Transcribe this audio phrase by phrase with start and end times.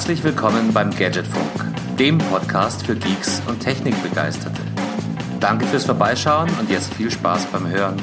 [0.00, 4.62] Herzlich willkommen beim Gadgetfunk, dem Podcast für Geeks und Technikbegeisterte.
[5.40, 8.00] Danke fürs Vorbeischauen und jetzt viel Spaß beim Hören.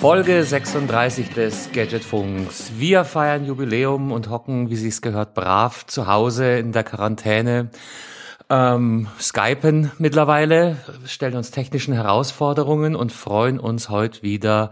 [0.00, 2.72] Folge 36 des Gadgetfunks.
[2.78, 7.68] Wir feiern Jubiläum und hocken, wie sich's gehört, brav zu Hause in der Quarantäne
[8.50, 10.76] ähm, skypen mittlerweile,
[11.06, 14.70] stellen uns technischen Herausforderungen und freuen uns heute wieder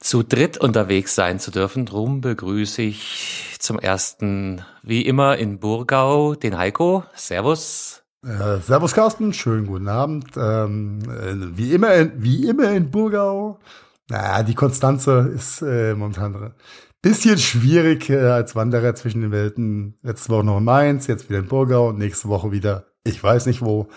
[0.00, 1.86] zu dritt unterwegs sein zu dürfen.
[1.86, 7.04] Drum begrüße ich zum ersten, wie immer in Burgau, den Heiko.
[7.14, 8.02] Servus.
[8.24, 10.26] Äh, servus Carsten, schönen guten Abend.
[10.36, 13.60] Ähm, äh, wie immer, in, wie immer in Burgau.
[14.08, 16.54] Naja, die Konstanze ist äh, momentan
[17.00, 19.94] bisschen schwierig äh, als Wanderer zwischen den Welten.
[20.02, 23.46] Letzte Woche noch in Mainz, jetzt wieder in Burgau und nächste Woche wieder ich weiß
[23.46, 23.88] nicht, wo,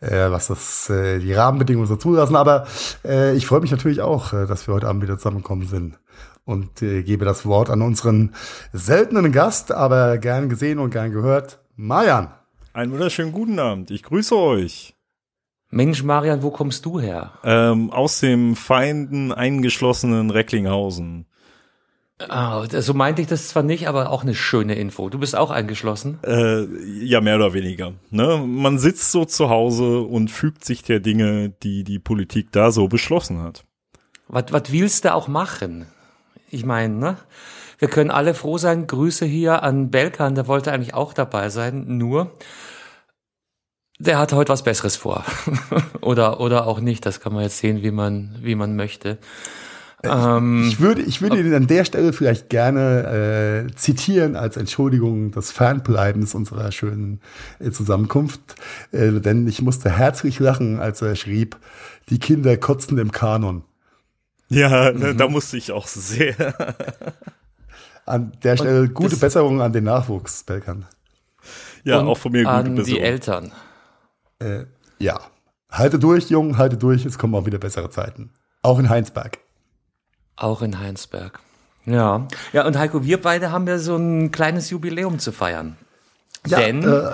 [0.00, 2.66] äh, was das äh, die Rahmenbedingungen so zulassen, aber
[3.04, 5.98] äh, ich freue mich natürlich auch, äh, dass wir heute Abend wieder zusammengekommen sind
[6.44, 8.34] und äh, gebe das Wort an unseren
[8.72, 12.32] seltenen Gast, aber gern gesehen und gern gehört, Marian.
[12.72, 13.90] Einen wunderschönen guten Abend.
[13.90, 14.94] Ich grüße euch.
[15.70, 17.32] Mensch, Marian, wo kommst du her?
[17.44, 21.26] Ähm, aus dem Feinden eingeschlossenen Recklinghausen.
[22.30, 25.08] Oh, so meinte ich das zwar nicht, aber auch eine schöne Info.
[25.08, 26.18] Du bist auch eingeschlossen?
[26.24, 26.64] Äh,
[27.04, 27.94] ja, mehr oder weniger.
[28.10, 28.42] Ne?
[28.46, 32.86] Man sitzt so zu Hause und fügt sich der Dinge, die die Politik da so
[32.88, 33.64] beschlossen hat.
[34.28, 35.86] Was, was willst du auch machen?
[36.52, 37.16] Ich meine, ne?
[37.78, 38.86] Wir können alle froh sein.
[38.86, 41.96] Grüße hier an Belkan, der wollte eigentlich auch dabei sein.
[41.96, 42.30] Nur,
[43.98, 45.24] der hat heute was Besseres vor.
[46.02, 47.06] oder, oder auch nicht.
[47.06, 49.18] Das kann man jetzt sehen, wie man, wie man möchte.
[50.04, 55.30] Ähm, ich, würde, ich würde ihn an der Stelle vielleicht gerne äh, zitieren als Entschuldigung
[55.30, 57.20] des Fernbleibens unserer schönen
[57.60, 58.40] äh, Zusammenkunft,
[58.90, 61.56] äh, denn ich musste herzlich lachen, als er schrieb,
[62.10, 63.62] die Kinder kotzen im Kanon.
[64.52, 65.16] Ja, mhm.
[65.16, 66.54] da musste ich auch sehr.
[68.06, 70.86] an der Stelle Und gute Besserung an den Nachwuchs, Belkan.
[71.84, 72.84] Ja, Und auch von mir gute an Besserung.
[72.84, 73.52] die Eltern.
[74.38, 74.64] Äh,
[74.98, 75.20] ja,
[75.70, 78.30] halte durch, Jungen, halte durch, es kommen auch wieder bessere Zeiten.
[78.62, 79.38] Auch in Heinsberg.
[80.36, 81.40] Auch in Heinsberg.
[81.84, 82.26] Ja.
[82.52, 85.76] Ja, und Heiko, wir beide haben ja so ein kleines Jubiläum zu feiern.
[86.46, 87.10] Ja, Denn äh,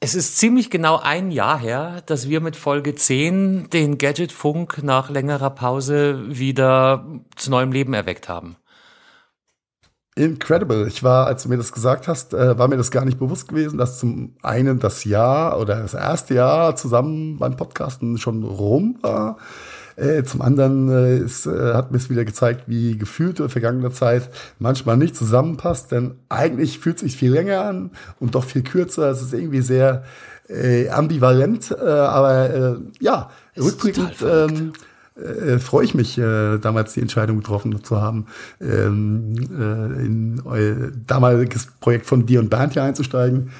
[0.00, 5.10] es ist ziemlich genau ein Jahr her, dass wir mit Folge 10 den Gadgetfunk nach
[5.10, 7.04] längerer Pause wieder
[7.34, 8.56] zu neuem Leben erweckt haben.
[10.14, 10.86] Incredible.
[10.88, 13.48] Ich war, als du mir das gesagt hast, äh, war mir das gar nicht bewusst
[13.48, 18.98] gewesen, dass zum einen das Jahr oder das erste Jahr zusammen beim Podcasten schon rum
[19.00, 19.38] war.
[19.98, 24.30] Äh, zum anderen äh, ist, äh, hat mir es wieder gezeigt, wie gefühlte vergangene Zeit
[24.58, 29.10] manchmal nicht zusammenpasst, denn eigentlich fühlt es sich viel länger an und doch viel kürzer.
[29.10, 30.04] Es ist irgendwie sehr
[30.48, 34.72] äh, ambivalent, äh, aber äh, ja, rückblickend ähm,
[35.16, 38.26] äh, freue ich mich, äh, damals die Entscheidung getroffen zu haben,
[38.60, 43.50] ähm, äh, in euer damaliges Projekt von dir und Bernd hier einzusteigen.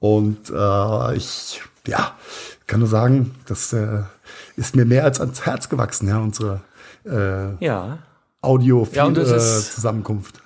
[0.00, 2.16] Und äh, ich, ja,
[2.66, 4.02] kann nur sagen, dass äh,
[4.56, 6.60] ist mir mehr als ans Herz gewachsen, ja, unsere
[7.04, 7.98] äh, ja.
[8.40, 10.36] Audio-Zusammenkunft.
[10.36, 10.44] Ja,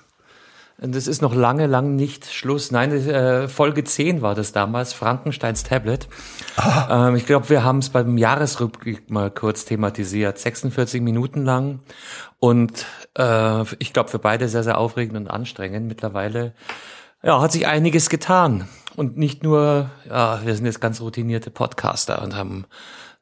[0.81, 2.71] und das ist noch lange, lang nicht Schluss.
[2.71, 6.07] Nein, äh, Folge 10 war das damals, Frankensteins Tablet.
[6.55, 7.09] Ah.
[7.09, 10.37] Ähm, ich glaube, wir haben es beim Jahresrückblick mal kurz thematisiert.
[10.39, 11.79] 46 Minuten lang.
[12.39, 12.85] Und
[13.17, 15.87] äh, ich glaube, für beide sehr, sehr aufregend und anstrengend.
[15.87, 16.53] Mittlerweile
[17.23, 18.69] ja, hat sich einiges getan.
[18.95, 22.65] Und nicht nur, ja, wir sind jetzt ganz routinierte Podcaster und haben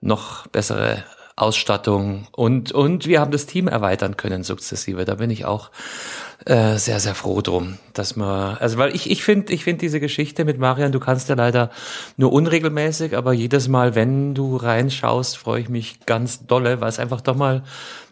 [0.02, 1.04] noch bessere
[1.38, 5.06] Ausstattung und und wir haben das Team erweitern können sukzessive.
[5.06, 5.70] Da bin ich auch
[6.46, 10.00] äh, sehr sehr froh drum, dass man also weil ich ich finde ich finde diese
[10.00, 11.70] Geschichte mit Marian, du kannst ja leider
[12.18, 16.98] nur unregelmäßig, aber jedes Mal, wenn du reinschaust, freue ich mich ganz dolle, weil es
[16.98, 17.64] einfach doch mal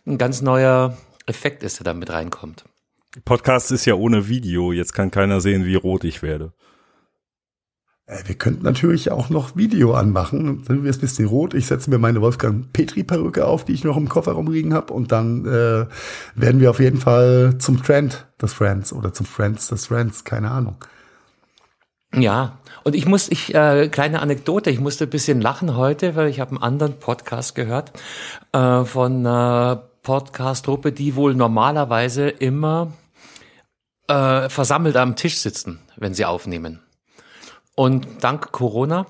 [0.06, 2.64] ein ganz neuer Effekt ist, der da mit reinkommt.
[3.24, 6.54] Podcast ist ja ohne Video, jetzt kann keiner sehen, wie rot ich werde.
[8.08, 10.64] Äh, wir könnten natürlich auch noch Video anmachen.
[10.68, 11.54] Dann wird es ein bisschen rot.
[11.54, 14.94] Ich setze mir meine Wolfgang Petri-Perücke auf, die ich noch im Kofferraum liegen habe.
[14.94, 15.86] Und dann äh,
[16.36, 20.52] werden wir auf jeden Fall zum Trend des Friends oder zum Friends des Friends, keine
[20.52, 20.78] Ahnung.
[22.14, 26.30] Ja, und ich muss, ich, äh, kleine Anekdote, ich musste ein bisschen lachen heute, weil
[26.30, 27.92] ich habe einen anderen Podcast gehört
[28.54, 32.94] äh, von einer Podcast-Gruppe, die wohl normalerweise immer
[34.08, 36.85] äh, versammelt am Tisch sitzen, wenn sie aufnehmen.
[37.76, 39.06] Und dank Corona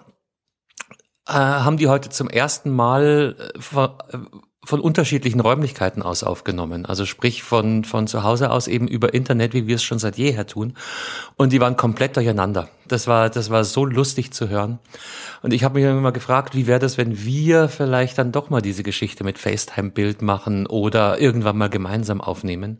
[1.28, 4.18] äh, haben die heute zum ersten Mal äh, von, äh,
[4.64, 6.86] von unterschiedlichen Räumlichkeiten aus aufgenommen.
[6.86, 10.18] Also sprich von, von zu Hause aus eben über Internet, wie wir es schon seit
[10.18, 10.74] jeher tun.
[11.36, 12.68] Und die waren komplett durcheinander.
[12.88, 14.80] Das war, das war so lustig zu hören.
[15.44, 18.62] Und ich habe mich immer gefragt, wie wäre das, wenn wir vielleicht dann doch mal
[18.62, 22.80] diese Geschichte mit FaceTime-Bild machen oder irgendwann mal gemeinsam aufnehmen.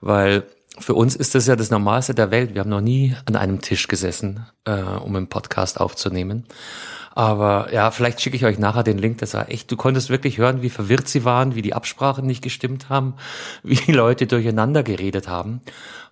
[0.00, 0.44] Weil
[0.80, 2.54] für uns ist das ja das Normalste der Welt.
[2.54, 6.46] Wir haben noch nie an einem Tisch gesessen, äh, um einen Podcast aufzunehmen.
[7.12, 9.18] Aber ja, vielleicht schicke ich euch nachher den Link.
[9.18, 12.42] Das war echt, du konntest wirklich hören, wie verwirrt sie waren, wie die Absprachen nicht
[12.42, 13.14] gestimmt haben,
[13.62, 15.60] wie die Leute durcheinander geredet haben.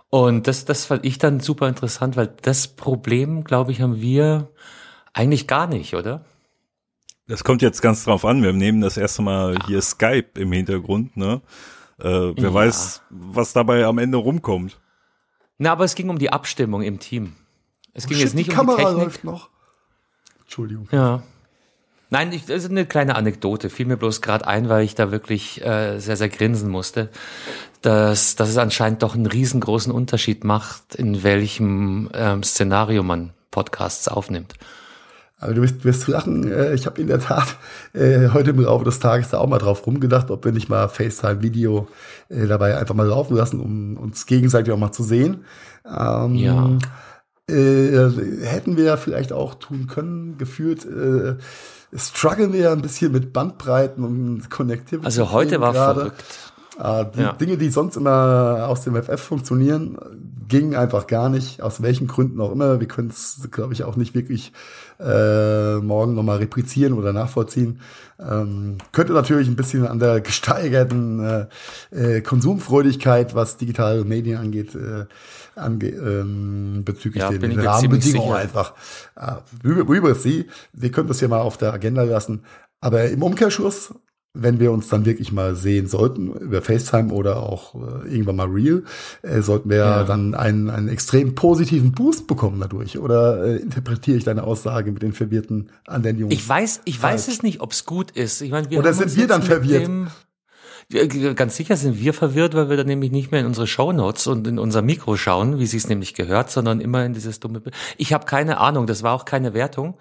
[0.08, 4.50] Und das, das fand ich dann super interessant, weil das Problem, glaube ich, haben wir
[5.12, 6.24] eigentlich gar nicht, oder?
[7.28, 8.42] Das kommt jetzt ganz drauf an.
[8.42, 11.40] Wir nehmen das erste Mal hier Skype im Hintergrund, ne?
[11.98, 12.54] Äh, wer ja.
[12.54, 14.78] weiß, was dabei am Ende rumkommt.
[15.58, 17.34] Na, aber es ging um die Abstimmung im Team.
[17.94, 19.04] Es oh, ging shit, jetzt nicht die um Kamera die Technik.
[19.04, 19.48] läuft noch.
[20.40, 20.88] Entschuldigung.
[20.92, 21.22] Ja.
[22.10, 23.68] Nein, ich, das ist eine kleine Anekdote.
[23.68, 27.10] Fiel mir bloß gerade ein, weil ich da wirklich äh, sehr, sehr grinsen musste,
[27.82, 34.06] dass, dass es anscheinend doch einen riesengroßen Unterschied macht, in welchem ähm, Szenario man Podcasts
[34.06, 34.54] aufnimmt.
[35.38, 37.56] Aber du wirst, wirst lachen, äh, ich habe in der Tat
[37.92, 40.88] äh, heute im Laufe des Tages da auch mal drauf rumgedacht, ob wir nicht mal
[40.88, 41.88] FaceTime-Video
[42.30, 45.44] äh, dabei einfach mal laufen lassen, um uns gegenseitig auch mal zu sehen.
[45.86, 46.78] Ähm, Ja.
[47.50, 48.10] äh,
[48.44, 50.84] hätten wir vielleicht auch tun können, gefühlt.
[50.86, 51.36] Äh,
[51.94, 55.04] strugglen wir ja ein bisschen mit Bandbreiten und Connectivity.
[55.06, 56.00] Also heute war gerade.
[56.00, 56.24] verrückt.
[56.82, 57.32] Äh, die Ja.
[57.34, 59.96] Dinge, die sonst immer aus dem FF funktionieren,
[60.48, 62.80] gingen einfach gar nicht, aus welchen Gründen auch immer.
[62.80, 64.52] Wir können es, glaube ich, auch nicht wirklich
[64.98, 67.80] äh, morgen nochmal replizieren oder nachvollziehen.
[68.18, 71.46] Ähm, könnte natürlich ein bisschen an der gesteigerten äh,
[71.90, 75.06] äh, Konsumfreudigkeit, was digitale Medien angeht, äh,
[75.54, 78.74] ange ähm, bezüglich Ja, den, Rahmenbedingungen einfach.
[79.16, 82.44] Äh, wir, wir sie, wir können das hier mal auf der Agenda lassen.
[82.80, 83.94] Aber im Umkehrschluss
[84.42, 88.48] wenn wir uns dann wirklich mal sehen sollten, über FaceTime oder auch äh, irgendwann mal
[88.48, 88.82] Real,
[89.22, 90.04] äh, sollten wir Ja.
[90.04, 92.98] dann einen, einen extrem positiven Boost bekommen dadurch.
[92.98, 96.34] Oder äh, interpretiere ich deine Aussage mit den verwirrten anderen Jungs?
[96.34, 98.40] Ich weiß, ich weiß es nicht, ob es gut ist.
[98.42, 99.88] Ich meine, wir Oder sind wir dann verwirrt?
[101.34, 104.46] Ganz sicher sind wir verwirrt, weil wir dann nämlich nicht mehr in unsere Shownotes und
[104.46, 107.74] in unser Mikro schauen, wie sie es nämlich gehört, sondern immer in dieses dumme Bild.
[107.96, 109.94] Ich habe keine Ahnung, das war auch keine Wertung,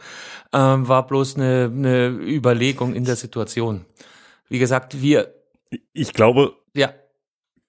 [0.53, 3.85] ähm, war bloß eine, eine Überlegung in der Situation.
[4.49, 5.33] Wie gesagt, wir,
[5.93, 6.93] Ich glaube, ja,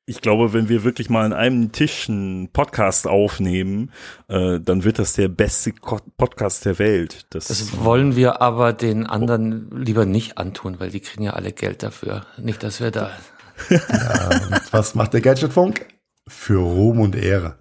[0.09, 3.91] ich glaube, wenn wir wirklich mal an einem Tisch einen Podcast aufnehmen,
[4.29, 7.27] äh, dann wird das der beste Ko Podcast der Welt.
[7.31, 11.53] Das, das wollen wir aber den anderen lieber nicht antun, weil die kriegen ja alle
[11.53, 12.25] Geld dafür.
[12.39, 13.11] Nicht, dass wir da.
[13.69, 13.81] Und
[14.73, 15.87] was macht der Gadgetfunk?
[16.29, 17.59] Für Ruhm und Ehre.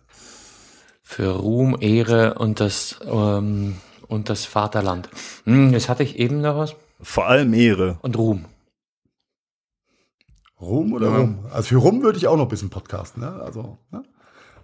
[1.02, 3.78] für Ruhm, Ehre und das ähm,
[4.08, 5.10] und das Vaterland.
[5.46, 7.98] Hm, jetzt hatte ich eben noch was vor allem Ehre.
[8.02, 8.46] und Ruhm.
[10.66, 11.18] Ruhm oder Ja.
[11.18, 11.40] Rum?
[11.52, 13.22] Also für Rum würde ich auch noch ein bisschen podcasten.
[13.24, 13.32] Ne?
[13.42, 14.04] Also, ne?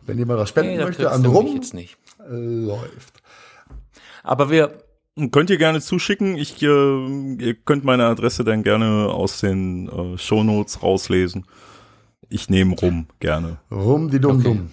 [0.05, 1.97] wenn jemand was spenden Nee, möchte an Rum, jetzt nicht.
[2.27, 3.21] läuft.
[4.23, 4.71] Aber wir
[5.31, 6.37] Könnt ihr gerne zuschicken.
[6.37, 11.45] Ich, äh, ihr könnt meine Adresse dann gerne aus den äh, Shownotes rauslesen.
[12.29, 13.57] Ich nehme rum, gerne.
[13.69, 14.43] Rum, die dumm Okay.
[14.43, 14.71] dumm.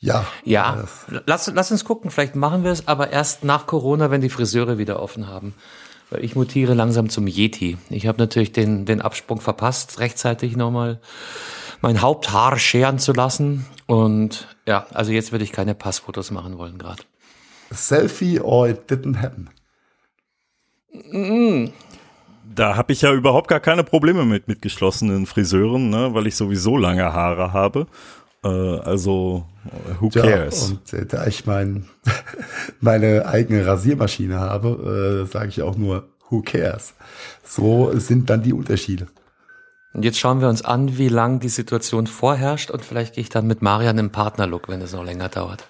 [0.00, 0.26] Ja.
[0.44, 0.84] ja,
[1.24, 4.76] lass, lass uns gucken, vielleicht machen wir es aber erst nach Corona, wenn die Friseure
[4.76, 5.54] wieder offen haben.
[6.14, 7.76] Weil ich mutiere langsam zum Yeti.
[7.90, 11.00] Ich habe natürlich den, den Absprung verpasst, rechtzeitig nochmal
[11.80, 13.66] mein Haupthaar scheren zu lassen.
[13.86, 17.02] Und ja, also jetzt würde ich keine Passfotos machen wollen gerade.
[17.72, 19.50] Selfie or it didn't happen.
[22.54, 26.36] Da habe ich ja überhaupt gar keine Probleme mit mit geschlossenen Friseuren, ne, weil ich
[26.36, 27.88] sowieso lange Haare habe.
[28.44, 30.70] Äh, also äh, who Ja, cares?
[30.70, 31.86] und äh, da ich mein,
[32.80, 36.94] meine eigene Rasiermaschine habe, äh, sage ich auch nur, who cares?
[37.44, 39.06] So sind dann die Unterschiede.
[39.92, 43.28] Und jetzt schauen wir uns an, wie lang die Situation vorherrscht und vielleicht gehe ich
[43.28, 45.64] dann mit Marian im Partnerlook, wenn es noch länger dauert.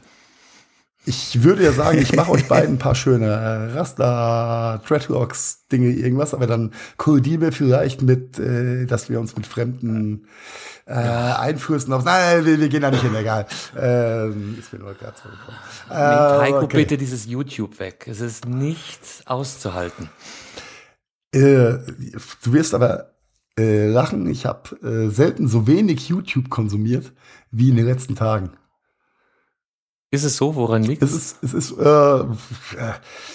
[1.07, 5.91] Ich würde ja sagen, ich mache euch beiden ein paar schöne äh, Rasta, Dreadlocks, Dinge,
[5.91, 10.27] irgendwas, aber dann kollidieren wir vielleicht mit, äh, dass wir uns mit fremden
[10.87, 12.05] äh, Einflüssen auf.
[12.05, 13.47] Nein, wir, wir gehen da nicht hin, egal.
[13.77, 15.59] Ähm, ist mir nur gerade so gekommen.
[15.89, 16.77] Nehmt Heiko okay.
[16.79, 18.07] bitte dieses YouTube weg.
[18.09, 20.09] Es ist nicht auszuhalten.
[21.33, 21.79] Äh,
[22.43, 23.15] du wirst aber
[23.59, 24.27] äh, lachen.
[24.27, 27.13] Ich habe äh, selten so wenig YouTube konsumiert
[27.51, 28.51] wie in den letzten Tagen.
[30.15, 30.55] Ist es so?
[30.55, 32.25] Woran liegt Es ist, es ist äh,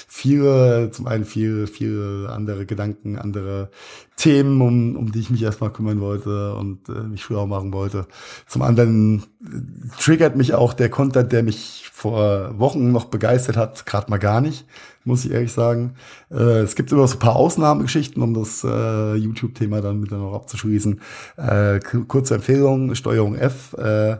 [0.07, 3.69] viele, zum einen viele, viele andere Gedanken, andere
[4.15, 8.07] Themen, um, um die ich mich erstmal kümmern wollte und äh, mich schlau machen wollte.
[8.47, 13.85] Zum anderen äh, triggert mich auch der Content, der mich vor Wochen noch begeistert hat,
[13.85, 14.65] gerade mal gar nicht,
[15.03, 15.95] muss ich ehrlich sagen.
[16.31, 20.21] Äh, es gibt immer so ein paar Ausnahmegeschichten, um das äh, YouTube-Thema dann mit dann
[20.21, 21.01] noch abzuschließen.
[21.35, 23.73] Äh, kurze Empfehlung, Steuerung F.
[23.73, 24.19] Äh,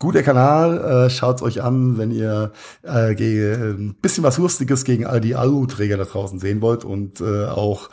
[0.00, 2.52] Guter Kanal, äh, schaut's euch an, wenn ihr
[2.82, 7.20] äh, gegen, ein bisschen was Lustiges gegen all die Aluträger da draußen sehen wollt und
[7.20, 7.90] äh, auch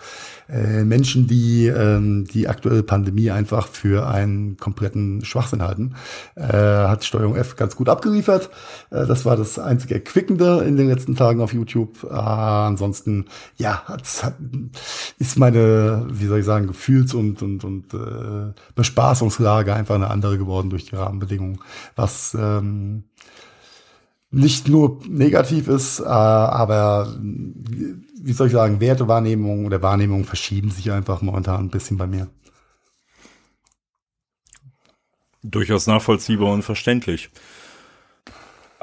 [0.50, 5.96] äh, Menschen, die ähm, die aktuelle Pandemie einfach für einen kompletten Schwachsinn halten.
[6.36, 8.50] Äh, hat Steuerung F ganz gut abgeliefert.
[8.90, 12.04] Äh, das war das einzige Erquickende in den letzten Tagen auf YouTube.
[12.04, 13.26] Äh, ansonsten,
[13.58, 14.04] ja, hat,
[15.20, 20.38] ist meine, wie soll ich sagen, Gefühls- und, und, und äh, Bespaßungslage einfach eine andere
[20.38, 21.60] geworden durch die Rahmenbedingungen.
[21.96, 23.04] Was ähm,
[24.30, 27.16] nicht nur negativ ist, äh, aber
[28.20, 32.28] wie soll ich sagen, Wertewahrnehmung oder Wahrnehmung verschieben sich einfach momentan ein bisschen bei mir.
[35.44, 37.30] Durchaus nachvollziehbar und verständlich.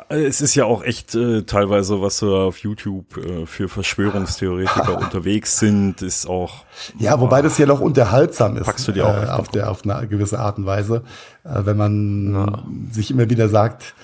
[0.08, 5.58] Es ist ja auch echt äh, teilweise, was so auf YouTube äh, für Verschwörungstheoretiker unterwegs
[5.58, 6.64] sind, ist auch.
[6.98, 8.64] Ja, wobei das ja noch unterhaltsam ist.
[8.64, 11.04] Packst du dir auch äh, auf, der, auf eine gewisse Art und Weise,
[11.44, 12.64] äh, wenn man ja.
[12.92, 13.94] sich immer wieder sagt,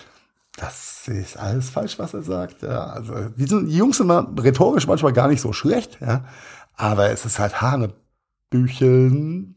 [0.57, 2.63] das ist alles falsch, was er sagt.
[2.63, 6.25] Ja, also die, sind, die Jungs sind mal rhetorisch manchmal gar nicht so schlecht, ja,
[6.75, 9.57] aber es ist halt Hanebücheln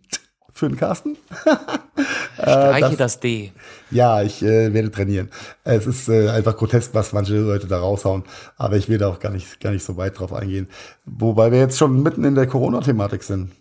[0.52, 1.18] für den Carsten.
[2.36, 3.52] Streiche das, das, D.
[3.92, 5.30] Ja, ich äh, werde trainieren.
[5.64, 8.24] Es ist äh, einfach grotesk, was manche Leute da raushauen,
[8.58, 10.68] aber ich will da auch gar nicht, gar nicht so weit drauf eingehen.
[11.06, 13.52] Wobei wir jetzt schon mitten in der Corona-Thematik sind.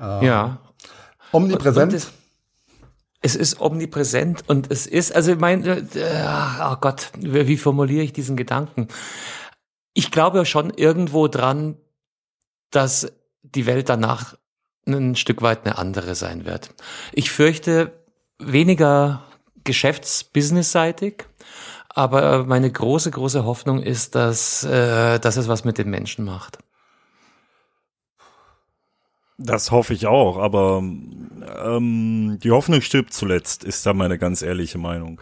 [0.00, 0.58] Ähm, ja.
[1.32, 1.92] Omnipräsent.
[1.92, 2.17] Und, und
[3.20, 5.82] es ist omnipräsent und es ist, also mein, äh,
[6.62, 8.88] oh Gott, wie formuliere ich diesen Gedanken?
[9.92, 11.76] Ich glaube schon irgendwo dran,
[12.70, 14.36] dass die Welt danach
[14.86, 16.70] ein Stück weit eine andere sein wird.
[17.12, 17.92] Ich fürchte
[18.38, 19.24] weniger
[19.64, 21.24] geschäfts-business-seitig,
[21.88, 26.58] aber meine große, große Hoffnung ist, dass, äh, dass es was mit den Menschen macht.
[29.40, 30.82] Das hoffe ich auch, aber
[31.64, 35.20] ähm, die Hoffnung stirbt zuletzt, ist da meine ganz ehrliche Meinung.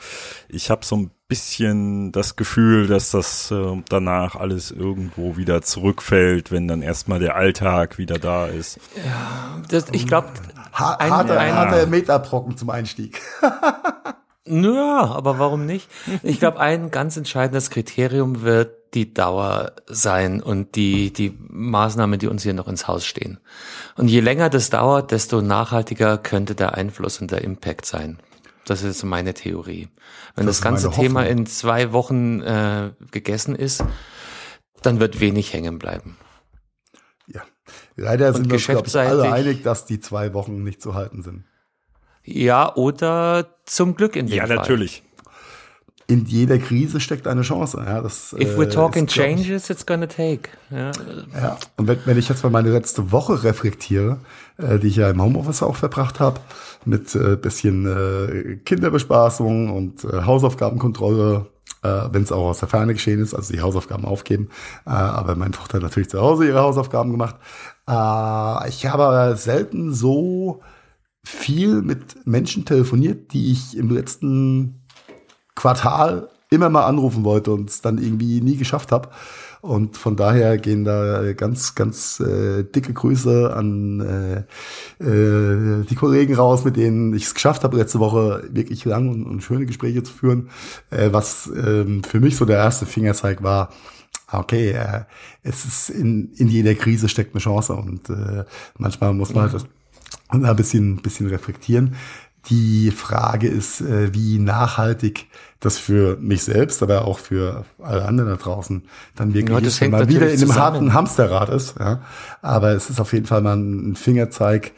[0.49, 6.51] Ich habe so ein bisschen das Gefühl, dass das äh, danach alles irgendwo wieder zurückfällt,
[6.51, 8.79] wenn dann erstmal der Alltag wieder da ist.
[8.97, 10.29] Ja, das, ich glaube,
[10.73, 13.21] ha harter, ein, harter Metabrocken zum Einstieg.
[14.49, 15.89] Ja, aber warum nicht?
[16.23, 22.29] Ich glaube, ein ganz entscheidendes Kriterium wird die Dauer sein und die, die Maßnahmen, die
[22.29, 23.39] uns hier noch ins Haus stehen.
[23.97, 28.19] Und je länger das dauert, desto nachhaltiger könnte der Einfluss und der Impact sein.
[28.65, 29.89] Das ist meine Theorie.
[30.35, 33.85] Wenn das, das ganze Thema in zwei Wochen äh, gegessen ist,
[34.83, 36.17] dann wird wenig hängen bleiben.
[37.27, 37.43] Ja,
[37.97, 41.45] leider sind wir uns alle einig, dass die zwei Wochen nicht zu halten sind.
[42.25, 44.57] Ja, oder zum Glück in dem Ja, Fall.
[44.57, 45.05] natürlich.
[46.09, 47.83] In jeder Krise steckt eine Chance.
[47.85, 50.51] Ja, das, If we're äh, talking ist, changes, it's gonna take.
[50.71, 50.93] Ja.
[51.35, 51.59] ja.
[51.77, 54.21] Und wenn, wenn ich jetzt mal meine letzte Woche reflektiere,
[54.57, 56.41] äh, die ich ja im Homeoffice auch verbracht habe,
[56.85, 61.47] mit äh, bisschen äh, Kinderbespaßung und äh, Hausaufgabenkontrolle,
[61.83, 64.51] äh, wenn es auch aus der Ferne geschehen ist, also die Hausaufgaben aufgeben.
[64.87, 67.35] Äh, aber meine Tochter hat natürlich zu Hause ihre Hausaufgaben gemacht.
[67.89, 70.63] Äh, ich habe selten so
[71.25, 74.86] viel mit Menschen telefoniert, die ich im letzten
[75.57, 79.09] Quartal immer mal anrufen wollte und es dann irgendwie nie geschafft habe.
[79.63, 84.47] Und von daher gehen da ganz, ganz äh, dicke Grüße an
[85.01, 89.09] äh, äh, die Kollegen raus, mit denen ich es geschafft habe, letzte Woche wirklich lang
[89.09, 90.51] und, und schöne Gespräche zu führen.
[90.91, 93.71] Äh, was ähm, für mich so der erste Fingerzeig war,
[94.31, 95.03] okay, äh,
[95.43, 98.45] es ist in, in jeder Krise steckt eine Chance und äh,
[98.79, 99.67] manchmal muss man halt
[100.29, 101.95] und ein bisschen, bisschen reflektieren.
[102.49, 105.27] Die Frage ist, äh, wie nachhaltig
[105.61, 108.85] das für mich selbst, aber auch für alle anderen da draußen
[109.17, 111.75] dann wirklich ja, ist, wenn man wieder in einem harten Hamsterrad ist.
[111.79, 112.03] Ja.
[112.43, 114.73] Aber es ist auf jeden Fall mal ein Fingerzeig,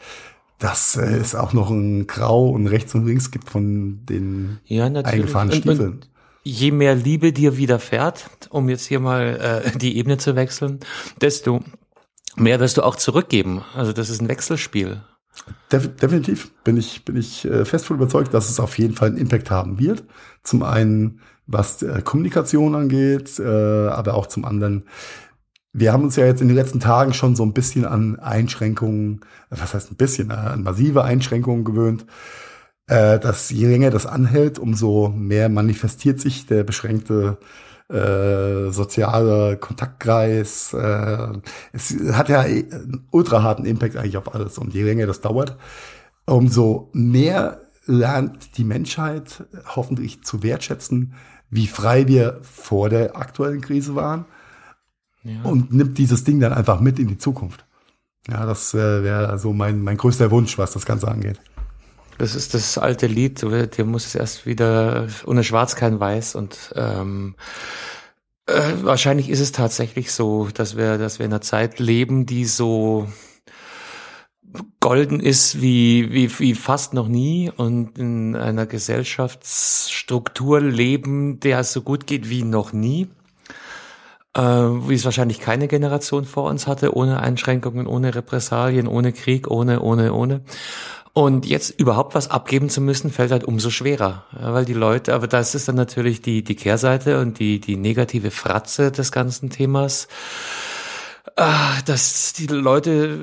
[0.57, 4.85] dass äh, es auch noch ein Grau und rechts und links gibt von den ja,
[4.85, 5.93] eingefahrenen Stiefeln.
[5.93, 6.09] Und,
[6.43, 10.79] je mehr Liebe dir widerfährt, um jetzt hier mal äh, die Ebene zu wechseln,
[11.21, 11.61] desto
[12.35, 13.61] mehr wirst du auch zurückgeben.
[13.75, 15.01] Also das ist ein Wechselspiel.
[15.71, 19.17] Definitiv bin ich, bin ich äh, fest von überzeugt, dass es auf jeden Fall einen
[19.17, 20.03] Impact haben wird.
[20.43, 24.85] Zum einen, was äh, Kommunikation angeht, äh, aber auch zum anderen,
[25.71, 29.21] wir haben uns ja jetzt in den letzten Tagen schon so ein bisschen an Einschränkungen,
[29.51, 32.05] was heißt ein bisschen, an massive Einschränkungen gewöhnt.
[32.87, 37.37] Dass je länger das anhält, umso mehr manifestiert sich der beschränkte
[37.89, 40.73] äh, sozialer Kontaktkreis.
[40.73, 41.39] Äh,
[41.73, 44.57] es hat ja einen ultra harten Impact eigentlich auf alles.
[44.57, 45.57] Und je länger das dauert,
[46.25, 51.13] umso mehr lernt die Menschheit hoffentlich zu wertschätzen,
[51.49, 54.25] wie frei wir vor der aktuellen Krise waren
[55.23, 55.41] ja.
[55.43, 57.65] und nimmt dieses Ding dann einfach mit in die Zukunft.
[58.29, 61.39] Ja, das äh, wäre so mein, mein größter Wunsch, was das Ganze angeht.
[62.19, 66.73] Das ist das alte Lied, dir muss es erst wieder ohne Schwarz kein Weiß und
[66.75, 67.35] ähm,
[68.45, 72.43] äh, wahrscheinlich ist es tatsächlich so, dass wir, dass wir in einer Zeit leben, die
[72.43, 73.07] so
[74.81, 81.81] golden ist wie, wie, wie fast noch nie und in einer Gesellschaftsstruktur leben, der so
[81.81, 83.07] gut geht wie noch nie.
[84.35, 89.49] Äh, wie es wahrscheinlich keine Generation vor uns hatte, ohne Einschränkungen, ohne Repressalien, ohne Krieg,
[89.49, 90.41] ohne, ohne, ohne.
[91.13, 95.27] Und jetzt überhaupt was abgeben zu müssen, fällt halt umso schwerer, weil die Leute, aber
[95.27, 100.07] das ist dann natürlich die, die Kehrseite und die, die negative Fratze des ganzen Themas
[101.35, 103.17] Ah, dass die Leute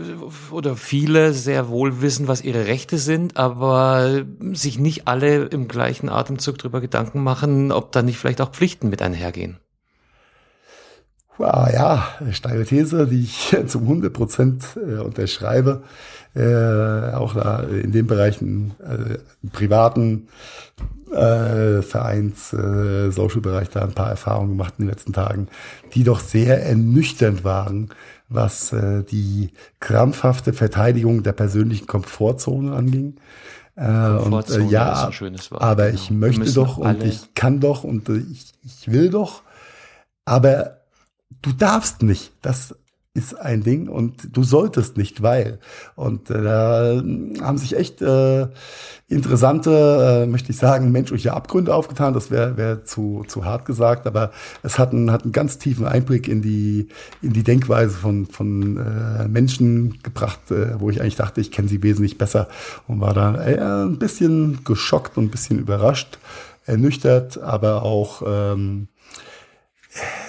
[0.50, 6.09] oder viele sehr wohl wissen, was ihre Rechte sind, aber sich nicht alle im gleichen
[6.09, 9.59] Atemzug darüber Gedanken machen, ob da nicht vielleicht auch Pflichten mit einhergehen.
[11.38, 15.83] Wow, ja, steile These, die ich zum 100 Prozent äh, unterschreibe.
[16.35, 20.28] Äh, auch da in den Bereichen äh, privaten
[21.11, 25.49] äh, Vereins, äh, Social-Bereich da ein paar Erfahrungen gemacht in den letzten Tagen,
[25.95, 27.90] die doch sehr ernüchternd waren,
[28.28, 29.50] was äh, die
[29.81, 33.16] krampfhafte Verteidigung der persönlichen Komfortzone anging.
[33.76, 35.11] Äh, und äh, ja,
[35.52, 35.95] aber genau.
[35.95, 39.43] ich möchte doch und ich kann doch und ich, ich will doch,
[40.25, 40.75] aber
[41.30, 42.33] du darfst nicht.
[42.42, 42.75] Das
[43.16, 45.59] ist ein Ding und du solltest nicht, weil.
[45.95, 47.02] Und äh, da
[47.40, 48.49] haben sich echt äh,
[49.09, 52.12] interessante, äh, möchte ich sagen, menschliche Abgründe aufgetan.
[52.12, 55.87] Das wäre wär zu, zu hart gesagt, aber es hat einen, hat einen ganz tiefen
[55.87, 56.88] Einblick in die,
[57.23, 61.68] in die Denkweise von, von äh, Menschen gebracht, äh, wo ich eigentlich dachte, ich kenne
[61.68, 62.49] sie wesentlich besser
[62.87, 66.18] und war da äh, ein bisschen geschockt und ein bisschen überrascht,
[66.66, 68.88] ernüchtert, aber auch ähm,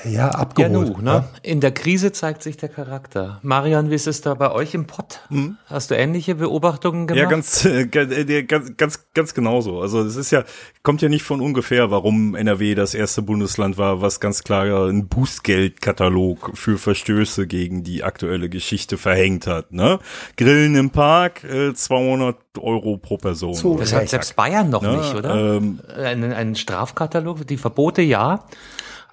[0.04, 0.90] ja, abgeholt.
[0.90, 1.12] Ja, nu, ne?
[1.12, 1.30] Ja.
[1.44, 3.40] In der Krise zeigt sich der Charakter.
[3.42, 5.22] Marian, wie ist es da bei euch im Pott?
[5.30, 5.58] Hm?
[5.66, 7.22] Hast du ähnliche Beobachtungen gemacht?
[7.22, 9.82] Ja, ganz, äh, äh ganz, ganz, ganz genauso.
[9.82, 10.44] Also es ist ja,
[10.84, 15.08] kommt ja nicht von ungefähr, warum NRW das erste Bundesland war, was ganz klar ein
[15.08, 19.72] Bußgeldkatalog für Verstöße gegen die aktuelle Geschichte verhängt hat.
[19.72, 20.00] Ne?
[20.38, 23.54] Grillen im Park, äh, 200 Euro pro Person.
[23.54, 24.98] So, das hat selbst Bayern noch ne?
[24.98, 25.58] nicht, oder?
[25.58, 28.46] Ähm, ein, ein Strafkatalog, die Verbote ja.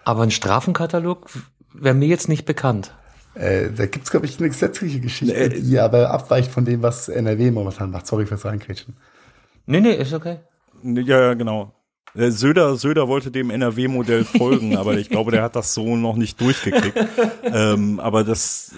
[0.05, 1.31] Aber ein Strafenkatalog
[1.73, 2.95] wäre mir jetzt nicht bekannt.
[3.35, 7.09] Äh, da gibt's glaube ich, eine gesetzliche Geschichte, nee, die aber abweicht von dem, was
[7.09, 8.07] NRW momentan macht.
[8.07, 8.97] Sorry fürs Reinkrätschen.
[9.67, 10.39] Nee, nee, ist okay.
[10.83, 11.73] Ja, genau.
[12.15, 16.17] Äh, Söder, Söder wollte dem NRW-Modell folgen, aber ich glaube, der hat das so noch
[16.17, 16.97] nicht durchgekriegt.
[17.43, 18.75] ähm, aber das,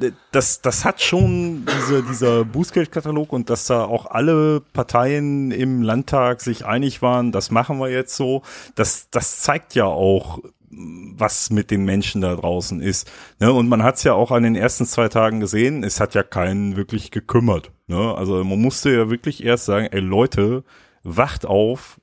[0.00, 5.82] äh, das, das hat schon diese, dieser Bußgeldkatalog und dass da auch alle Parteien im
[5.82, 8.42] Landtag sich einig waren, das machen wir jetzt so.
[8.74, 13.10] Das, das zeigt ja auch, was mit den Menschen da draußen ist.
[13.40, 13.52] Ne?
[13.52, 16.22] Und man hat es ja auch an den ersten zwei Tagen gesehen, es hat ja
[16.22, 17.72] keinen wirklich gekümmert.
[17.86, 18.14] Ne?
[18.14, 20.64] Also man musste ja wirklich erst sagen, ey Leute,
[21.02, 22.00] wacht auf,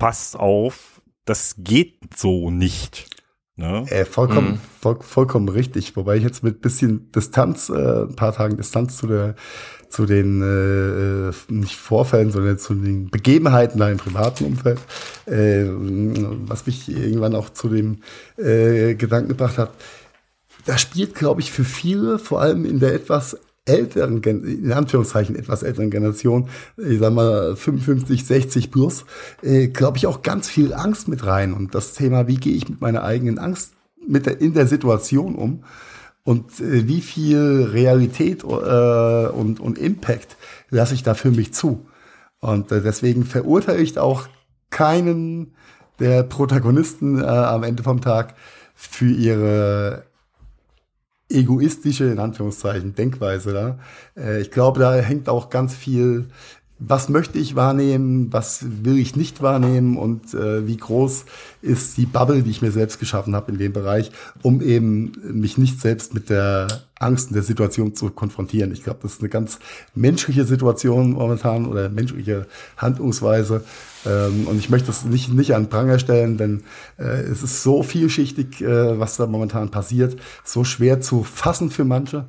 [0.00, 3.06] passt auf, das geht so nicht.
[3.54, 3.84] Ne?
[3.90, 4.60] Äh, vollkommen, mhm.
[4.80, 5.94] voll, vollkommen richtig.
[5.94, 9.36] Wobei ich jetzt mit bisschen Distanz, äh, ein paar Tagen Distanz zu der,
[9.90, 14.80] zu den äh, äh nicht Vorfällen, sondern zu den Begebenheiten da im privaten Umfeld,
[15.26, 17.98] äh, was mich irgendwann auch zu dem
[18.38, 19.72] äh, Gedanken gebracht hat.
[20.64, 23.36] Da spielt, glaube ich, für viele, vor allem in der etwas
[23.70, 29.04] älteren, in Anführungszeichen etwas älteren Generation, ich sag mal 55, 60 plus,
[29.42, 31.52] äh, glaube ich auch ganz viel Angst mit rein.
[31.52, 33.72] Und das Thema, wie gehe ich mit meiner eigenen Angst
[34.06, 35.64] mit der, in der Situation um
[36.24, 40.36] und äh, wie viel Realität äh, und, und Impact
[40.70, 41.86] lasse ich da für mich zu.
[42.40, 44.28] Und äh, deswegen verurteile ich auch
[44.70, 45.54] keinen
[45.98, 48.34] der Protagonisten äh, am Ende vom Tag
[48.74, 50.04] für ihre
[51.30, 53.78] egoistische, in Anführungszeichen, Denkweise da.
[54.16, 56.26] Äh, ich glaube, da hängt auch ganz viel,
[56.80, 61.26] was möchte ich wahrnehmen, was will ich nicht wahrnehmen und äh, wie groß
[61.60, 64.10] ist die Bubble, die ich mir selbst geschaffen habe in dem Bereich,
[64.42, 68.72] um eben mich nicht selbst mit der Angst in der Situation zu konfrontieren.
[68.72, 69.58] Ich glaube, das ist eine ganz
[69.94, 72.46] menschliche Situation momentan oder menschliche
[72.78, 73.62] Handlungsweise.
[74.06, 76.62] Ähm, und ich möchte es nicht, nicht an Pranger stellen, denn
[76.98, 81.84] äh, es ist so vielschichtig, äh, was da momentan passiert, so schwer zu fassen für
[81.84, 82.26] manche.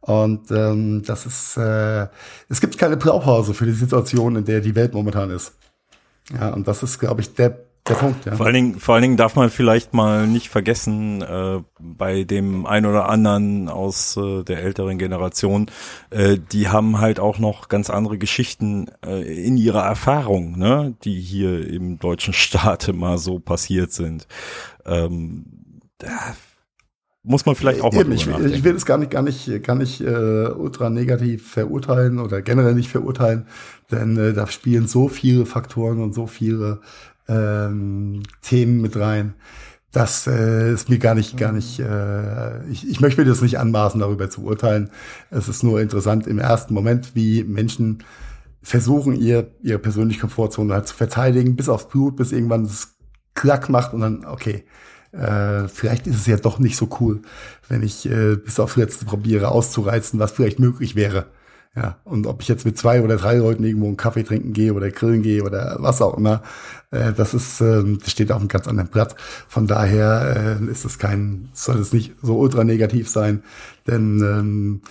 [0.00, 2.08] Und ähm, das ist, äh,
[2.48, 5.52] es gibt keine Blaupause für die Situation, in der die Welt momentan ist.
[6.32, 7.56] Ja, und das ist, glaube ich, der
[7.88, 8.36] der Punkt, ja.
[8.36, 12.64] Vor allen Dingen, vor allen Dingen darf man vielleicht mal nicht vergessen, äh, bei dem
[12.64, 15.66] ein oder anderen aus äh, der älteren Generation,
[16.10, 21.18] äh, die haben halt auch noch ganz andere Geschichten äh, in ihrer Erfahrung, ne, die
[21.18, 24.28] hier im deutschen Staate mal so passiert sind.
[24.86, 25.80] Ähm,
[27.24, 29.76] muss man vielleicht auch mal Eben, ich, ich will es gar nicht, gar nicht, gar
[29.76, 33.46] nicht äh, ultra negativ verurteilen oder generell nicht verurteilen,
[33.92, 36.80] denn äh, da spielen so viele Faktoren und so viele
[37.28, 39.34] ähm, Themen mit rein.
[39.92, 43.58] Das äh, ist mir gar nicht, gar nicht, äh, ich, ich möchte mir das nicht
[43.58, 44.90] anmaßen, darüber zu urteilen.
[45.30, 48.02] Es ist nur interessant im ersten Moment, wie Menschen
[48.62, 52.94] versuchen, ihr, ihre persönliche Komfortzone halt zu verteidigen, bis aufs Blut, bis irgendwann es
[53.34, 54.64] klack macht und dann, okay,
[55.12, 57.20] äh, vielleicht ist es ja doch nicht so cool,
[57.68, 61.26] wenn ich äh, bis auf letzte probiere auszureizen, was vielleicht möglich wäre.
[61.74, 64.74] Ja, und ob ich jetzt mit zwei oder drei Leuten irgendwo einen Kaffee trinken gehe
[64.74, 66.42] oder grillen gehe oder was auch immer,
[66.90, 69.16] äh, das ist, äh, das steht auf einem ganz anderen Blatt.
[69.48, 73.42] Von daher äh, ist es kein, soll es nicht so ultra negativ sein,
[73.86, 74.82] denn ähm,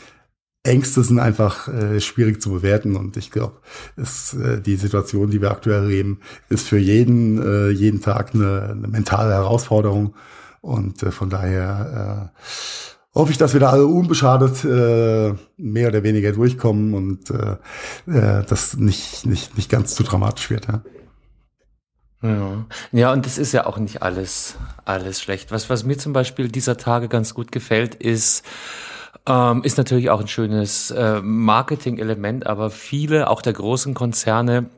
[0.63, 3.59] Ängste sind einfach äh, schwierig zu bewerten und ich glaube,
[3.95, 8.69] ist äh, die Situation, die wir aktuell erleben, ist für jeden äh, jeden Tag eine,
[8.71, 10.15] eine mentale Herausforderung
[10.61, 12.41] und äh, von daher äh,
[13.13, 17.57] hoffe ich, dass wir da alle unbeschadet äh, mehr oder weniger durchkommen und äh,
[18.07, 20.67] äh, das nicht, nicht, nicht ganz zu dramatisch wird.
[20.67, 20.81] Ja.
[22.23, 22.65] Ja.
[22.91, 25.51] ja, und das ist ja auch nicht alles, alles schlecht.
[25.51, 28.45] Was, was mir zum Beispiel dieser Tage ganz gut gefällt, ist,
[29.25, 34.69] ähm, ist natürlich auch ein schönes äh, Marketing-Element, aber viele, auch der großen Konzerne,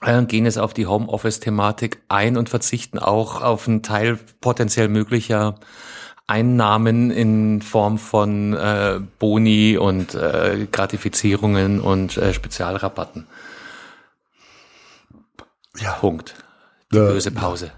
[0.00, 5.56] äh, gehen es auf die Homeoffice-Thematik ein und verzichten auch auf einen Teil potenziell möglicher
[6.30, 13.26] Einnahmen in Form von äh, Boni und äh, Gratifizierungen und äh, Spezialrabatten.
[15.78, 15.92] Ja.
[15.94, 16.36] Punkt.
[16.92, 17.72] Die äh, böse Pause.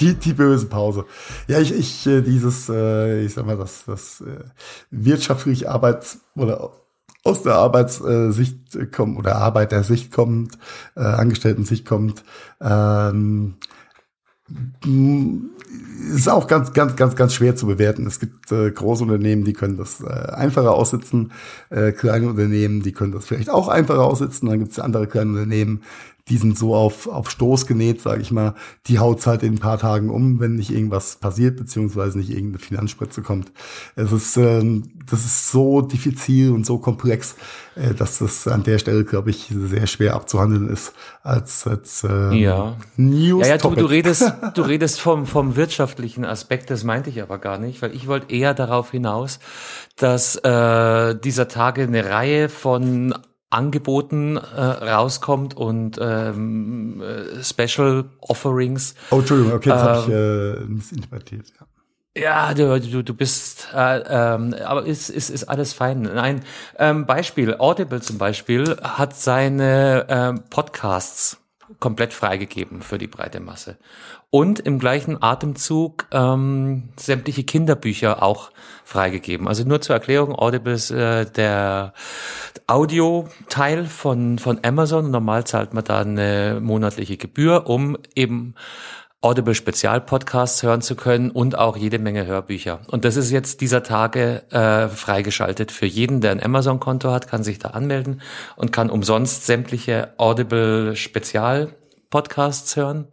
[0.00, 1.04] Die, die böse Pause.
[1.46, 4.44] Ja, ich, ich äh, dieses, äh, ich sag mal, das, das äh,
[4.90, 6.72] wirtschaftlich Arbeits- oder
[7.24, 10.58] aus der Arbeitssicht kommt oder Arbeitersicht kommt,
[10.96, 12.24] äh, Angestellten-Sicht kommt,
[12.60, 13.56] ähm,
[16.14, 18.06] ist auch ganz, ganz, ganz, ganz schwer zu bewerten.
[18.06, 21.32] Es gibt äh, große Unternehmen, die können das äh, einfacher aussitzen,
[21.70, 24.48] äh, kleine Unternehmen, die können das vielleicht auch einfacher aussitzen.
[24.48, 25.82] Dann gibt es andere kleine Unternehmen,
[26.28, 28.54] die sind so auf, auf Stoß genäht, sage ich mal,
[28.86, 32.58] die haut's halt in ein paar Tagen um, wenn nicht irgendwas passiert, beziehungsweise nicht irgendeine
[32.58, 33.50] Finanzspritze kommt.
[33.96, 37.36] Es ist, ähm, das ist so diffizil und so komplex,
[37.74, 42.32] äh, dass das an der Stelle, glaube ich, sehr schwer abzuhandeln ist als, als ähm,
[42.32, 42.76] ja.
[42.96, 43.46] News.
[43.46, 47.38] Ja, ja du, du redest, du redest vom, vom wirtschaftlichen Aspekt, das meinte ich aber
[47.38, 49.38] gar nicht, weil ich wollte eher darauf hinaus,
[49.96, 53.14] dass äh, dieser Tage eine Reihe von
[53.50, 58.94] Angeboten äh, rauskommt und ähm, äh, Special Offerings.
[59.10, 61.66] Oh, Entschuldigung, okay, das ähm, habe ich äh, missinterpretiert, ja.
[62.16, 66.02] Ja, du, du, du bist, äh, ähm, aber ist, ist, ist alles fein.
[66.02, 66.40] Nein,
[66.76, 71.38] ähm, Beispiel, Audible zum Beispiel hat seine ähm, Podcasts
[71.78, 73.76] komplett freigegeben für die breite Masse.
[74.30, 78.50] Und im gleichen Atemzug ähm, sämtliche Kinderbücher auch
[78.84, 79.48] freigegeben.
[79.48, 81.94] Also nur zur Erklärung, Audible ist äh, der
[82.66, 85.10] Audio-Teil von, von Amazon.
[85.10, 88.54] Normal zahlt man da eine monatliche Gebühr, um eben
[89.20, 92.80] Audible Spezialpodcasts hören zu können und auch jede Menge Hörbücher.
[92.86, 97.42] Und das ist jetzt dieser Tage äh, freigeschaltet für jeden, der ein Amazon-Konto hat, kann
[97.42, 98.20] sich da anmelden
[98.56, 101.74] und kann umsonst sämtliche Audible Spezial
[102.10, 103.08] Podcasts hören.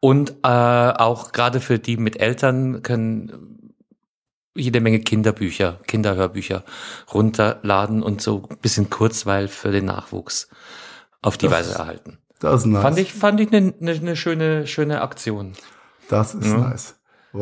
[0.00, 3.72] Und äh, auch gerade für die mit Eltern können
[4.54, 6.64] jede Menge Kinderbücher, Kinderhörbücher
[7.12, 10.48] runterladen und so ein bisschen Kurzweil für den Nachwuchs
[11.22, 12.18] auf die das, Weise erhalten.
[12.40, 12.82] Das ist nice.
[12.82, 15.52] Fand ich, fand ich eine, eine, eine schöne, schöne Aktion.
[16.08, 16.56] Das ist ja.
[16.56, 16.94] nice.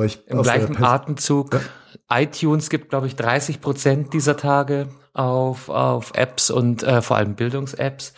[0.03, 1.55] Ich Im gleichen Atemzug.
[1.55, 2.21] Ja.
[2.21, 7.37] iTunes gibt, glaube ich, 30 Prozent dieser Tage auf, auf Apps und äh, vor allem
[7.37, 8.13] Bildungs-Apps.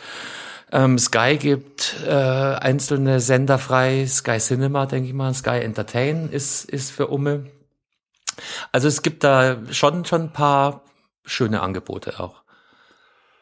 [0.73, 6.65] Ähm, Sky gibt äh, einzelne Sender frei, Sky Cinema, denke ich mal, Sky Entertain ist,
[6.65, 7.47] ist für Umme.
[8.73, 10.83] Also es gibt da schon, schon ein paar
[11.25, 12.43] schöne Angebote auch.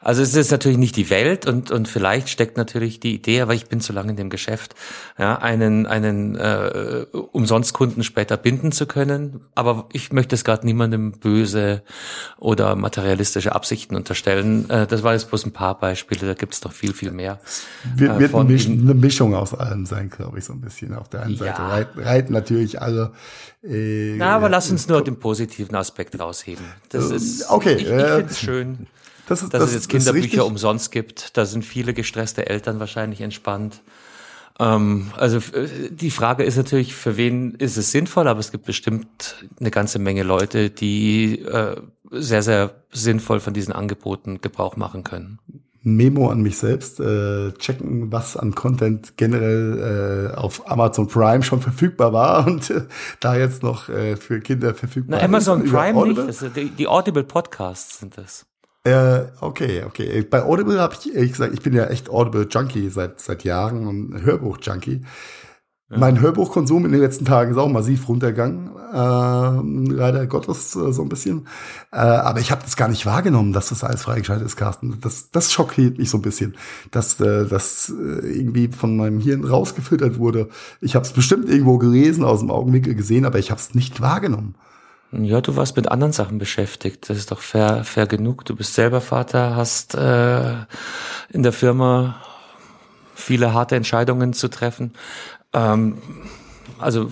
[0.05, 3.55] Also es ist natürlich nicht die Welt und, und vielleicht steckt natürlich die Idee, aber
[3.55, 4.75] ich bin zu lange in dem Geschäft,
[5.19, 9.41] ja, einen, einen äh, Umsonstkunden später binden zu können.
[9.55, 11.83] Aber ich möchte es gerade niemandem böse
[12.37, 14.69] oder materialistische Absichten unterstellen.
[14.69, 17.41] Äh, das war jetzt bloß ein paar Beispiele, da gibt es noch viel, viel mehr.
[17.97, 20.95] Wird, äh, wird eine, Mischung, eine, Mischung aus allem sein, glaube ich, so ein bisschen.
[20.95, 21.69] Auf der einen Seite ja.
[21.69, 23.13] reiten, reiten natürlich alle.
[23.63, 26.67] Äh, Na, aber lass uns nur den positiven Aspekt rausheben.
[26.91, 28.87] Das ähm, ist, okay, ich, ich äh, finde es schön.
[29.29, 31.37] Das ist, dass das, es jetzt Kinderbücher umsonst gibt.
[31.37, 33.83] Da sind viele gestresste Eltern wahrscheinlich entspannt.
[34.59, 38.65] Ähm, also äh, die Frage ist natürlich, für wen ist es sinnvoll, aber es gibt
[38.67, 41.77] bestimmt eine ganze Menge Leute, die äh,
[42.11, 45.39] sehr, sehr sinnvoll von diesen Angeboten Gebrauch machen können.
[45.87, 51.61] Memo an mich selbst, äh, checken, was an Content generell äh, auf Amazon Prime schon
[51.61, 52.83] verfügbar war und äh,
[53.21, 55.71] da jetzt noch äh, für Kinder verfügbar Na, Amazon ist.
[55.71, 56.25] Prime Audible.
[56.25, 58.47] nicht, das die, die Audible Podcasts sind das.
[58.87, 60.23] Äh, okay, okay.
[60.23, 63.87] Bei Audible habe ich ehrlich gesagt, ich bin ja echt Audible Junkie seit seit Jahren
[63.87, 65.03] und Hörbuch Junkie.
[65.91, 65.99] Ja.
[65.99, 71.03] Mein Hörbuchkonsum in den letzten Tagen ist auch massiv runtergegangen, äh, leider Gottes äh, so
[71.03, 71.47] ein bisschen.
[71.93, 74.99] Äh, aber ich habe das gar nicht wahrgenommen, dass das alles freigeschaltet ist, Carsten.
[75.03, 76.57] Das, das schockiert mich so ein bisschen,
[76.91, 80.49] dass äh, das äh, irgendwie von meinem Hirn rausgefiltert wurde.
[80.81, 84.01] Ich habe es bestimmt irgendwo gelesen, aus dem Augenwinkel gesehen, aber ich habe es nicht
[84.01, 84.55] wahrgenommen.
[85.23, 87.09] Ja, du warst mit anderen Sachen beschäftigt.
[87.09, 88.45] Das ist doch fair, fair genug.
[88.45, 90.55] Du bist selber Vater, hast äh,
[91.31, 92.21] in der Firma
[93.15, 94.93] viele harte Entscheidungen zu treffen.
[95.53, 95.99] Ähm,
[96.79, 97.11] also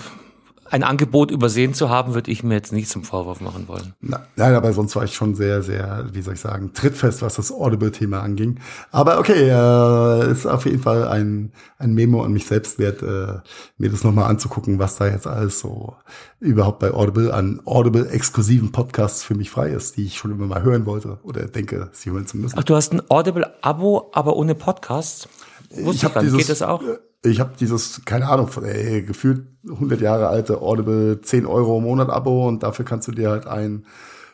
[0.73, 3.93] ein Angebot übersehen zu haben, würde ich mir jetzt nicht zum Vorwurf machen wollen.
[4.01, 7.53] nein, aber sonst war ich schon sehr, sehr, wie soll ich sagen, trittfest, was das
[7.53, 8.59] Audible-Thema anging.
[8.91, 13.41] Aber okay, äh, ist auf jeden Fall ein, ein Memo an mich selbst wert, äh,
[13.77, 15.95] mir das nochmal anzugucken, was da jetzt alles so
[16.41, 20.63] überhaupt bei Audible an Audible-exklusiven Podcasts für mich frei ist, die ich schon immer mal
[20.63, 22.59] hören wollte oder denke, sie hören zu müssen.
[22.59, 25.29] Ach, du hast ein Audible-Abo, aber ohne Podcasts?
[25.69, 26.83] Wusste ich habe dieses, Geht das auch?
[26.83, 31.85] Äh, ich habe dieses, keine Ahnung, ey, gefühlt 100 Jahre alte Audible 10 Euro im
[31.85, 33.87] Monat Abo und dafür kannst du dir halt ein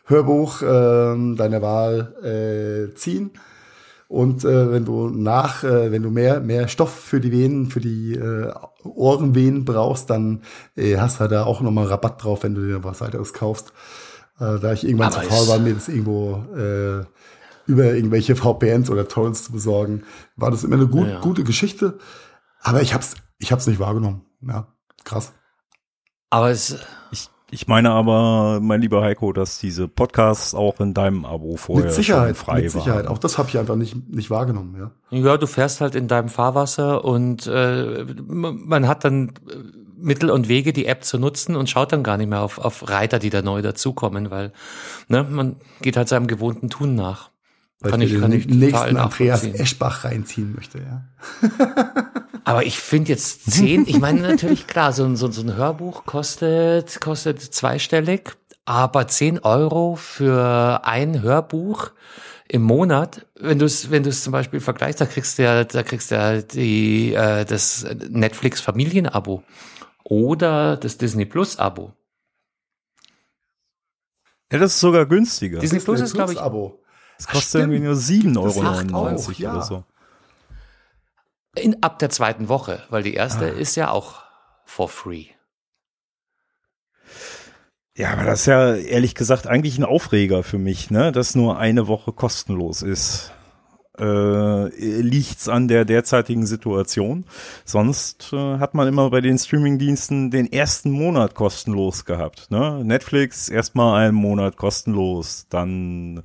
[0.05, 2.15] Hörbuch äh, deiner Wahl
[2.91, 3.31] äh, ziehen.
[4.09, 7.81] Und äh, wenn du nach, äh, wenn du mehr mehr Stoff für die Venen, für
[7.81, 8.51] die äh,
[8.83, 10.41] Ohrenvenen brauchst, dann
[10.77, 13.75] äh, hast du halt da auch nochmal Rabatt drauf, wenn du dir was weiteres kaufst.
[14.41, 17.05] Äh, da ich irgendwann Aber zu faul war, mir das irgendwo äh,
[17.67, 20.05] über irgendwelche VPNs oder Torrents zu besorgen,
[20.37, 21.21] war das immer eine gut, ja.
[21.21, 21.99] gute Geschichte.
[22.61, 24.25] Aber ich hab's, ich hab's nicht wahrgenommen.
[24.41, 24.69] Ja,
[25.05, 25.33] krass.
[26.31, 26.77] Aber es,
[27.11, 31.87] ich, ich meine aber, mein lieber Heiko, dass diese Podcasts auch in deinem Abo vorher
[31.87, 33.07] mit Sicherheit, frei mit Sicherheit.
[33.07, 33.15] Waren.
[33.15, 34.77] Auch das habe ich einfach nicht nicht wahrgenommen.
[34.79, 35.19] Ja.
[35.19, 39.33] Ja, du fährst halt in deinem Fahrwasser und äh, man hat dann
[40.01, 42.89] Mittel und Wege, die App zu nutzen und schaut dann gar nicht mehr auf, auf
[42.89, 44.53] Reiter, die da neu dazukommen, weil
[45.09, 47.31] ne, man geht halt seinem gewohnten Tun nach.
[47.81, 51.05] Weil kann ich, ich kann ich nächsten Andreas Eschbach reinziehen möchte, ja.
[52.45, 56.07] Aber ich finde jetzt zehn, ich meine natürlich klar, so ein, so, so ein Hörbuch
[56.07, 58.33] kostet, kostet zweistellig,
[58.65, 61.91] aber zehn Euro für ein Hörbuch
[62.49, 65.65] im Monat, wenn du es, wenn du es zum Beispiel vergleichst, da kriegst du ja,
[65.65, 69.43] da kriegst du ja die, äh, das Netflix Familienabo
[70.05, 71.93] oder das Disney Plus Abo.
[74.51, 75.59] Ja, das ist sogar günstiger.
[75.59, 76.83] Disney Plus ist, glaube ich, Abo.
[77.19, 79.53] Das kostet irgendwie nur 7,99 Euro ja.
[79.53, 79.85] oder so.
[81.55, 83.59] In, ab der zweiten Woche, weil die erste ah.
[83.59, 84.23] ist ja auch
[84.65, 85.27] for free.
[87.97, 91.59] Ja, aber das ist ja ehrlich gesagt eigentlich ein Aufreger für mich, ne, dass nur
[91.59, 93.33] eine Woche kostenlos ist.
[93.99, 94.69] Äh,
[95.01, 97.25] liegt's an der derzeitigen Situation.
[97.65, 102.53] Sonst äh, hat man immer bei den Streamingdiensten den ersten Monat kostenlos gehabt.
[102.53, 102.85] Ne?
[102.85, 106.23] Netflix erstmal einen Monat kostenlos, dann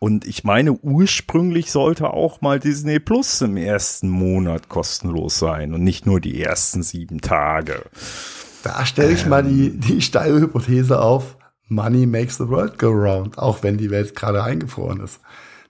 [0.00, 5.82] und ich meine, ursprünglich sollte auch mal Disney Plus im ersten Monat kostenlos sein und
[5.82, 7.84] nicht nur die ersten sieben Tage.
[8.62, 9.80] Da stelle ich ähm, mal die, ähm.
[9.80, 14.42] die steile Hypothese auf, Money makes the world go round, auch wenn die Welt gerade
[14.42, 15.20] eingefroren ist.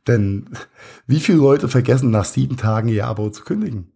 [0.06, 0.48] Denn
[1.06, 3.92] wie viele Leute vergessen nach sieben Tagen ihr Abo zu kündigen?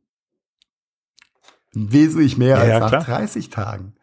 [1.74, 3.20] Wesentlich mehr ja, als nach klar.
[3.20, 3.94] 30 Tagen.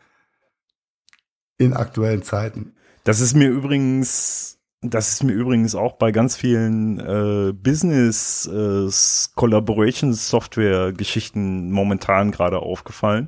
[1.58, 2.74] In aktuellen Zeiten.
[3.04, 8.88] Das ist mir übrigens das ist mir übrigens auch bei ganz vielen äh, Business äh,
[9.36, 13.28] Collaboration Software Geschichten momentan gerade aufgefallen,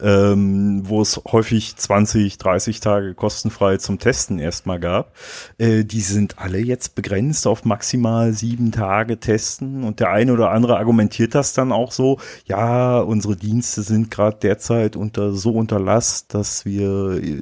[0.00, 5.12] ähm, wo es häufig 20, 30 Tage kostenfrei zum Testen erstmal gab.
[5.58, 10.50] Äh, die sind alle jetzt begrenzt auf maximal sieben Tage testen und der eine oder
[10.50, 15.78] andere argumentiert das dann auch so, ja, unsere Dienste sind gerade derzeit unter so unter
[15.78, 17.36] Last, dass wir äh,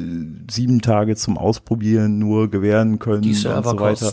[0.50, 4.12] sieben Tage zum Ausprobieren nur gewähren können und so weiter.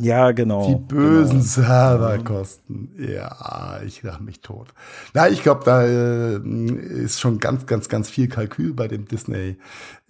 [0.00, 0.68] Ja, genau.
[0.68, 1.42] Die bösen genau.
[1.42, 2.94] Serverkosten.
[2.98, 4.68] Ja, ich lache mich tot.
[5.12, 9.56] Na, ich glaube, da äh, ist schon ganz, ganz, ganz viel Kalkül bei dem Disney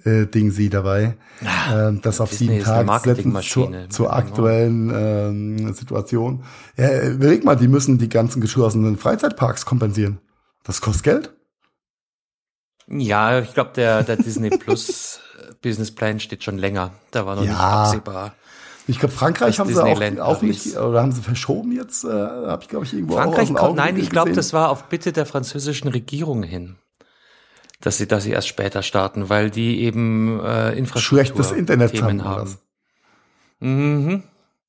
[0.05, 6.45] äh, sie dabei, ja, äh, das auf Disney sieben Tage zur, zur aktuellen ähm, Situation.
[6.77, 10.19] Ja, überleg mal, die müssen die ganzen geschlossenen Freizeitparks kompensieren.
[10.65, 11.35] Das kostet Geld.
[12.91, 15.21] Ja, ich glaube, der, der Disney Plus
[15.63, 16.93] Businessplan steht schon länger.
[17.11, 17.51] Da war noch ja.
[17.51, 18.35] nicht absehbar.
[18.87, 22.09] Ich glaube, Frankreich haben Disneyland sie auch, auch nicht, oder haben sie verschoben jetzt, äh,
[22.09, 25.27] habe ich glaube ich irgendwo Frankreich auch Nein, ich glaube, das war auf Bitte der
[25.27, 26.77] französischen Regierung hin,
[27.83, 32.25] dass sie, dass sie erst später starten, weil die eben äh, Infrastruktur Schlechtes Internet Themen
[32.25, 32.57] haben.
[33.61, 34.23] Mhm.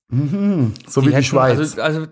[0.10, 1.58] Mhm, so Die wie die hätten- Schweiz.
[1.58, 2.08] Also, also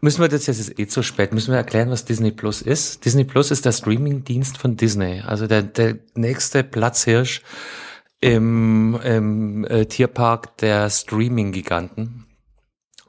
[0.00, 3.04] müssen wir das jetzt ist eh zu spät, müssen wir erklären, was Disney Plus ist.
[3.04, 7.42] Disney Plus ist der Streaming-Dienst von Disney, also der, der nächste Platzhirsch
[8.20, 12.26] im, im äh, Tierpark der Streaming-Giganten.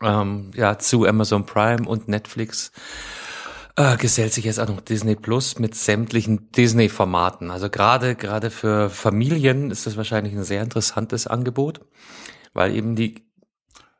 [0.02, 2.72] Ähm, ja, zu Amazon Prime und Netflix
[3.76, 7.52] äh, gesellt sich jetzt auch noch Disney Plus mit sämtlichen Disney-Formaten.
[7.52, 11.82] Also gerade gerade für Familien ist das wahrscheinlich ein sehr interessantes Angebot,
[12.54, 13.29] weil eben die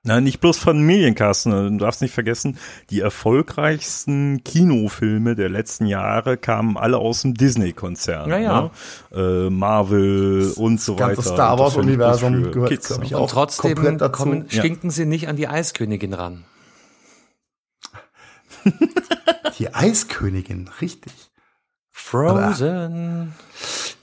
[0.04, 1.78] Na, nicht bloß Familienkasten.
[1.78, 2.58] Du darfst nicht vergessen,
[2.90, 8.30] die erfolgreichsten Kinofilme der letzten Jahre kamen alle aus dem Disney-Konzern.
[8.30, 8.72] Ja, ja.
[9.12, 9.48] Ne?
[9.48, 11.34] Äh, Marvel und so ganze weiter.
[11.34, 13.18] Star Und das Wars Universum für gehört, Kids, ich, ne?
[13.18, 14.12] auch Und trotzdem komplett dazu.
[14.24, 14.60] kommen, Ja.
[14.60, 16.46] stinken sie nicht an die Eiskönigin ran.
[19.58, 21.14] Die Eiskönigin, richtig.
[21.92, 23.34] Frozen.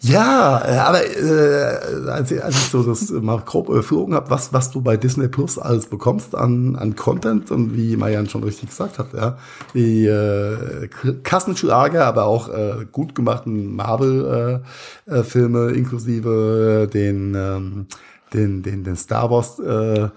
[0.09, 4.53] Ja, äh, aber äh, als, ich, als ich so das mal grob überflogen habe, was,
[4.53, 8.71] was du bei Disney Plus alles bekommst an, an Content und wie Marian schon richtig
[8.71, 9.39] gesagt hat, ja,
[9.75, 10.89] die äh,
[11.23, 14.63] Kassenschlager, aber auch äh, gut gemachten Marvel-Filme
[15.09, 17.87] äh, äh, Filme inklusive den, ähm,
[18.33, 20.09] den, den, den Star Wars äh,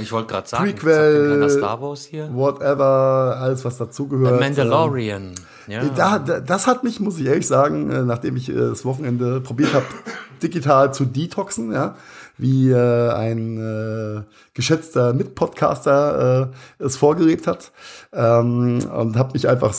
[0.00, 1.48] Ich wollte gerade sagen, Prequel.
[1.50, 2.28] Star Wars hier?
[2.32, 4.34] whatever, alles was The dazugehört.
[4.34, 5.34] ähm, Mandalorian.
[5.66, 5.84] Ja.
[5.84, 9.40] Da, da, das hat mich, muss ich ehrlich sagen, äh, nachdem ich äh, das Wochenende
[9.40, 9.86] probiert habe,
[10.42, 11.96] digital zu detoxen, ja,
[12.38, 14.22] wie äh, ein äh,
[14.54, 17.72] geschätzter Mitpodcaster äh, es vorgelebt hat,
[18.12, 19.74] ähm, und habe mich einfach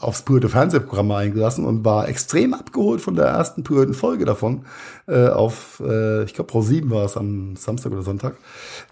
[0.00, 4.64] aufs pure Fernsehprogramm eingelassen und war extrem abgeholt von der ersten pure Folge davon
[5.06, 8.36] äh, auf, äh, ich glaube, Pro 7 war es am Samstag oder Sonntag.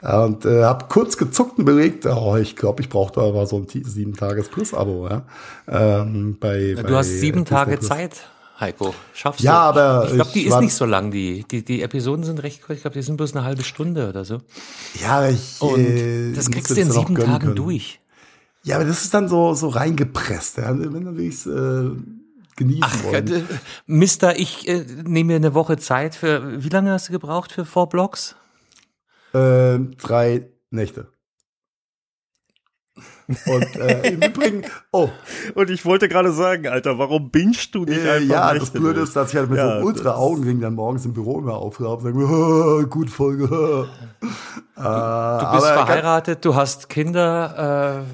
[0.02, 3.56] Und äh, habe kurz gezuckt und belegt, oh, ich glaube, ich brauche da aber so
[3.58, 5.22] ein sieben Tages Plus-Abo, ja.
[5.68, 7.88] Ähm, bei, du bei hast sieben Tage Plus.
[7.88, 8.12] Zeit,
[8.58, 8.94] Heiko.
[9.12, 9.78] Schaffst Ja, du.
[9.80, 11.10] aber ich glaube, die ist nicht so lang.
[11.10, 12.76] Die, die, die Episoden sind recht kurz.
[12.76, 14.38] Ich glaube, die sind bloß eine halbe Stunde oder so.
[15.02, 17.56] Ja, ich Und äh, das kriegst du in sieben Tagen können.
[17.56, 18.00] durch.
[18.62, 20.68] Ja, aber das ist dann so so reingepresst, ja.
[20.78, 21.90] wenn dann will ich's äh,
[22.56, 23.32] genießen Ach, wollen.
[23.32, 23.42] äh,
[23.86, 26.62] Mister, ich äh, nehme mir eine Woche Zeit für.
[26.62, 28.36] Wie lange hast du gebraucht für Four Blocks?
[29.32, 31.08] Äh, drei Nächte.
[33.46, 35.08] Und äh, im Übrigen, oh,
[35.54, 39.00] Und ich wollte gerade sagen, Alter, warum bingst du nicht äh, einfach ja, das Blöde
[39.00, 42.08] ist, dass ich halt mit Ja, so ultra Augenringen dann morgens im Büro immer auflaufe
[42.08, 43.44] und sage, gut Folge.
[44.24, 44.26] äh,
[44.74, 48.04] Du bist aber verheiratet, du hast Kinder,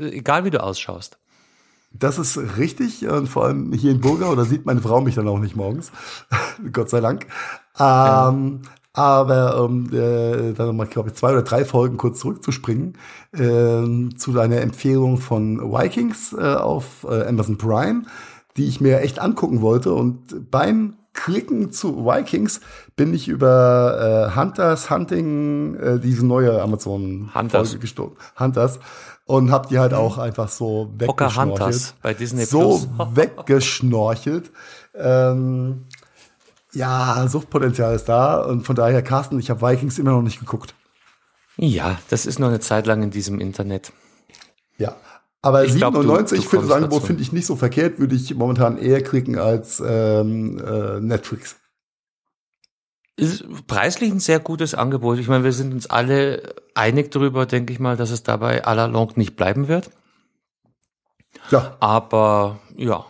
[0.00, 1.18] äh, egal wie du ausschaust.
[1.96, 5.28] Das ist richtig und vor allem hier in Burgau, da sieht meine Frau mich dann
[5.28, 5.92] auch nicht morgens,
[6.72, 7.26] Gott sei Dank.
[7.78, 8.62] Ähm,
[8.94, 12.96] aber um äh, dann nochmal, glaube ich, zwei oder drei Folgen kurz zurückzuspringen
[13.36, 18.04] ähm, zu deiner Empfehlung von Vikings äh, auf äh, Amazon Prime,
[18.56, 22.60] die ich mir echt angucken wollte und beim Klicken zu Vikings
[22.96, 27.68] bin ich über äh, Hunters Hunting, äh, diese neue Amazon Hunters.
[27.68, 28.16] Folge gestoßen.
[28.38, 28.80] Hunters
[29.26, 31.56] und hab die halt auch einfach so weggeschnorchelt.
[31.56, 34.50] Pocahontas bei Disney so weggeschnorchelt.
[34.96, 35.86] Ähm,
[36.74, 40.74] ja, Suchtpotenzial ist da und von daher, Carsten, ich habe Vikings immer noch nicht geguckt.
[41.56, 43.92] Ja, das ist noch eine Zeit lang in diesem Internet.
[44.76, 44.96] Ja.
[45.40, 48.14] Aber Ich glaub, du- 97 du für das Angebot finde ich nicht so verkehrt, würde
[48.16, 51.56] ich momentan eher klicken als ähm, äh, Netflix.
[53.16, 55.18] Ist preislich ein sehr gutes Angebot.
[55.18, 58.74] Ich meine, wir sind uns alle einig darüber, denke ich mal, dass es dabei à
[58.74, 59.90] la longue nicht bleiben wird.
[61.50, 63.04] Ja, Aber ja,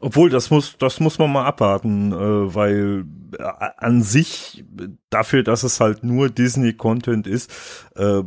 [0.00, 3.04] Obwohl, das muss, das muss man mal abwarten, äh, weil
[3.38, 3.42] äh,
[3.78, 4.64] an sich,
[5.10, 7.50] dafür, dass es halt nur Disney-Content ist,
[7.94, 8.22] äh,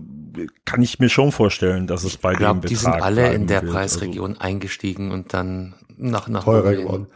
[0.65, 3.33] kann ich mir schon vorstellen, dass es bei ich dem glaube, Betrag die sind alle
[3.33, 3.73] in der wird.
[3.73, 7.07] Preisregion eingestiegen und dann nach nach teurer geworden.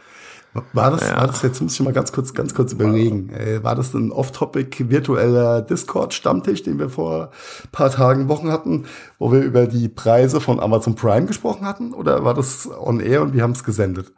[0.74, 3.32] War das, war das, jetzt muss ich mal ganz kurz, ganz kurz überlegen.
[3.32, 7.32] Äh, war das ein off-topic virtueller Discord-Stammtisch, den wir vor
[7.72, 8.86] paar Tagen, Wochen hatten,
[9.18, 11.92] wo wir über die Preise von Amazon Prime gesprochen hatten?
[11.92, 14.14] Oder war das on air und wir haben es gesendet?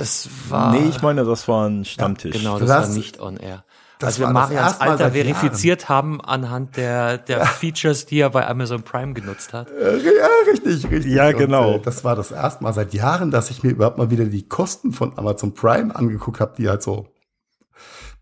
[0.00, 2.36] Das war Nee, ich meine, das war ein Stammtisch.
[2.36, 3.64] genau, Du das war nicht on air.
[3.98, 8.82] das Als wir Marians Alter verifiziert haben anhand der der Features, die er bei Amazon
[8.82, 9.68] Prime genutzt hat.
[9.70, 11.12] Ja, richtig, richtig.
[11.12, 11.74] Ja, genau.
[11.74, 14.24] Und, äh, das war das erste Mal seit Jahren, dass ich mir überhaupt mal wieder
[14.24, 17.08] die Kosten von Amazon Prime angeguckt habe, die halt so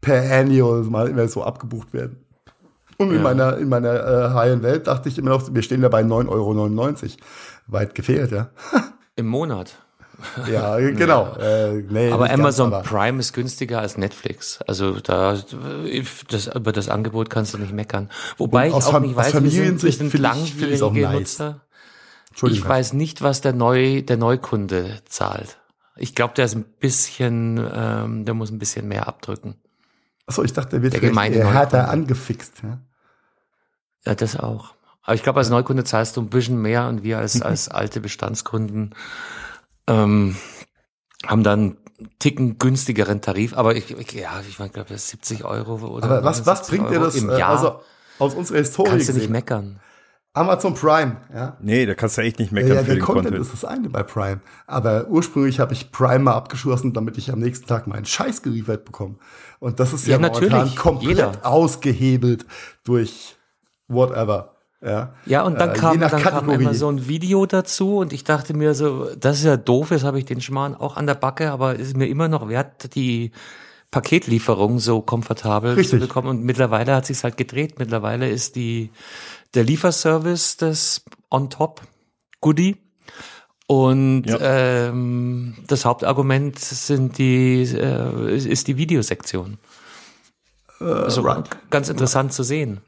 [0.00, 2.24] per Annual mal immer so abgebucht werden.
[2.96, 3.22] Und in Ja.
[3.22, 6.28] meiner, in meiner äh, heilen Welt dachte ich immer noch, wir stehen da bei 9,99
[6.28, 7.16] Euro.
[7.68, 8.50] Weit gefehlt, ja.
[9.14, 9.78] Im Monat.
[10.52, 11.34] Ja, genau.
[11.36, 14.60] Äh, nee, Aber nicht ganz, Amazon aber- Prime ist günstiger als Netflix.
[14.66, 15.38] Also da
[16.30, 18.10] das, über das Angebot kannst du nicht meckern.
[18.36, 21.12] Wobei ich auch Fam- nicht weiß, wir sind, wir Familiensicht sind finde ich- nice.
[21.12, 21.60] Nutzer.
[22.42, 25.58] Ich weiß nicht, was der Neu, der Neukunde zahlt.
[25.96, 29.56] Ich glaube, der ist ein bisschen, ähm, der muss ein bisschen mehr abdrücken.
[30.26, 32.62] Achso, ich dachte, der wird Der gemeine eher härter angefixt.
[32.62, 32.78] Ja?
[34.06, 34.74] Ja, das auch.
[35.02, 38.00] Aber ich glaube, als Neukunde zahlst du ein bisschen mehr und wir als, als alte
[38.00, 38.94] Bestandskunden
[39.88, 40.36] ähm,
[41.26, 41.60] haben dann
[41.98, 43.56] einen Ticken günstigeren Tarif.
[43.56, 46.68] Aber ich, ich ja, ich meine, glaube, das ist 70 Euro oder Aber was, was
[46.68, 47.16] 79 bringt dir das?
[47.16, 47.50] im äh, Jahr?
[47.50, 47.80] Also
[48.20, 49.32] aus unserer Historie kannst du nicht gesehen.
[49.32, 49.80] meckern.
[50.34, 51.56] Amazon Prime, ja.
[51.60, 53.44] Nee, da kannst du echt nicht Ja, meckern ja, für der den Content, Content.
[53.44, 54.40] ist das eine bei Prime.
[54.68, 58.84] Aber ursprünglich habe ich Prime mal abgeschlossen, damit ich am nächsten Tag meinen Scheiß geliefert
[58.84, 59.16] bekomme.
[59.58, 60.76] Und das ist ja, Ja, momentan natürlich.
[60.76, 61.32] komplett Jeder.
[61.46, 62.46] ausgehebelt
[62.84, 63.36] durch
[63.88, 64.54] whatever.
[64.80, 66.62] Ja, Ja, und dann Äh, kam, dann kam Kategorie.
[66.62, 70.04] immer so ein Video dazu und ich dachte mir so, das ist ja doof, jetzt
[70.04, 72.94] habe ich den Schmarrn auch an der Backe, aber es ist mir immer noch wert,
[72.94, 73.32] die
[73.90, 75.98] Paketlieferung so komfortabel Richtig.
[76.00, 76.28] zu bekommen.
[76.28, 77.78] Und mittlerweile hat sich's halt gedreht.
[77.78, 78.90] Mittlerweile ist die,
[79.54, 81.80] der Lieferservice das on top
[82.40, 82.76] Goodie.
[83.66, 84.38] Und Ja.
[84.40, 89.58] ähm, das Hauptargument sind die, äh, ist die Videosektion.
[90.80, 91.48] also right.
[91.70, 92.80] ganz interessant zu sehen.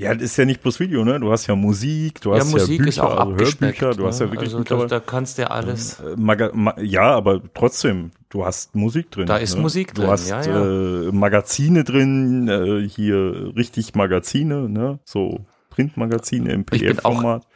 [0.00, 1.20] Ja, das ist ja nicht bloß Video, ne?
[1.20, 3.32] Du hast ja Musik, du Ja, hast Musik ja Bücher, ist auch also.
[3.32, 4.32] Hörbücher, du hast ja ne?
[4.32, 6.00] wirklich also da, da kannst du ja alles.
[6.00, 9.26] Äh, Maga ma ja, aber trotzdem, du hast Musik drin.
[9.26, 9.60] Da ist ne?
[9.60, 10.62] Musik du drin, hast ja, ja.
[10.64, 15.00] Äh, Magazine drin, äh, hier richtig Magazine, ne?
[15.04, 17.46] So Printmagazine im PDF-Format.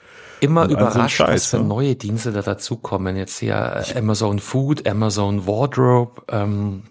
[0.40, 1.64] Immer überrascht, Scheiß, was für ne?
[1.64, 3.16] neue Dienste da dazukommen.
[3.16, 6.20] Jetzt hier äh, Amazon Food, Amazon Wardrobe.
[6.28, 6.82] Ähm,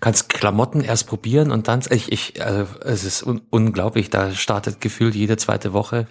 [0.00, 4.10] kannst Klamotten erst probieren und dann, ich, ich, also es ist un unglaublich.
[4.10, 6.06] Da startet gefühlt jede zweite Woche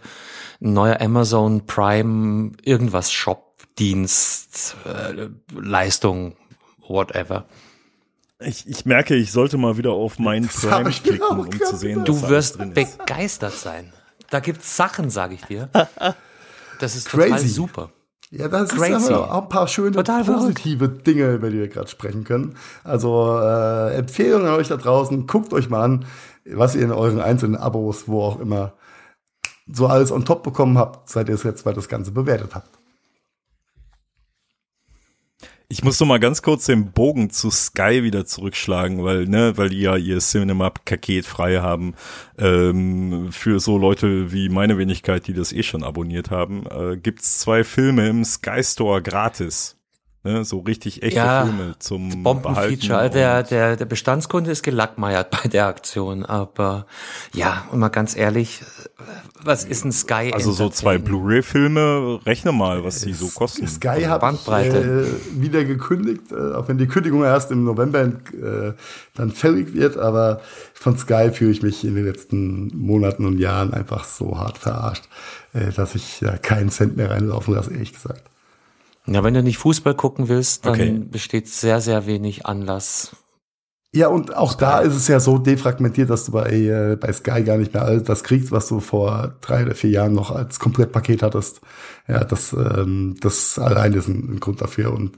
[0.62, 3.44] ein neuer Amazon Prime irgendwas Shop
[3.78, 6.36] Dienst äh, Leistung
[6.88, 7.46] whatever.
[8.40, 12.00] Ich, ich merke, ich sollte mal wieder auf meinen Prime klicken, auch um zu sehen,
[12.02, 12.98] was Du da wirst alles drin ist.
[12.98, 13.94] begeistert sein.
[14.30, 15.70] Da gibt's Sachen, sage ich dir.
[16.80, 17.48] Das ist total Crazy.
[17.48, 17.92] super.
[18.32, 18.94] Ja, das Crazy.
[18.94, 22.56] ist aber auch ein paar schöne positive Dinge, über die wir gerade sprechen können.
[22.84, 26.06] Also äh, Empfehlungen an euch da draußen, guckt euch mal an,
[26.46, 28.74] was ihr in euren einzelnen Abos, wo auch immer,
[29.72, 32.70] so alles on top bekommen habt, seit ihr es jetzt mal das Ganze bewertet habt.
[35.68, 39.70] Ich muss noch mal ganz kurz den Bogen zu Sky wieder zurückschlagen, weil ne, weil
[39.70, 41.96] die ja ihr Cinema-Paket frei haben
[42.38, 47.40] ähm, für so Leute wie meine Wenigkeit, die das eh schon abonniert haben, äh, gibt's
[47.40, 49.75] zwei Filme im Sky Store gratis.
[50.26, 52.88] Ne, so richtig echte Ja, Filme zum Bombenfeature.
[52.88, 56.26] Behalten Der, der, der Bestandskunde ist gelackmeiert bei der Aktion.
[56.26, 56.88] Aber
[57.32, 58.64] ja, und mal ganz ehrlich,
[59.44, 60.32] was ist ein Sky?
[60.34, 60.98] also so zwei?
[60.98, 63.68] Blu-ray-Filme, rechne mal, was die so kosten.
[63.68, 65.06] Sky hat Bandbreite.
[65.06, 68.74] äh, wieder gekündigt, äh, auch wenn die Kündigung erst im November äh,
[69.14, 70.42] dann fällig wird, aber
[70.74, 75.04] von Sky fühle ich mich in den letzten Monaten und Jahren einfach so hart verarscht,
[75.54, 78.24] äh, dass ich ja keinen Cent mehr reinlaufen lasse, ehrlich gesagt.
[79.08, 81.00] Ja, wenn du nicht Fußball gucken willst, dann Okay.
[81.12, 83.16] besteht sehr, sehr wenig Anlass.
[83.94, 87.44] Ja, und auch da ist es ja so defragmentiert, dass du bei, äh, bei Sky
[87.44, 90.60] gar nicht mehr alles das kriegst, was du vor drei oder vier Jahren noch als
[90.60, 91.62] Komplettpaket hattest.
[92.06, 94.92] Ja, das, ähm, das allein ist ein, ein Grund dafür.
[94.92, 95.14] Und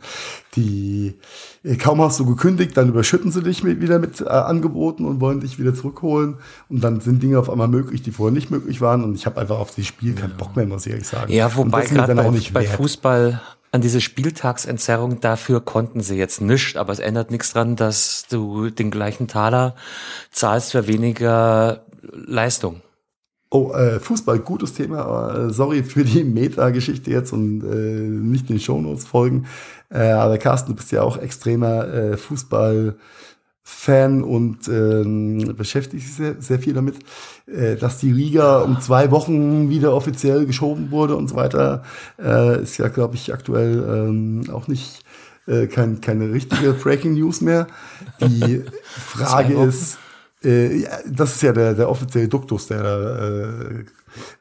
[0.55, 1.15] die,
[1.63, 5.21] äh, kaum hast du gekündigt, dann überschütten sie dich mit, wieder mit äh, Angeboten und
[5.21, 6.35] wollen dich wieder zurückholen.
[6.69, 9.03] Und dann sind Dinge auf einmal möglich, die vorher nicht möglich waren.
[9.03, 11.33] Und ich habe einfach auf das Spiel keinen Bock mehr, muss ich ehrlich sagen.
[11.33, 12.63] Ja, wobei gerade dann bei, auch nicht bei.
[12.67, 13.41] Fußball
[13.72, 18.70] an diese Spieltagsentzerrung, dafür konnten sie jetzt nichts, aber es ändert nichts dran, dass du
[18.70, 19.76] den gleichen Taler
[20.32, 22.82] zahlst für weniger Leistung.
[23.49, 25.05] Oh, äh, Fußball, gutes Thema.
[25.05, 29.45] aber, Äh, sorry für die Meta-Geschichte jetzt und äh, nicht den Shownotes folgen.
[29.89, 32.18] Äh, aber Carsten, du bist ja auch extremer äh,
[33.68, 36.95] Fußball-Fan und ähm, beschäftigst dich sehr, sehr viel damit,
[37.47, 41.84] äh, dass die Liga um zwei Wochen wieder offiziell geschoben wurde und so weiter.
[42.22, 45.01] Äh, ist ja, glaube ich, aktuell ähm, auch nicht
[45.47, 47.68] äh, kein, keine richtige Breaking News mehr.
[48.22, 49.97] Die Frage ist,
[50.43, 53.84] äh, ja, das ist ja der, der offizielle Duktus, der äh, äh,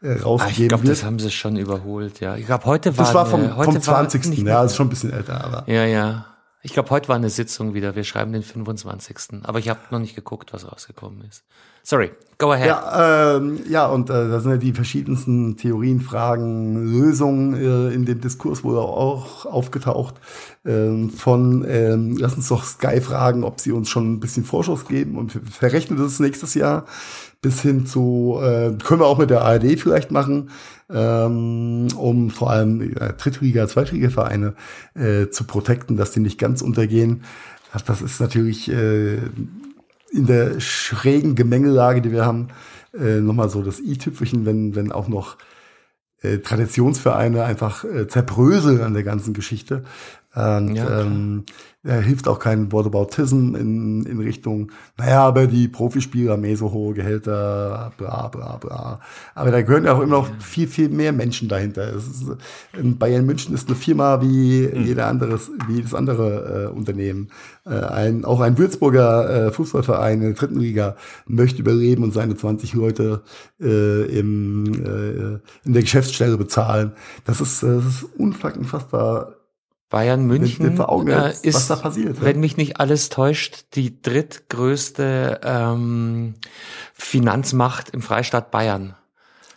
[0.09, 0.93] Ah, ich rausgegeben glaube, wird.
[0.93, 2.37] das haben sie schon überholt, ja.
[2.37, 4.27] Ich glaube, heute war, Das war vom, vom war 20.
[4.29, 5.65] nicht Ja, ist schon ein bisschen älter, aber.
[5.71, 6.25] Ja, ja.
[6.67, 7.95] Ich glaube, heute war eine Sitzung wieder.
[7.95, 9.45] Wir schreiben den 25.
[9.45, 11.45] Aber ich habe noch nicht geguckt, was rausgekommen ist.
[11.85, 12.67] Sorry, go ahead.
[12.67, 18.05] Ja, ähm, ja, und äh, da sind ja die verschiedensten Theorien, Fragen, Lösungen äh, in
[18.05, 20.17] dem Diskurs wohl auch aufgetaucht.
[20.65, 24.89] Ähm, von, ähm, lass uns doch Sky fragen, ob sie uns schon ein bisschen Vorschuss
[24.89, 26.87] geben und verrechnet es nächstes Jahr.
[27.43, 30.51] Bis hin zu, äh, können wir auch mit der ARD vielleicht machen,
[30.91, 34.55] ähm, um vor allem äh, Drittliga-, Zweitliga-Vereine
[34.95, 37.25] äh, zu protecten, dass die nicht ganz untergehen.
[37.87, 39.17] Das ist natürlich äh,
[40.11, 42.49] in der schrägen Gemengelage, die wir haben,
[42.99, 45.37] äh, nochmal so das i-Tüpfelchen, wenn, wenn auch noch
[46.23, 49.85] äh, Traditionsvereine einfach äh, zerbröseln an der ganzen Geschichte.
[50.37, 51.45] Und ja, ähm,
[51.83, 56.73] er hilft auch kein Whataboutism in, in Richtung, naja, aber die Profispieler haben eh so
[56.73, 59.01] hohe Gehälter, bla bla bla.
[59.35, 61.93] Aber da gehören ja auch immer noch viel, viel mehr Menschen dahinter.
[61.95, 62.27] Ist,
[62.99, 64.85] Bayern München ist eine Firma wie mhm.
[64.85, 67.29] jeder anderes, wie jedes andere äh, Unternehmen.
[67.65, 72.37] Äh, ein, auch ein Würzburger äh, Fußballverein in der dritten Liga möchte überleben und seine
[72.37, 73.23] 20 Leute
[73.61, 76.93] äh, im, äh, in der Geschäftsstelle bezahlen.
[77.25, 79.36] Das ist, das ist unfassbar
[79.89, 86.35] Bayern München äh, ist, passiert, wenn mich nicht alles täuscht, die drittgrößte ähm,
[86.93, 88.97] Finanzmacht im Freistaat Bayern.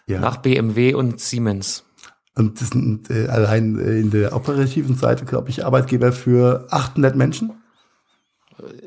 [0.05, 0.19] Ja.
[0.19, 1.83] Nach BMW und Siemens.
[2.35, 7.15] Und das sind äh, allein äh, in der operativen Seite, glaube ich, Arbeitgeber für 800
[7.15, 7.51] Menschen.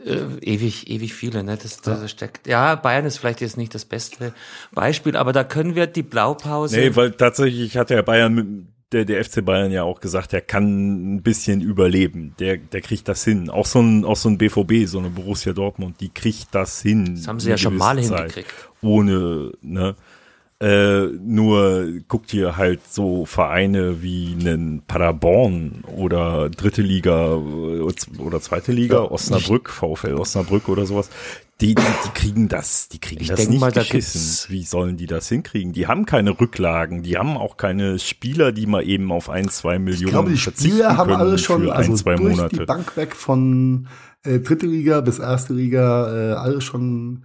[0.04, 1.58] Äh, ewig, ewig viele, ne?
[1.60, 2.08] Das, das ja.
[2.08, 2.46] steckt.
[2.46, 4.32] Ja, Bayern ist vielleicht jetzt nicht das beste
[4.72, 6.76] Beispiel, aber da können wir die Blaupause.
[6.76, 11.16] Nee, weil tatsächlich hat ja Bayern der, der FC Bayern ja auch gesagt, der kann
[11.16, 12.34] ein bisschen überleben.
[12.38, 13.50] Der, der kriegt das hin.
[13.50, 17.16] Auch so ein, auch so ein BVB, so eine Borussia Dortmund, die kriegt das hin.
[17.16, 18.52] Das haben sie ja schon mal Zeit, hingekriegt.
[18.82, 19.96] Ohne, ne?
[20.60, 28.40] Äh, nur guckt hier halt so Vereine wie einen Paderborn oder dritte Liga äh, oder
[28.40, 31.10] zweite Liga, Osnabrück, VfL Osnabrück oder sowas.
[31.62, 34.48] Die, die, die kriegen das, die kriegen ich das nicht mal, geschissen.
[34.48, 35.72] Da Wie sollen die das hinkriegen?
[35.72, 39.78] Die haben keine Rücklagen, die haben auch keine Spieler, die mal eben auf ein, zwei
[39.78, 42.56] Millionen ich glaube, die Spieler haben alle schon ein, also zwei durch Monate.
[42.56, 43.86] die Bank weg von
[44.24, 47.22] äh, dritte Liga bis erste Liga, äh, alle schon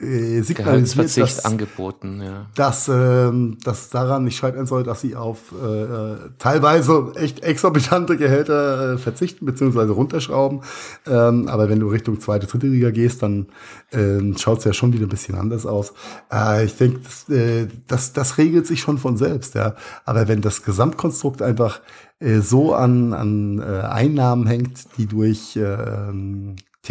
[0.00, 2.46] äh, signalisiert, dass, angeboten, ja.
[2.54, 8.94] dass, ähm, dass daran nicht scheitern soll, dass sie auf äh, teilweise echt exorbitante Gehälter
[8.94, 9.92] äh, verzichten bzw.
[9.92, 10.62] runterschrauben.
[11.06, 13.46] Ähm, aber wenn du Richtung zweite, dritte Liga gehst, dann
[13.92, 15.92] ähm, schaut es ja schon wieder ein bisschen anders aus.
[16.32, 19.54] Äh, ich denke, das, äh, das, das regelt sich schon von selbst.
[19.54, 19.74] Ja.
[20.04, 21.80] Aber wenn das Gesamtkonstrukt einfach
[22.20, 26.12] äh, so an, an äh, Einnahmen hängt, die durch äh,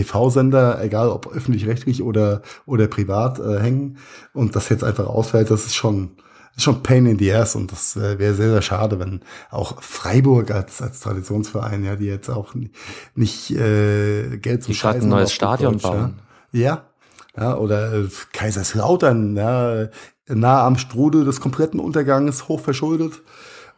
[0.03, 3.97] TV-Sender, egal ob öffentlich-rechtlich oder, oder privat, äh, hängen
[4.33, 6.11] und das jetzt einfach ausfällt, das ist schon,
[6.55, 9.81] ist schon Pain in the ass und das äh, wäre sehr, sehr schade, wenn auch
[9.81, 12.53] Freiburg als, als Traditionsverein, ja, die jetzt auch
[13.15, 16.19] nicht äh, Geld zum Die Scheißen ein neues Stadion Deutsch, bauen.
[16.51, 16.83] Ja.
[17.35, 19.87] ja, ja oder äh, Kaiserslautern, ja,
[20.27, 23.21] nah am Strudel des kompletten Untergangs, hoch verschuldet.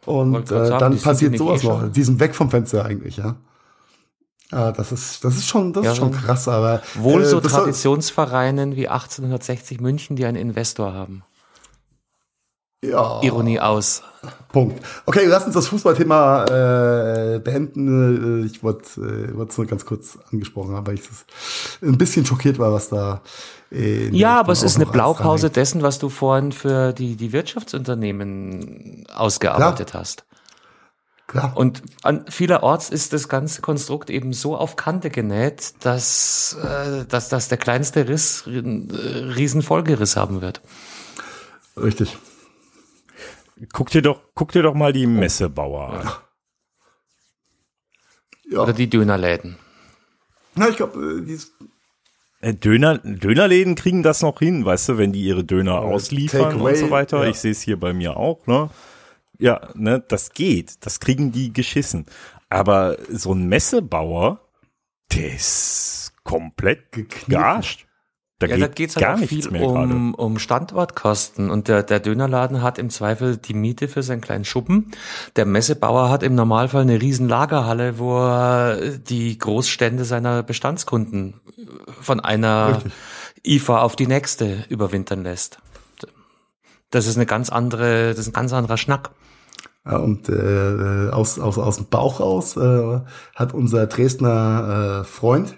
[0.04, 1.88] Und äh, sagen, dann passiert sowas eh noch.
[1.92, 3.36] Die sind weg vom Fenster eigentlich, ja.
[4.52, 6.82] Ah, das ist, das ist schon, das ja, ist schon krass, aber.
[6.94, 11.24] Wohl äh, so Traditionsvereinen wie 1860 München, die einen Investor haben.
[12.84, 13.22] Ja.
[13.22, 14.02] Ironie aus.
[14.50, 14.84] Punkt.
[15.06, 18.42] Okay, lass uns das Fußballthema äh, beenden.
[18.42, 21.02] Äh, ich wollte äh, es nur ganz kurz angesprochen haben, weil ich
[21.80, 23.22] ein bisschen schockiert war, was da.
[23.70, 29.06] Äh, ja, aber es ist eine Blaupause dessen, was du vorhin für die, die Wirtschaftsunternehmen
[29.14, 30.00] ausgearbeitet Klar.
[30.02, 30.24] hast.
[31.32, 31.56] Klar.
[31.56, 37.30] Und an vielerorts ist das ganze Konstrukt eben so auf Kante genäht, dass, äh, dass,
[37.30, 40.60] dass der kleinste Riss äh, riesen Folgeriss haben wird.
[41.74, 42.18] Richtig.
[43.72, 46.10] Guck dir doch, guck dir doch mal die Messebauer an.
[48.50, 48.60] Ja.
[48.60, 49.56] Oder die Dönerläden.
[50.54, 51.38] Na, ich glaube, die
[52.42, 56.76] äh, Döner, Dönerläden kriegen das noch hin, weißt du, wenn die ihre Döner ausliefern und
[56.76, 57.22] so weiter.
[57.22, 57.30] Ja.
[57.30, 58.68] Ich sehe es hier bei mir auch, ne?
[59.38, 60.84] Ja, ne, das geht.
[60.84, 62.06] Das kriegen die geschissen.
[62.48, 64.40] Aber so ein Messebauer,
[65.12, 66.92] der ist komplett
[67.28, 67.86] gearscht.
[68.42, 72.00] Da ja, geht da geht's halt gar auch viel um, um Standortkosten und der, der
[72.00, 74.90] Dönerladen hat im Zweifel die Miete für seinen kleinen Schuppen.
[75.36, 81.40] Der Messebauer hat im Normalfall eine riesen Lagerhalle, wo er die Großstände seiner Bestandskunden
[82.00, 82.92] von einer Richtig.
[83.44, 85.58] IFA auf die nächste überwintern lässt.
[86.92, 89.10] Das ist eine ganz andere, das ist ein ganz anderer Schnack.
[89.84, 93.00] Ja, und äh, aus, aus, aus dem Bauch raus äh,
[93.34, 95.56] hat unser Dresdner äh, Freund,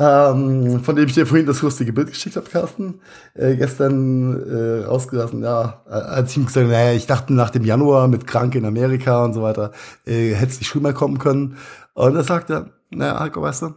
[0.00, 3.00] ähm, von dem ich dir vorhin das lustige Bild geschickt habe, Carsten,
[3.34, 7.64] äh, gestern äh, rausgelassen, ja, als ich ihm gesagt habe, naja, ich dachte nach dem
[7.64, 9.72] Januar mit Krank in Amerika und so weiter,
[10.06, 11.58] äh, hätte es nicht schon mal kommen können.
[11.94, 13.74] Und er sagte, naja, Heiko, weißt du,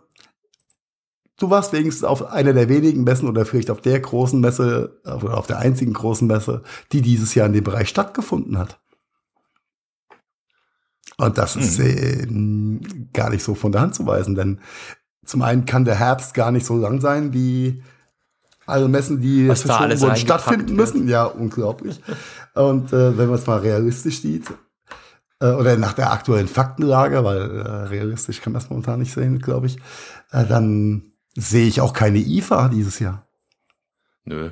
[1.42, 5.38] du warst wenigstens auf einer der wenigen Messen oder vielleicht auf der großen Messe oder
[5.38, 8.80] auf der einzigen großen Messe, die dieses Jahr in dem Bereich stattgefunden hat.
[11.18, 12.28] Und das ist äh,
[13.14, 14.60] gar nicht so von der Hand zu weisen, denn
[15.26, 17.84] zum einen kann der Herbst gar nicht so lang sein wie
[18.66, 21.08] alle Messen, die wurden, stattfinden müssen.
[21.08, 22.02] Ja, unglaublich.
[22.56, 24.46] Und äh, wenn man es mal realistisch sieht,
[25.42, 29.40] äh, oder nach der aktuellen Faktenlage, weil äh, realistisch kann man es momentan nicht sehen,
[29.40, 29.78] glaube ich,
[30.32, 33.28] äh, dann sehe ich auch keine IFA dieses Jahr.
[34.24, 34.52] Nö.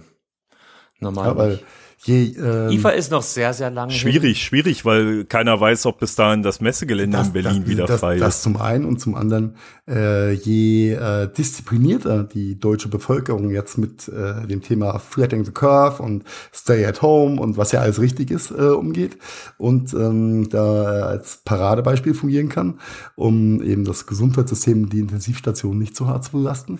[0.99, 1.27] Normal.
[1.27, 1.59] Ja, weil
[2.01, 3.89] Je, ähm, IFA ist noch sehr, sehr lang.
[3.89, 4.45] Schwierig, hin.
[4.45, 7.99] schwierig, weil keiner weiß, ob bis dahin das Messegelände das, in Berlin das, wieder das,
[7.99, 8.21] frei ist.
[8.21, 14.07] Das zum einen und zum anderen, äh, je äh, disziplinierter die deutsche Bevölkerung jetzt mit
[14.07, 16.23] äh, dem Thema Flattening the Curve und
[16.53, 19.17] Stay at Home und was ja alles richtig ist, äh, umgeht
[19.57, 22.79] und ähm, da als Paradebeispiel fungieren kann,
[23.15, 26.79] um eben das Gesundheitssystem, die Intensivstation nicht zu hart zu belasten.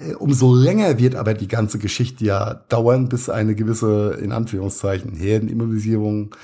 [0.00, 4.60] Äh, umso länger wird aber die ganze Geschichte ja dauern, bis eine gewisse, in Anführungszeichen,
[4.70, 6.34] Anführungszeichen, Herdenimmunisierung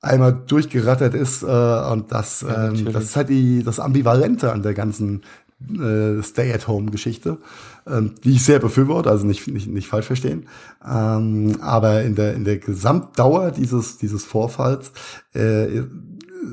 [0.00, 1.42] einmal durchgerattert ist.
[1.42, 5.22] Äh, und das, ja, ähm, das ist halt die, das Ambivalente an der ganzen
[5.62, 7.38] äh, Stay-at-Home-Geschichte,
[7.86, 10.46] ähm, die ich sehr befürworte, also nicht, nicht, nicht falsch verstehen.
[10.86, 14.92] Ähm, aber in der, in der Gesamtdauer dieses, dieses Vorfalls
[15.32, 15.82] äh,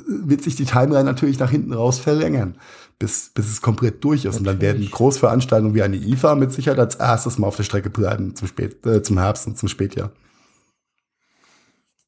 [0.07, 2.55] wird sich die Timeline natürlich nach hinten raus verlängern
[3.01, 4.25] bis, bis es komplett durch ist.
[4.25, 4.39] Natürlich.
[4.39, 7.89] Und dann werden Großveranstaltungen wie eine IFA mit Sicherheit als erstes mal auf der Strecke
[7.89, 10.11] bleiben zum, Spät, äh, zum Herbst und zum Spätjahr.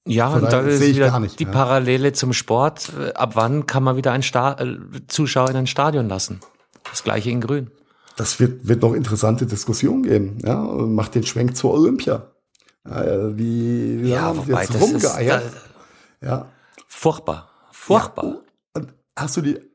[0.05, 1.49] Ja, und da ist wieder nicht, die ja.
[1.49, 2.91] Parallele zum Sport.
[3.15, 4.77] Ab wann kann man wieder einen Sta äh,
[5.07, 6.41] Zuschauer in ein Stadion lassen?
[6.91, 7.71] Das gleiche in Grün.
[8.15, 10.37] Das wird, wird noch interessante Diskussionen geben.
[10.43, 12.27] Ja, macht den Schwenk zur Olympia.
[12.87, 15.45] Ja, wie, wie ja, haben jetzt rumgeeiert?
[15.45, 15.55] Ist,
[16.21, 16.45] da, ja.
[16.87, 17.49] Furchtbar.
[17.71, 18.41] Furchtbar.
[18.77, 18.83] Ja,
[19.15, 19.72] hast du die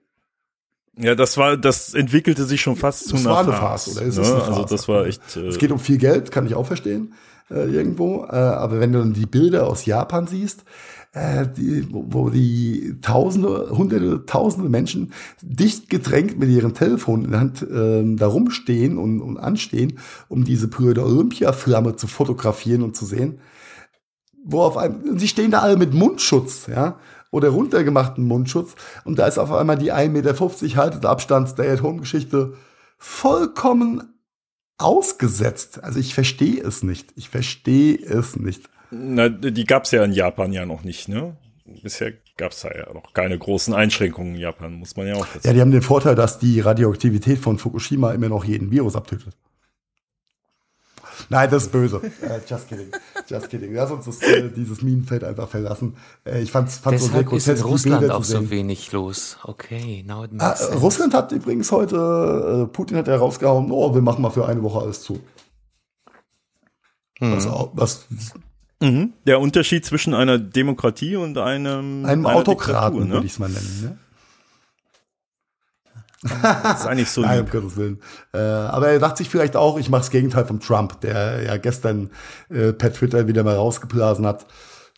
[0.98, 4.02] ja, das war, das entwickelte sich schon fast das zu einer war eine Farce, oder
[4.02, 4.22] ist ne?
[4.22, 4.48] es eine Farce?
[4.48, 5.36] Also das war echt.
[5.36, 7.14] Äh, es geht um viel Geld, kann ich auch verstehen
[7.50, 8.24] äh, irgendwo.
[8.24, 10.64] Äh, aber wenn du dann die Bilder aus Japan siehst,
[11.12, 17.40] äh, die, wo, die Tausende, Hunderte, Tausende Menschen dicht gedrängt mit ihrem Telefon in der
[17.40, 23.06] Hand äh, da rumstehen und, und anstehen, um diese Brüder Olympia-Flamme zu fotografieren und zu
[23.06, 23.40] sehen.
[24.44, 26.98] Wo auf einem, sie stehen da alle mit Mundschutz, ja,
[27.30, 28.74] oder runtergemachten Mundschutz.
[29.04, 32.54] Und da ist auf einmal die 1,50 Meter haltet Abstand Stay-at-Home-Geschichte
[32.98, 34.14] vollkommen
[34.78, 35.82] ausgesetzt.
[35.82, 37.12] Also ich verstehe es nicht.
[37.16, 38.68] Ich verstehe es nicht.
[38.90, 41.36] Na, die gab es ja in Japan ja noch nicht, ne?
[41.82, 45.26] Bisher gab es da ja noch keine großen Einschränkungen in Japan, muss man ja auch
[45.26, 48.96] dazu Ja, die haben den Vorteil, dass die Radioaktivität von Fukushima immer noch jeden Virus
[48.96, 49.36] abtötet.
[51.30, 51.96] Nein, das ist böse.
[51.98, 52.90] Uh, just kidding.
[53.26, 53.74] Just kidding.
[53.74, 55.96] Lass uns das, äh, dieses Minenfeld einfach verlassen.
[56.24, 59.36] Äh, ich fand es so sehr grotesk, ist in Russland auch so wenig los.
[59.42, 63.94] Okay, now it makes ah, Russland hat übrigens heute, äh, Putin hat ja rausgehauen, oh,
[63.94, 65.20] wir machen mal für eine Woche alles zu.
[67.18, 67.34] Hm.
[67.34, 68.06] Also, was,
[68.80, 69.12] mhm.
[69.26, 73.14] Der Unterschied zwischen einer Demokratie und einem, einem Autokraten, ne?
[73.14, 73.80] würde ich es mal nennen.
[73.82, 73.98] Ne?
[76.22, 78.00] Das ist eigentlich so Nein, um Gottes Willen.
[78.32, 81.56] Äh, aber er dachte sich vielleicht auch, ich mache das Gegenteil vom Trump, der ja
[81.56, 82.10] gestern
[82.50, 84.46] äh, per Twitter wieder mal rausgeblasen hat.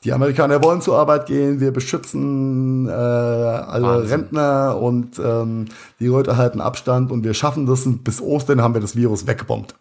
[0.02, 4.10] Die Amerikaner wollen zur Arbeit gehen, wir beschützen äh, alle Wahnsinn.
[4.10, 5.66] Rentner und ähm,
[5.98, 9.26] die Leute halten Abstand und wir schaffen das und bis Ostern haben wir das Virus
[9.26, 9.74] weggebombt.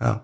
[0.00, 0.22] Ja.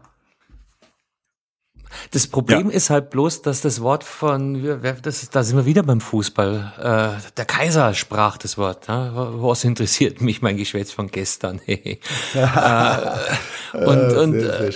[2.10, 2.76] Das Problem ja.
[2.76, 7.18] ist halt bloß, dass das Wort von, das, da sind wir wieder beim Fußball.
[7.18, 8.88] Äh, der Kaiser sprach das Wort.
[8.88, 9.12] Ne?
[9.14, 11.60] Was interessiert mich mein Geschwätz von gestern?
[11.66, 11.96] äh,
[13.72, 14.70] und und äh,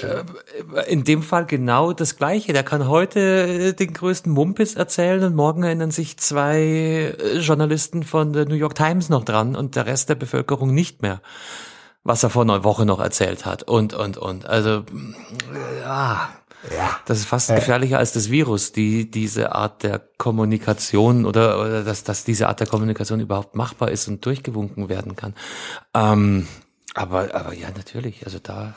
[0.87, 2.53] in dem Fall genau das Gleiche.
[2.53, 8.47] Der kann heute den größten Mumpis erzählen und morgen erinnern sich zwei Journalisten von der
[8.47, 11.21] New York Times noch dran und der Rest der Bevölkerung nicht mehr
[12.03, 14.85] was er vor einer Woche noch erzählt hat und und und also
[15.83, 16.31] ja
[16.69, 16.99] ja.
[17.07, 22.05] Das ist fast gefährlicher als das Virus, die diese Art der Kommunikation oder, oder dass,
[22.05, 25.35] dass diese Art der Kommunikation überhaupt machbar ist und durchgewunken werden kann.
[25.95, 26.47] Ähm,
[26.95, 28.25] aber, aber ja, natürlich.
[28.25, 28.75] Also da.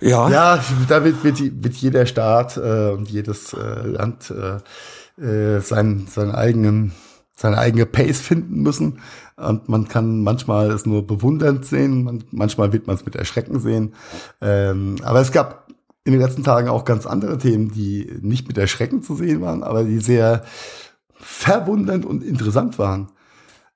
[0.00, 0.28] Ja.
[0.28, 6.06] Ja, da wird, wird, wird jeder Staat äh, und jedes äh, Land äh, äh, sein,
[6.10, 6.92] seinen eigenen,
[7.34, 9.00] seine eigene Pace finden müssen.
[9.36, 13.94] Und man kann manchmal es nur bewundernd sehen, manchmal wird man es mit Erschrecken sehen.
[14.40, 15.63] Ähm, aber es gab
[16.04, 19.62] in den letzten Tagen auch ganz andere Themen, die nicht mit Erschrecken zu sehen waren,
[19.62, 20.44] aber die sehr
[21.14, 23.08] verwundernd und interessant waren.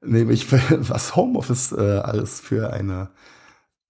[0.02, 0.46] Nämlich,
[0.88, 3.10] was Homeoffice äh, alles für eine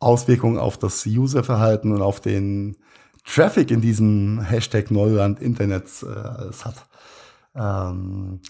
[0.01, 2.77] Auswirkung auf das Userverhalten und auf den
[3.25, 6.87] Traffic in diesem Hashtag Neuland Internets äh, alles hat.
[7.55, 8.41] Ähm,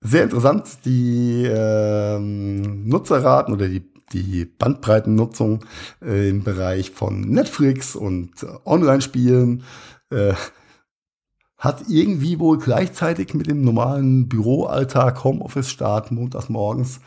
[0.00, 5.64] sehr interessant, die ähm, Nutzerraten oder die die Bandbreitennutzung
[6.02, 9.64] äh, im Bereich von Netflix und äh, Online-Spielen
[10.10, 10.34] äh,
[11.58, 17.00] hat irgendwie wohl gleichzeitig mit dem normalen Büroalltag, Homeoffice-Start montags morgens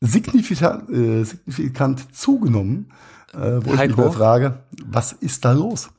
[0.00, 2.92] signifikant, äh, signifikant zugenommen.
[3.32, 5.90] Äh, wo Heiko, ich mich frage, was ist da los?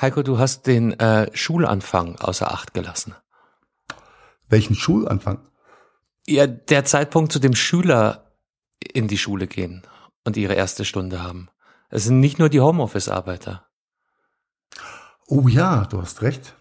[0.00, 3.14] Heiko, du hast den äh, Schulanfang außer Acht gelassen.
[4.48, 5.38] Welchen Schulanfang?
[6.26, 8.21] Ja, der Zeitpunkt, zu dem Schüler
[8.82, 9.82] in die Schule gehen
[10.24, 11.48] und ihre erste Stunde haben.
[11.88, 13.66] Es sind nicht nur die Homeoffice-Arbeiter.
[15.26, 16.54] Oh ja, du hast recht.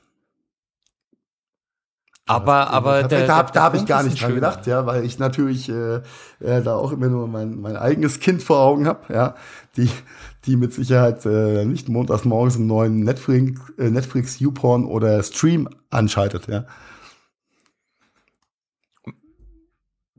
[2.26, 5.67] Aber, aber der, da, da habe ich gar nicht dran gedacht, ja, weil ich natürlich
[5.67, 5.95] äh,
[6.39, 9.36] äh, da auch immer nur mein, mein eigenes Kind vor Augen habe, ja,
[9.76, 9.89] die,
[10.45, 15.67] die mit Sicherheit äh, nicht montags morgens einen neuen Netflix, äh, Netflix YouPorn oder Stream
[15.89, 16.65] anschaltet, ja.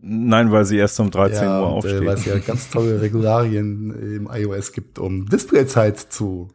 [0.05, 2.05] Nein, weil sie erst um 13 ja, Uhr äh, aufsteht.
[2.05, 6.49] Weil es ja ganz tolle Regularien im iOS gibt, um Displayzeit zu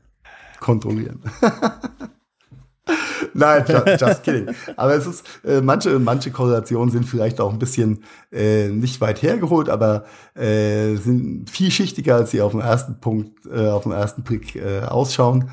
[0.60, 1.22] kontrollieren.
[3.34, 4.54] Nein, just, just, kidding.
[4.76, 9.22] Aber es ist, äh, manche, manche Korrelationen sind vielleicht auch ein bisschen äh, nicht weit
[9.22, 14.24] hergeholt, aber äh, sind vielschichtiger, als sie auf den ersten Punkt, äh, auf den ersten
[14.24, 15.50] Blick äh, ausschauen.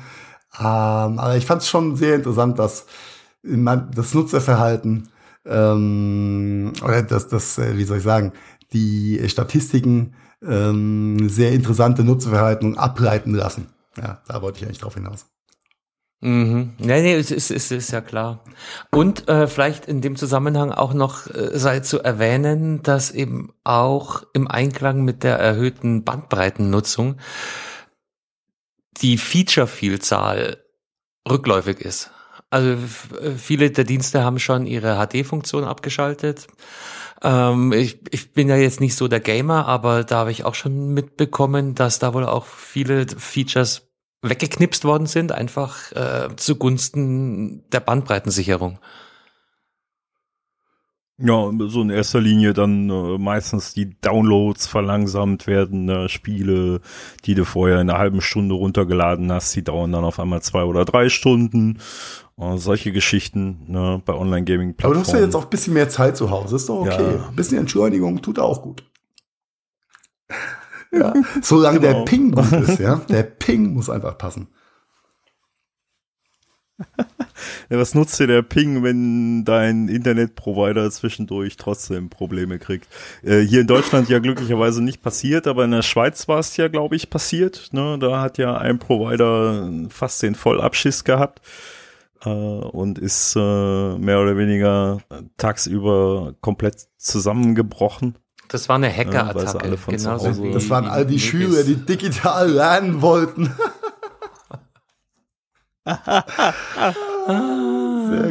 [0.57, 2.85] Ähm, aber ich fand es schon sehr interessant, dass
[3.43, 5.09] man, das Nutzerverhalten
[5.45, 8.33] ähm, oder das, das, äh, wie soll ich sagen,
[8.73, 13.67] die Statistiken ähm, sehr interessante Nutzerverhalten ableiten lassen.
[13.97, 15.27] Ja, da wollte ich eigentlich drauf hinaus.
[16.21, 16.73] Mhm.
[16.79, 18.43] Nee, nee, es ist, es ist ja klar.
[18.89, 24.23] Und äh, vielleicht in dem Zusammenhang auch noch äh, sei zu erwähnen, dass eben auch
[24.33, 27.17] im Einklang mit der erhöhten Bandbreitennutzung
[29.01, 30.57] die Feature-Vielzahl
[31.29, 32.11] rückläufig ist.
[32.49, 36.47] Also äh, viele der Dienste haben schon ihre HD-Funktion abgeschaltet.
[37.23, 40.55] Ähm, ich, ich bin ja jetzt nicht so der Gamer, aber da habe ich auch
[40.55, 43.87] schon mitbekommen, dass da wohl auch viele Features
[44.21, 48.79] weggeknipst worden sind, einfach äh, zugunsten der Bandbreitensicherung.
[51.17, 56.81] Ja, so in erster Linie dann äh, meistens die Downloads verlangsamt werden, äh, Spiele,
[57.23, 60.63] die du vorher in einer halben Stunde runtergeladen hast, die dauern dann auf einmal zwei
[60.63, 61.79] oder drei Stunden.
[62.37, 64.97] Äh, solche Geschichten ne, bei Online-Gaming-Plattformen.
[64.97, 67.15] Aber du hast ja jetzt auch ein bisschen mehr Zeit zu Hause, ist doch okay.
[67.15, 67.29] Ja.
[67.29, 68.83] Ein bisschen Entschleunigung tut auch gut.
[70.91, 71.99] ja, solange genau.
[71.99, 72.97] der Ping gut ist, ja.
[73.07, 74.47] Der Ping muss einfach passen.
[77.69, 82.87] Ja, was nutzt dir der Ping, wenn dein Internetprovider zwischendurch trotzdem Probleme kriegt?
[83.23, 86.67] Äh, hier in Deutschland ja glücklicherweise nicht passiert, aber in der Schweiz war es ja,
[86.67, 87.69] glaube ich, passiert.
[87.71, 87.97] Ne?
[87.99, 91.41] Da hat ja ein Provider fast den Vollabschiss gehabt
[92.23, 94.99] äh, und ist äh, mehr oder weniger
[95.37, 98.17] tagsüber komplett zusammengebrochen.
[98.47, 99.69] Das war eine Hacker-Attacke.
[99.69, 103.45] Ja, genau das waren all die Schüler, die digital lernen wollten.
[105.85, 105.93] sehr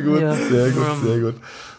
[0.02, 0.34] gut, ja.
[0.34, 1.34] sehr gut, sehr gut.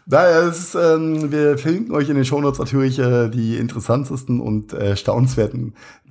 [0.08, 4.96] Naja, ist, ähm, wir verlinken euch in den Shownotes natürlich äh, die interessantesten und äh,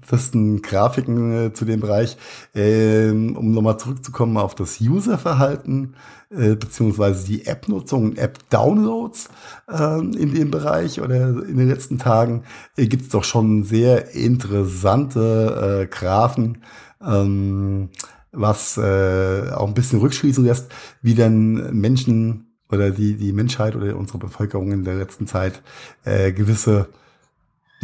[0.05, 2.17] staunenswertesten Grafiken äh, zu dem Bereich.
[2.55, 5.95] Ähm, um nochmal zurückzukommen auf das Userverhalten
[6.31, 9.29] äh, beziehungsweise die App-Nutzung, App-Downloads
[9.69, 12.45] äh, in dem Bereich oder in den letzten Tagen
[12.77, 16.59] äh, gibt es doch schon sehr interessante äh, Graphen.
[17.05, 17.91] Ähm,
[18.37, 20.69] was äh, auch ein bisschen rückschließen lässt,
[21.03, 25.63] wie denn Menschen oder die, die Menschheit oder unsere Bevölkerung in der letzten Zeit
[26.05, 26.89] äh, gewisse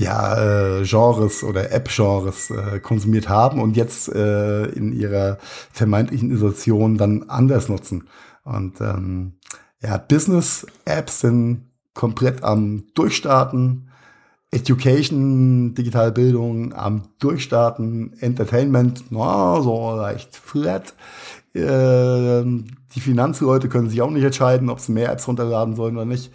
[0.00, 5.36] ja, äh, Genres oder App-Genres äh, konsumiert haben und jetzt äh, in ihrer
[5.72, 8.08] vermeintlichen Isolation dann anders nutzen.
[8.42, 9.34] Und ähm,
[9.82, 13.88] ja, Business-Apps sind komplett am Durchstarten.
[14.52, 20.94] Education, digitale Bildung am Durchstarten, Entertainment, na, so leicht flat.
[21.52, 22.42] Äh,
[22.94, 26.32] die Finanzleute können sich auch nicht entscheiden, ob sie mehr Apps runterladen sollen oder nicht.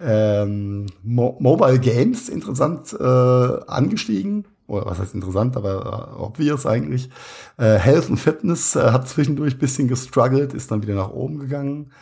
[0.00, 4.46] Ähm, Mo Mobile Games interessant äh, angestiegen.
[4.66, 7.08] Oder was heißt interessant, aber äh, obvious eigentlich.
[7.56, 11.92] Äh, Health und Fitness äh, hat zwischendurch bisschen gestruggelt, ist dann wieder nach oben gegangen.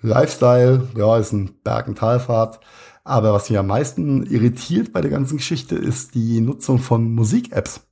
[0.00, 2.60] Lifestyle, ja, ist ein Berg- und Talfahrt.
[3.04, 7.86] Aber was mich am meisten irritiert bei der ganzen Geschichte ist die Nutzung von Musik-Apps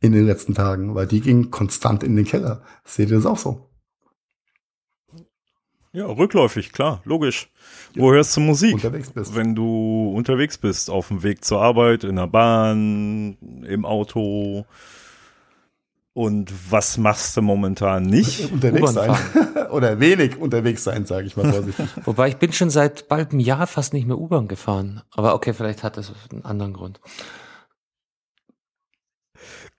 [0.00, 2.62] in den letzten Tagen, weil die ging konstant in den Keller.
[2.84, 3.70] Seht ihr das auch so?
[5.92, 7.50] Ja, rückläufig, klar, logisch.
[7.94, 8.02] Ja.
[8.02, 8.74] Wo hörst du Musik?
[8.74, 9.34] Unterwegs bist.
[9.34, 13.36] Wenn du unterwegs bist, auf dem Weg zur Arbeit, in der Bahn,
[13.66, 14.64] im Auto.
[16.12, 18.52] Und was machst du momentan nicht?
[18.52, 19.16] Unterwegs sein.
[19.70, 21.86] Oder wenig unterwegs sein, sage ich mal vorsichtig.
[22.04, 25.02] Wobei ich bin schon seit bald einem Jahr fast nicht mehr U-Bahn gefahren.
[25.12, 27.00] Aber okay, vielleicht hat das einen anderen Grund.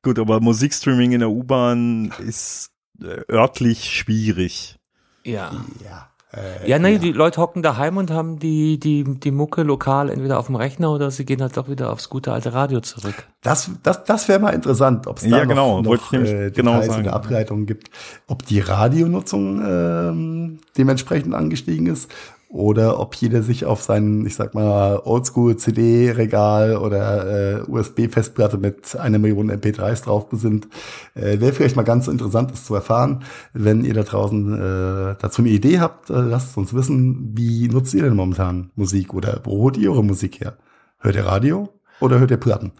[0.03, 4.79] Gut, aber Musikstreaming in der U-Bahn ist äh, örtlich schwierig.
[5.23, 5.65] Ja.
[5.83, 6.10] Ja.
[6.33, 6.97] Äh, ja, nee, ja.
[6.97, 10.91] die Leute hocken daheim und haben die, die, die Mucke lokal entweder auf dem Rechner
[10.91, 13.27] oder sie gehen halt doch wieder aufs gute alte Radio zurück.
[13.41, 16.79] Das, das, das wäre mal interessant, ob es da ja, genau, noch, noch äh, genau
[16.79, 17.89] Details oder Ableitungen gibt,
[18.27, 22.09] ob die Radionutzung ähm, dementsprechend angestiegen ist
[22.51, 29.19] oder ob jeder sich auf sein, ich sag mal, Oldschool-CD-Regal oder äh, USB-Festplatte mit einer
[29.19, 30.67] Million MP3s drauf besinnt.
[31.15, 33.23] Äh, Wäre vielleicht mal ganz interessant, das zu erfahren.
[33.53, 37.93] Wenn ihr da draußen äh, dazu eine Idee habt, äh, lasst uns wissen, wie nutzt
[37.93, 40.57] ihr denn momentan Musik oder wo holt ihr eure Musik her?
[40.99, 41.69] Hört ihr Radio
[42.01, 42.73] oder hört ihr Platten?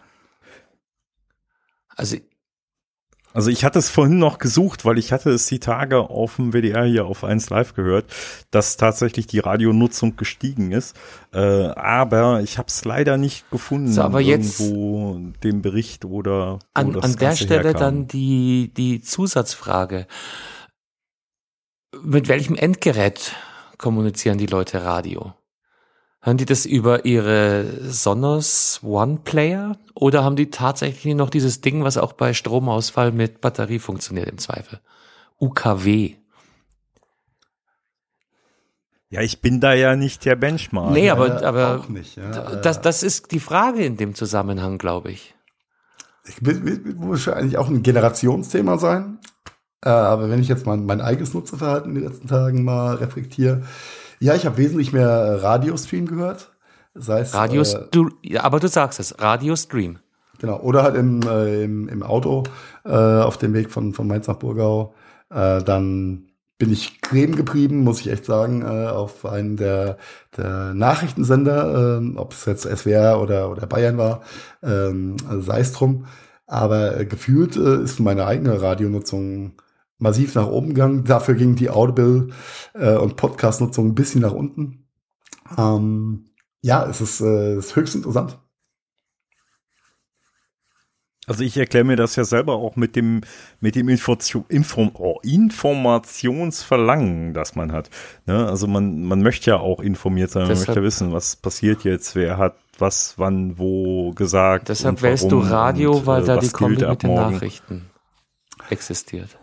[1.96, 2.16] Also
[3.34, 6.52] also ich hatte es vorhin noch gesucht, weil ich hatte es die Tage auf dem
[6.52, 8.06] WDR hier auf 1 Live gehört,
[8.50, 10.96] dass tatsächlich die Radionutzung gestiegen ist.
[11.32, 13.92] Äh, aber ich habe es leider nicht gefunden.
[13.92, 17.80] So, aber jetzt irgendwo den Bericht oder an, an der Stelle herkam.
[17.80, 20.06] dann die die Zusatzfrage:
[22.02, 23.34] Mit welchem Endgerät
[23.78, 25.34] kommunizieren die Leute Radio?
[26.24, 31.82] Hören die das über ihre Sonos One Player oder haben die tatsächlich noch dieses Ding,
[31.82, 34.80] was auch bei Stromausfall mit Batterie funktioniert im Zweifel?
[35.40, 36.14] UKW.
[39.10, 40.92] Ja, ich bin da ja nicht der Benchmark.
[40.92, 42.30] Nee, aber, ja, aber nicht, ja.
[42.30, 45.34] das, das ist die Frage in dem Zusammenhang, glaube ich.
[46.24, 49.18] Ich muss eigentlich auch ein Generationsthema sein.
[49.84, 53.62] Äh, aber wenn ich jetzt mal mein eigenes Nutzerverhalten in den letzten Tagen mal reflektiere,
[54.22, 56.52] ja, ich habe wesentlich mehr Radiostream gehört.
[56.94, 59.98] Sei es, Radio, äh, aber du sagst es, Radiostream.
[60.38, 62.44] Genau, oder halt im, äh, im, im Auto
[62.84, 64.94] äh, auf dem Weg von, von Mainz nach Burgau.
[65.30, 69.96] Äh, dann bin ich creme geblieben, muss ich echt sagen, äh, auf einen der,
[70.36, 74.22] der Nachrichtensender, äh, ob es jetzt SWR oder, oder Bayern war,
[74.62, 76.06] ähm, also sei es drum.
[76.46, 79.54] Aber äh, gefühlt äh, ist meine eigene Radionutzung
[80.02, 81.04] massiv nach oben gegangen.
[81.04, 82.28] Dafür ging die Audible
[82.74, 84.88] äh, und Podcast-Nutzung ein bisschen nach unten.
[85.56, 86.26] Ähm,
[86.60, 88.38] ja, es ist, äh, ist höchst interessant.
[91.28, 93.20] Also ich erkläre mir das ja selber auch mit dem
[93.60, 94.16] mit dem Info
[94.48, 97.90] Inform oh, Informationsverlangen, das man hat.
[98.26, 98.48] Ne?
[98.48, 102.16] Also man man möchte ja auch informiert sein, man deshalb, möchte wissen, was passiert jetzt,
[102.16, 104.68] wer hat was, wann, wo gesagt.
[104.68, 107.88] Deshalb wählst du Radio, und, weil äh, da die Kombi mit den Nachrichten
[108.68, 109.38] existiert.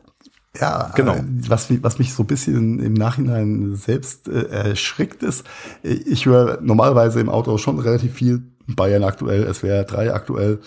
[0.58, 1.16] Ja, genau.
[1.16, 5.46] Äh, was, was mich so ein bisschen im Nachhinein selbst äh, erschrickt ist,
[5.84, 10.60] äh, ich höre normalerweise im Auto schon relativ viel Bayern aktuell, es wäre drei aktuell.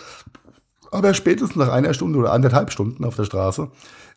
[0.91, 3.71] Aber spätestens nach einer Stunde oder anderthalb Stunden auf der Straße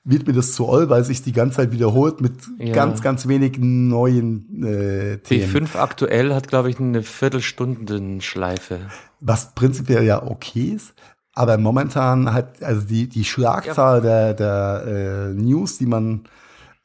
[0.03, 2.73] wird mir das zu all, weil sich die ganze Zeit wiederholt mit ja.
[2.73, 5.67] ganz, ganz wenig neuen äh, Themen.
[5.67, 8.81] B5 aktuell hat, glaube ich, eine Viertelstunden-Schleife.
[9.19, 10.93] Was prinzipiell ja okay ist,
[11.35, 14.33] aber momentan hat also die, die Schlagzahl ja.
[14.33, 16.21] der, der äh, News, die man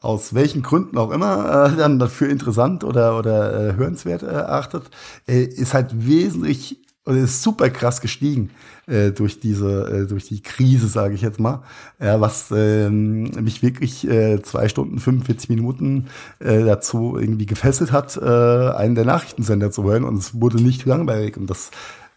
[0.00, 4.90] aus welchen Gründen auch immer äh, dann dafür interessant oder, oder äh, hörenswert äh, erachtet,
[5.28, 8.50] äh, ist halt wesentlich oder ist super krass gestiegen
[8.86, 11.62] äh, durch diese äh, durch die Krise, sage ich jetzt mal,
[11.98, 16.08] ja, was äh, mich wirklich äh, zwei Stunden 45 Minuten
[16.40, 20.04] äh, dazu irgendwie gefesselt hat, äh, einen der Nachrichtensender zu hören.
[20.04, 21.36] Und es wurde nicht langweilig.
[21.36, 21.70] Und das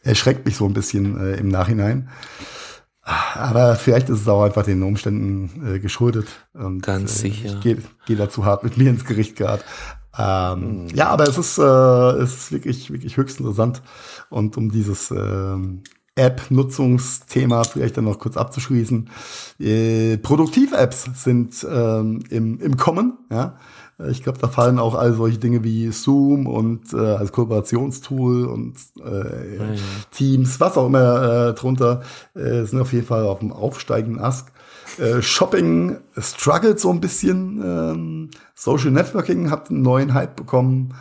[0.03, 2.09] erschreckt mich so ein bisschen äh, im Nachhinein.
[3.01, 6.27] Aber vielleicht ist es auch einfach den Umständen äh, geschuldet.
[6.53, 7.53] Und, Ganz äh, sicher.
[7.55, 9.63] Ich gehe geh dazu hart mit mir ins Gericht gerade.
[10.17, 10.87] Ähm, mhm.
[10.89, 11.63] Ja, aber es ist, äh,
[12.21, 13.81] es ist wirklich, wirklich höchst interessant.
[14.29, 15.57] Und um dieses äh,
[16.15, 19.09] App-Nutzungsthema vielleicht dann noch kurz abzuschließen.
[19.59, 23.17] Äh, Produktiv-Apps sind ähm, im, im Kommen.
[23.31, 23.57] Ja?
[24.09, 28.75] Ich glaube, da fallen auch all solche Dinge wie Zoom und äh, als Kooperationstool und
[29.03, 29.65] äh, ja,
[30.11, 32.01] Teams, was auch immer äh, drunter,
[32.35, 34.51] äh, sind auf jeden Fall auf dem aufsteigenden Ast.
[34.97, 37.61] Äh, Shopping struggelt so ein bisschen.
[37.63, 40.93] Ähm, Social Networking hat einen neuen Hype bekommen.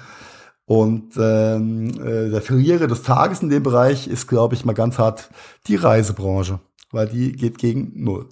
[0.64, 4.98] Und ähm, äh, der Verlierer des Tages in dem Bereich ist, glaube ich, mal ganz
[4.98, 5.30] hart
[5.66, 6.60] die Reisebranche,
[6.92, 8.28] weil die geht gegen null.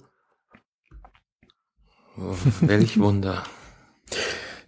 [2.17, 3.43] Oh, welch Wunder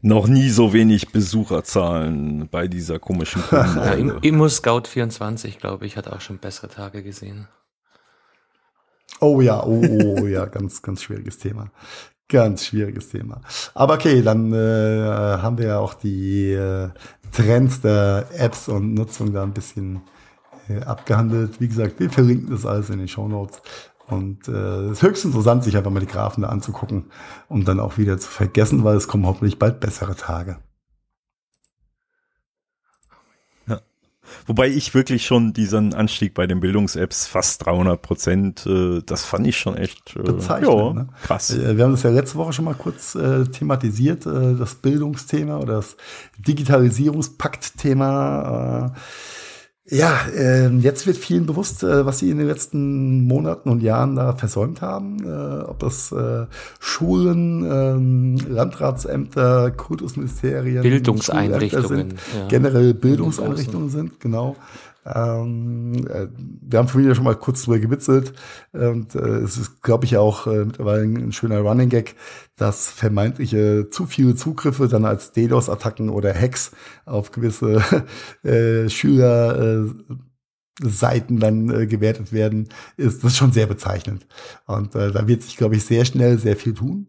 [0.03, 6.09] noch nie so wenig Besucherzahlen bei dieser komischen ja, Immo Scout 24, glaube ich, hat
[6.09, 7.47] auch schon bessere Tage gesehen.
[9.21, 9.81] Oh ja, oh,
[10.19, 11.71] oh ja, ganz, ganz schwieriges Thema.
[12.27, 13.41] Ganz schwieriges Thema.
[13.73, 14.57] Aber okay, dann äh,
[15.37, 16.89] haben wir ja auch die äh,
[17.31, 20.01] Trends der Apps und Nutzung da ein bisschen
[20.67, 21.61] äh, abgehandelt.
[21.61, 23.61] Wie gesagt, wir verlinken das alles in den Show Notes.
[24.07, 27.05] Und äh, es ist höchst interessant, sich einfach mal die Graphen da anzugucken,
[27.47, 30.57] um dann auch wieder zu vergessen, weil es kommen hoffentlich bald bessere Tage.
[33.65, 33.79] Ja.
[34.45, 39.47] Wobei ich wirklich schon diesen Anstieg bei den Bildungs-Apps fast 300 Prozent, äh, das fand
[39.47, 41.07] ich schon echt äh, ja, ne?
[41.23, 41.51] krass.
[41.51, 45.59] Äh, wir haben das ja letzte Woche schon mal kurz äh, thematisiert, äh, das Bildungsthema
[45.59, 45.95] oder das
[46.45, 48.91] Digitalisierungspakt-Thema.
[48.93, 48.99] Äh,
[49.85, 54.15] Ja, äh, jetzt wird vielen bewusst, äh, was sie in den letzten Monaten und Jahren
[54.15, 55.17] da versäumt haben.
[55.25, 56.45] Äh, ob das äh,
[56.79, 62.47] Schulen, ähm, Landratsämter, Kultusministerien, Bildungseinrichtungen, sind, ja.
[62.47, 64.55] generell Bildungseinrichtungen sind, genau.
[65.05, 66.27] Ähm, äh,
[66.61, 68.33] wir haben vorhin ja schon mal kurz drüber gewitzelt
[68.71, 72.15] und äh, es ist, glaube ich, auch äh, mittlerweile ein, schöner Running Gag,
[72.55, 76.71] dass vermeintliche zu viele Zugriffe dann als DDoS-Attacken oder Hacks
[77.05, 77.83] auf gewisse
[78.43, 79.89] äh, Schüler äh,
[80.81, 84.25] Seiten dann äh, gewertet werden, ist das schon sehr bezeichnend.
[84.65, 87.07] Und äh, da wird sich, glaube ich, sehr schnell sehr viel tun.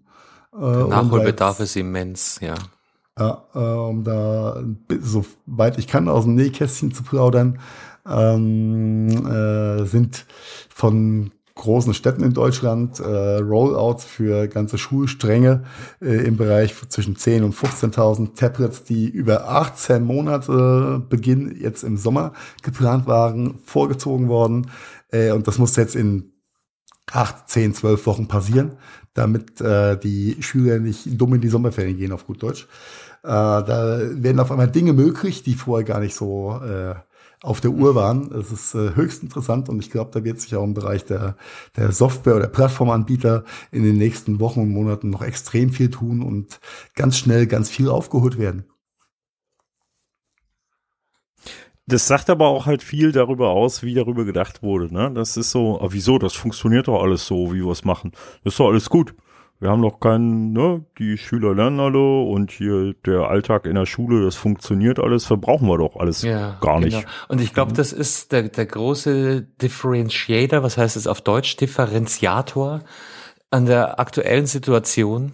[0.52, 2.54] Äh, Nachholbedarf ist immens, ja.
[3.18, 4.62] Ja, äh, um da
[5.00, 7.60] so weit ich kann aus dem Nähkästchen zu plaudern,
[8.06, 10.26] ähm, äh, sind
[10.68, 15.62] von großen Städten in Deutschland äh, Rollouts für ganze Schulstränge
[16.00, 21.96] äh, im Bereich zwischen 10 und 15.000 Tablets, die über 18 Monate Beginn jetzt im
[21.96, 24.70] Sommer geplant waren, vorgezogen worden.
[25.12, 26.32] Äh, und das muss jetzt in
[27.12, 28.72] 8, 10, 12 Wochen passieren,
[29.12, 32.66] damit äh, die Schüler nicht dumm in die Sommerferien gehen, auf gut Deutsch.
[33.24, 36.94] Äh, da werden auf einmal Dinge möglich, die vorher gar nicht so äh,
[37.42, 38.30] auf der Uhr waren.
[38.32, 41.36] Es ist äh, höchst interessant und ich glaube, da wird sich auch im Bereich der,
[41.74, 46.60] der Software- oder Plattformanbieter in den nächsten Wochen und Monaten noch extrem viel tun und
[46.94, 48.66] ganz schnell ganz viel aufgeholt werden.
[51.86, 54.92] Das sagt aber auch halt viel darüber aus, wie darüber gedacht wurde.
[54.92, 55.10] Ne?
[55.14, 58.12] Das ist so, ah, wieso, das funktioniert doch alles so, wie wir es machen.
[58.42, 59.14] Das ist doch alles gut
[59.64, 63.86] wir haben noch keinen, ne, die Schüler lernen alle und hier der Alltag in der
[63.86, 66.98] Schule, das funktioniert alles, verbrauchen wir doch alles ja, gar nicht.
[66.98, 67.08] Genau.
[67.28, 67.76] Und ich glaube, mhm.
[67.76, 72.82] das ist der, der große Differentiator, was heißt es auf Deutsch, Differenziator
[73.50, 75.32] an der aktuellen Situation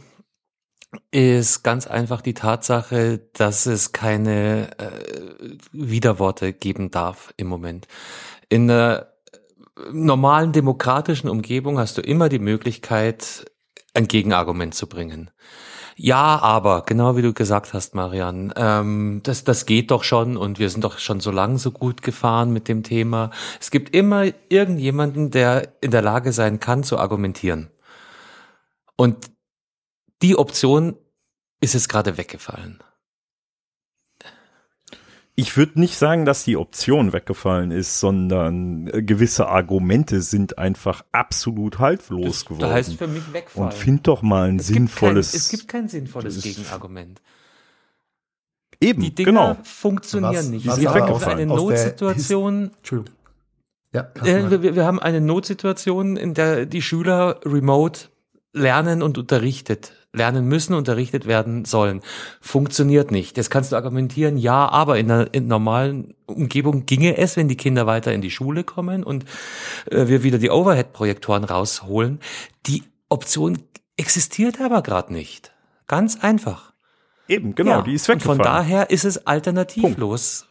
[1.11, 4.91] ist ganz einfach die Tatsache, dass es keine äh,
[5.73, 7.89] Widerworte geben darf im Moment.
[8.49, 9.09] In einer
[9.93, 13.50] normalen demokratischen Umgebung hast du immer die Möglichkeit,
[13.95, 15.31] ein Gegenargument zu bringen.
[15.97, 20.59] Ja, aber, genau wie du gesagt hast, Marian, ähm, das, das geht doch schon und
[20.59, 23.31] wir sind doch schon so lange so gut gefahren mit dem Thema.
[23.61, 27.71] Es gibt immer irgendjemanden, der in der Lage sein kann, zu argumentieren.
[28.97, 29.31] Und
[30.23, 30.97] die Option
[31.61, 32.83] ist jetzt gerade weggefallen
[35.41, 41.03] ich würde nicht sagen, dass die Option weggefallen ist, sondern äh, gewisse Argumente sind einfach
[41.13, 42.61] absolut haltlos das, geworden.
[42.61, 43.69] Das heißt für mich wegfallen.
[43.69, 45.33] Und find doch mal ein es sinnvolles.
[45.33, 47.23] Gibt kein, es gibt kein sinnvolles Gegenargument.
[48.83, 49.57] Eben, die Dinger genau.
[49.63, 50.67] funktionieren was, nicht.
[50.67, 52.71] Was es gibt eine Notsituation.
[52.77, 53.19] Entschuldigung.
[53.93, 58.09] Ja, äh, wir, wir haben eine Notsituation, in der die Schüler remote
[58.53, 62.01] lernen und unterrichtet lernen müssen, unterrichtet werden sollen.
[62.41, 63.39] Funktioniert nicht.
[63.39, 67.57] Das kannst du argumentieren, ja, aber in einer, in normalen Umgebung ginge es, wenn die
[67.57, 69.25] Kinder weiter in die Schule kommen und
[69.91, 72.21] äh, wir wieder die Overhead-Projektoren rausholen.
[72.67, 73.59] Die Option
[73.97, 75.53] existiert aber gerade nicht.
[75.87, 76.73] Ganz einfach.
[77.29, 78.41] Eben, genau, ja, die ist weggefallen.
[78.41, 80.41] Und von daher ist es alternativlos.
[80.41, 80.50] Punkt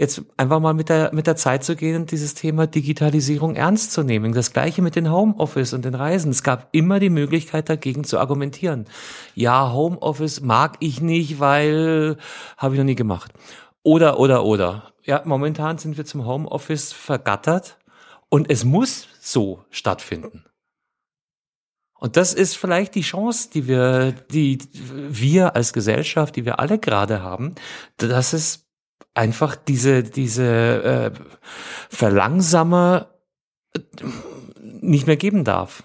[0.00, 3.92] jetzt einfach mal mit der, mit der Zeit zu gehen und dieses Thema Digitalisierung ernst
[3.92, 4.32] zu nehmen.
[4.32, 6.30] Das gleiche mit den Homeoffice und den Reisen.
[6.30, 8.86] Es gab immer die Möglichkeit dagegen zu argumentieren.
[9.34, 12.16] Ja, Homeoffice mag ich nicht, weil
[12.56, 13.34] habe ich noch nie gemacht.
[13.82, 14.84] Oder, oder, oder.
[15.04, 17.76] Ja, momentan sind wir zum Homeoffice vergattert
[18.30, 20.46] und es muss so stattfinden.
[21.98, 26.78] Und das ist vielleicht die Chance, die wir, die wir als Gesellschaft, die wir alle
[26.78, 27.54] gerade haben,
[27.98, 28.69] dass es
[29.14, 31.20] einfach diese, diese äh,
[31.88, 33.08] Verlangsamer
[33.74, 33.80] äh,
[34.62, 35.84] nicht mehr geben darf.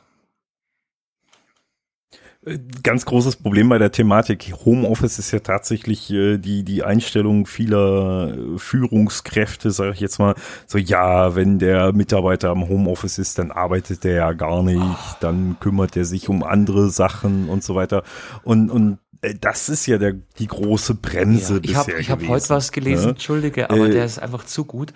[2.84, 8.38] Ganz großes Problem bei der Thematik Homeoffice ist ja tatsächlich äh, die die Einstellung vieler
[8.58, 10.36] Führungskräfte, sage ich jetzt mal,
[10.68, 15.58] so ja, wenn der Mitarbeiter am Homeoffice ist, dann arbeitet der ja gar nicht, dann
[15.60, 18.04] kümmert er sich um andere Sachen und so weiter.
[18.44, 22.28] Und und äh, das ist ja der, die große Bremse ja, ich hab, Ich habe
[22.28, 23.10] heute was gelesen, ne?
[23.12, 24.94] entschuldige, aber äh, der ist einfach zu gut,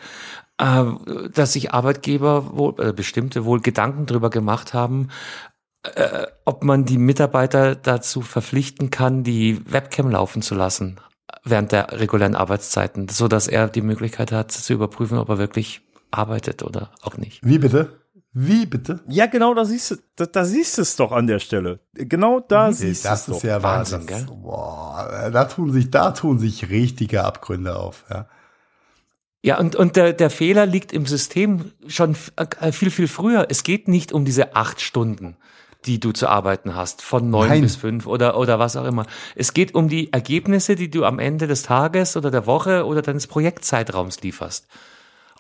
[0.57, 0.83] äh,
[1.33, 5.09] dass sich Arbeitgeber wohl, äh, bestimmte wohl Gedanken drüber gemacht haben,
[5.83, 10.99] äh, ob man die Mitarbeiter dazu verpflichten kann, die Webcam laufen zu lassen
[11.43, 15.81] während der regulären Arbeitszeiten, so dass er die Möglichkeit hat zu überprüfen, ob er wirklich
[16.11, 17.39] arbeitet oder auch nicht.
[17.43, 17.98] Wie bitte?
[18.31, 18.99] Wie bitte?
[19.07, 21.79] Ja, genau, da siehst du, da, da siehst du es doch an der Stelle.
[21.93, 23.25] Genau da siehst du es.
[23.25, 24.35] Das ist ja Wahnsinn, das, gell?
[24.41, 28.27] Boah, da tun sich, da tun sich richtige Abgründe auf, ja.
[29.41, 33.47] Ja, und, und der, der Fehler liegt im System schon äh, viel, viel früher.
[33.49, 35.37] Es geht nicht um diese acht Stunden,
[35.85, 37.61] die du zu arbeiten hast, von neun Nein.
[37.61, 39.05] bis fünf oder, oder was auch immer.
[39.35, 43.01] Es geht um die Ergebnisse, die du am Ende des Tages oder der Woche oder
[43.01, 44.67] deines Projektzeitraums lieferst.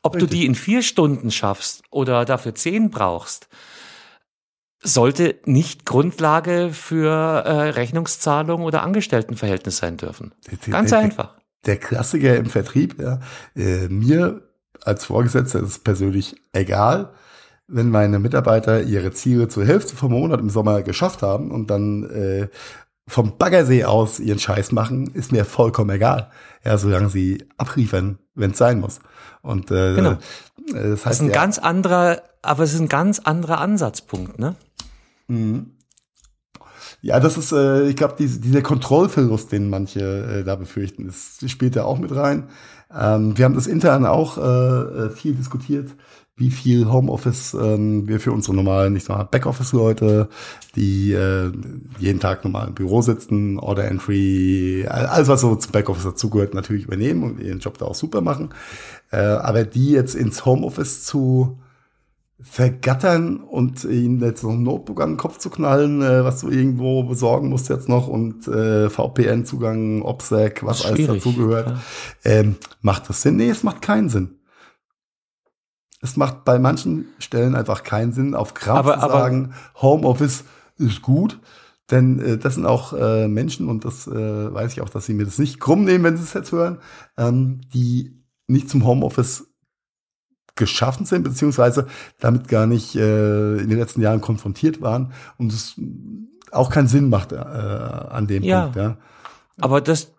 [0.01, 0.29] Ob Richtig.
[0.29, 3.49] du die in vier Stunden schaffst oder dafür zehn brauchst,
[4.81, 10.33] sollte nicht Grundlage für äh, Rechnungszahlung oder Angestelltenverhältnis sein dürfen.
[10.69, 11.35] Ganz der, einfach.
[11.65, 13.19] Der Klassiker im Vertrieb, ja,
[13.55, 14.41] äh, mir
[14.81, 17.11] als Vorgesetzter ist es persönlich egal,
[17.67, 22.09] wenn meine Mitarbeiter ihre Ziele zur Hälfte vom Monat im Sommer geschafft haben und dann
[22.09, 22.47] äh,
[23.09, 26.31] vom Baggersee aus ihren Scheiß machen, ist mir vollkommen egal.
[26.63, 28.99] Ja, solange sie abliefern, wenn es sein muss.
[29.41, 30.17] Und äh, genau.
[30.71, 34.39] das, heißt, das ist ein ja, ganz anderer, aber es ist ein ganz anderer Ansatzpunkt,
[34.39, 34.55] ne?
[35.27, 35.71] Mhm.
[37.01, 40.01] Ja, das ist, äh, ich glaube, diese, dieser Kontrollverlust, den manche
[40.41, 42.49] äh, da befürchten, das spielt da auch mit rein.
[42.93, 45.91] Ähm, wir haben das intern auch äh, äh viel diskutiert
[46.39, 50.29] wie viel Homeoffice ähm, wir für unsere normalen, ich sag mal, Backoffice-Leute,
[50.75, 51.51] die äh,
[51.99, 56.85] jeden Tag normal im Büro sitzen, Order Entry, alles was so zum Backoffice dazugehört, natürlich
[56.85, 58.49] übernehmen und ihren Job da auch super machen.
[59.11, 61.59] Äh, aber die jetzt ins Homeoffice zu
[62.41, 66.49] vergattern und ihnen jetzt noch ein Notebook an den Kopf zu knallen, äh, was du
[66.49, 71.67] irgendwo besorgen musst jetzt noch und äh, VPN-Zugang, OPSEC, was alles dazugehört.
[71.67, 71.79] Ja.
[72.23, 73.35] Ähm, macht das Sinn?
[73.35, 74.38] Nee, es macht keinen Sinn
[76.01, 80.45] es macht bei manchen Stellen einfach keinen Sinn, auf Kraft aber, zu sagen, Homeoffice
[80.77, 81.39] ist gut.
[81.91, 85.13] Denn äh, das sind auch äh, Menschen, und das äh, weiß ich auch, dass sie
[85.13, 86.77] mir das nicht krumm nehmen, wenn sie es jetzt hören,
[87.17, 89.47] ähm, die nicht zum Homeoffice
[90.55, 91.87] geschaffen sind, beziehungsweise
[92.19, 95.79] damit gar nicht äh, in den letzten Jahren konfrontiert waren und es
[96.51, 98.63] auch keinen Sinn macht äh, an dem ja.
[98.63, 98.77] Punkt.
[98.77, 98.97] Ja.
[99.61, 100.13] Aber das,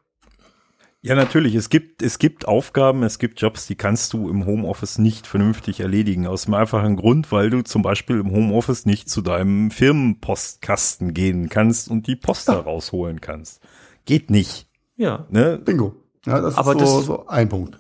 [1.03, 1.55] ja, natürlich.
[1.55, 5.81] Es gibt, es gibt Aufgaben, es gibt Jobs, die kannst du im Homeoffice nicht vernünftig
[5.81, 6.27] erledigen.
[6.27, 11.49] Aus dem einfachen Grund, weil du zum Beispiel im Homeoffice nicht zu deinem Firmenpostkasten gehen
[11.49, 12.55] kannst und die Post ja.
[12.55, 13.63] rausholen kannst.
[14.05, 14.67] Geht nicht.
[14.97, 15.27] Ja.
[15.31, 15.59] Ne?
[15.59, 15.95] Bingo.
[16.27, 17.79] Ja, das Aber ist so, das, so ein Punkt.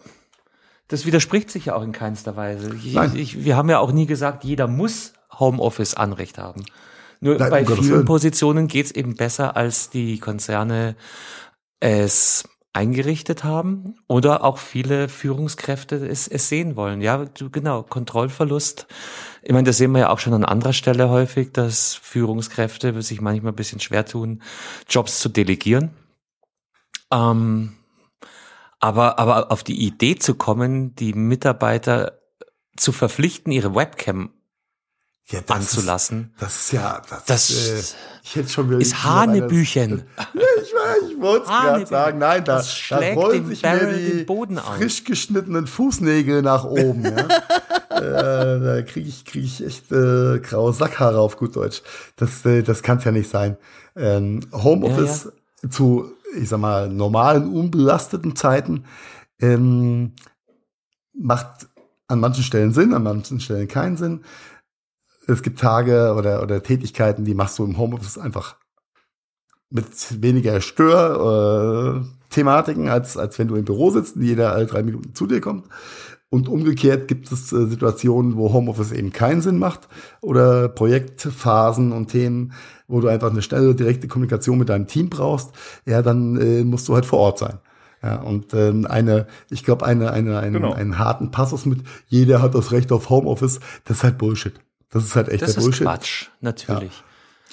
[0.88, 2.74] Das widerspricht sich ja auch in keinster Weise.
[2.74, 3.14] Ich, Nein.
[3.14, 6.64] Ich, wir haben ja auch nie gesagt, jeder muss Homeoffice-Anrecht haben.
[7.20, 10.96] Nur Nein, bei vielen Positionen geht's eben besser, als die Konzerne
[11.80, 17.00] es eingerichtet haben oder auch viele Führungskräfte es, es sehen wollen.
[17.00, 18.86] Ja, genau, Kontrollverlust.
[19.42, 23.20] Ich meine, das sehen wir ja auch schon an anderer Stelle häufig, dass Führungskräfte sich
[23.20, 24.42] manchmal ein bisschen schwer tun,
[24.88, 25.90] Jobs zu delegieren.
[27.12, 27.76] Ähm,
[28.78, 32.20] aber, aber auf die Idee zu kommen, die Mitarbeiter
[32.76, 34.30] zu verpflichten, ihre Webcam
[35.31, 36.33] ja, das anzulassen.
[36.35, 40.03] Ist, das ist ja, das, das ist, äh, ich hätte schon wieder ist Hanebüchen.
[40.16, 40.24] Ja,
[40.62, 42.18] ich, ich wollte es gerade sagen.
[42.18, 44.26] Nein, da, da rollen sich mir die
[44.76, 47.05] frisch geschnittenen Fußnägel nach oben.
[47.05, 47.11] ja.
[47.91, 51.83] äh, da kriege ich, krieg ich echt äh, graue Sackhaare auf gut Deutsch.
[52.16, 53.57] Das, äh, das kann es ja nicht sein.
[53.97, 55.31] Ähm, Homeoffice ja,
[55.62, 55.70] ja.
[55.70, 58.85] zu, ich sag mal, normalen, unbelasteten Zeiten
[59.41, 60.12] ähm,
[61.12, 61.68] macht
[62.09, 64.24] an manchen Stellen Sinn, an manchen Stellen keinen Sinn
[65.33, 68.57] es gibt Tage oder, oder Tätigkeiten, die machst du im Homeoffice einfach
[69.70, 74.83] mit weniger Stör-Thematiken, äh, als, als wenn du im Büro sitzt und jeder alle drei
[74.83, 75.64] Minuten zu dir kommt.
[76.28, 79.89] Und umgekehrt gibt es äh, Situationen, wo Homeoffice eben keinen Sinn macht
[80.20, 82.53] oder Projektphasen und Themen,
[82.87, 85.53] wo du einfach eine schnelle, direkte Kommunikation mit deinem Team brauchst.
[85.87, 87.59] Ja, dann äh, musst du halt vor Ort sein.
[88.03, 90.72] Ja, und ähm, eine, ich glaube, eine, eine, einen, genau.
[90.72, 94.55] einen harten Passus mit, jeder hat das Recht auf Homeoffice, das ist halt Bullshit.
[94.91, 95.86] Das ist halt echt das der Bullshit.
[95.86, 96.93] Das ist Quatsch, natürlich.
[96.93, 97.05] Ja.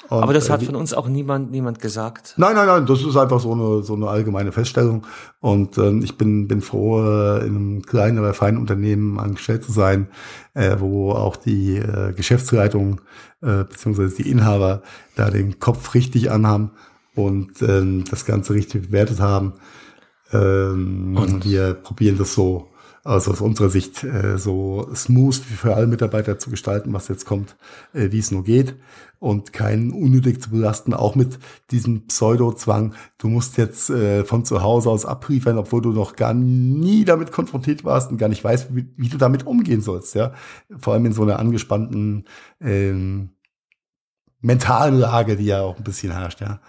[0.09, 2.35] Und, Aber das hat von uns auch niemand, niemand gesagt.
[2.37, 5.05] Nein, nein, nein, das ist einfach so eine, so eine allgemeine Feststellung.
[5.41, 9.71] Und ähm, ich bin, bin froh, äh, in einem kleinen, aber feinen Unternehmen angestellt zu
[9.71, 10.07] sein,
[10.53, 13.01] äh, wo auch die äh, Geschäftsleitung
[13.41, 14.81] äh, beziehungsweise die Inhaber
[15.15, 16.71] da den Kopf richtig anhaben
[17.15, 19.55] und ähm, das Ganze richtig bewertet haben.
[20.31, 22.69] Ähm, und wir probieren das so
[23.07, 27.55] also aus unserer Sicht äh, so smooth für alle Mitarbeiter zu gestalten, was jetzt kommt,
[27.93, 28.75] äh, wie es nur geht
[29.19, 31.39] und keinen unnötig zu belasten, auch mit
[31.71, 32.93] diesem Pseudo-Zwang.
[33.17, 37.31] Du musst jetzt äh, von zu Hause aus abliefern, obwohl du noch gar nie damit
[37.31, 40.13] konfrontiert warst und gar nicht weißt, wie, wie du damit umgehen sollst.
[40.13, 40.33] Ja,
[40.77, 42.25] vor allem in so einer angespannten
[42.59, 43.29] ähm,
[44.41, 46.41] mentalen Lage, die ja auch ein bisschen herrscht.
[46.41, 46.59] Ja.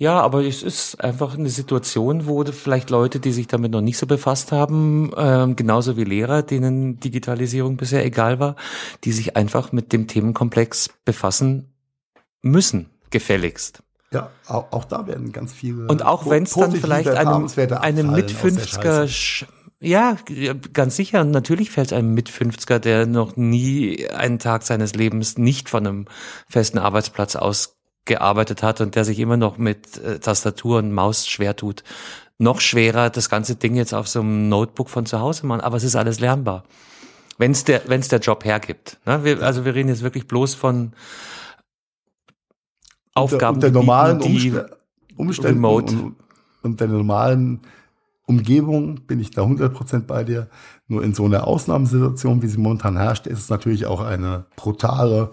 [0.00, 3.98] Ja, aber es ist einfach eine Situation, wo vielleicht Leute, die sich damit noch nicht
[3.98, 8.54] so befasst haben, ähm, genauso wie Lehrer, denen Digitalisierung bisher egal war,
[9.02, 11.74] die sich einfach mit dem Themenkomplex befassen
[12.42, 13.82] müssen, gefälligst.
[14.12, 15.88] Ja, auch, auch da werden ganz viele.
[15.88, 19.46] Und auch wenn es dann vielleicht einem, einem mit 50er
[19.80, 20.16] ja,
[20.72, 21.20] ganz sicher.
[21.20, 25.86] Und natürlich fällt einem mit 50er, der noch nie einen Tag seines Lebens nicht von
[25.86, 26.04] einem
[26.48, 27.77] festen Arbeitsplatz aus
[28.08, 31.84] gearbeitet hat und der sich immer noch mit äh, Tastatur und Maus schwer tut,
[32.38, 35.60] noch schwerer, das ganze Ding jetzt auf so einem Notebook von zu Hause machen.
[35.60, 36.64] Aber es ist alles lernbar.
[37.36, 38.98] Wenn es der, wenn's der Job hergibt.
[39.06, 39.22] Ne?
[39.22, 40.92] Wir, also wir reden jetzt wirklich bloß von
[43.14, 44.58] Aufgaben, unter, unter normalen die
[45.16, 45.94] Umständen remote.
[45.94, 46.16] und
[46.62, 47.60] unter der normalen
[48.26, 50.48] Umgebung bin ich da 100% bei dir.
[50.86, 55.30] Nur in so einer Ausnahmesituation, wie sie momentan herrscht, ist es natürlich auch eine brutale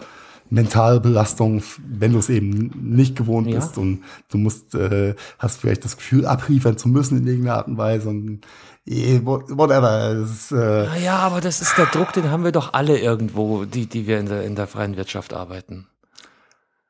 [0.50, 3.56] mentale Belastung, wenn du es eben nicht gewohnt Ja.
[3.60, 7.68] bist und du musst, äh, hast vielleicht das Gefühl, abliefern zu müssen in irgendeiner Art
[7.68, 8.42] und Weise und
[8.86, 10.12] eh, whatever.
[10.24, 10.56] Ist, äh,
[10.88, 14.06] Ah Ja, aber das ist der Druck, den haben wir doch alle irgendwo, die, die
[14.08, 15.88] wir in der, in der freien Wirtschaft arbeiten.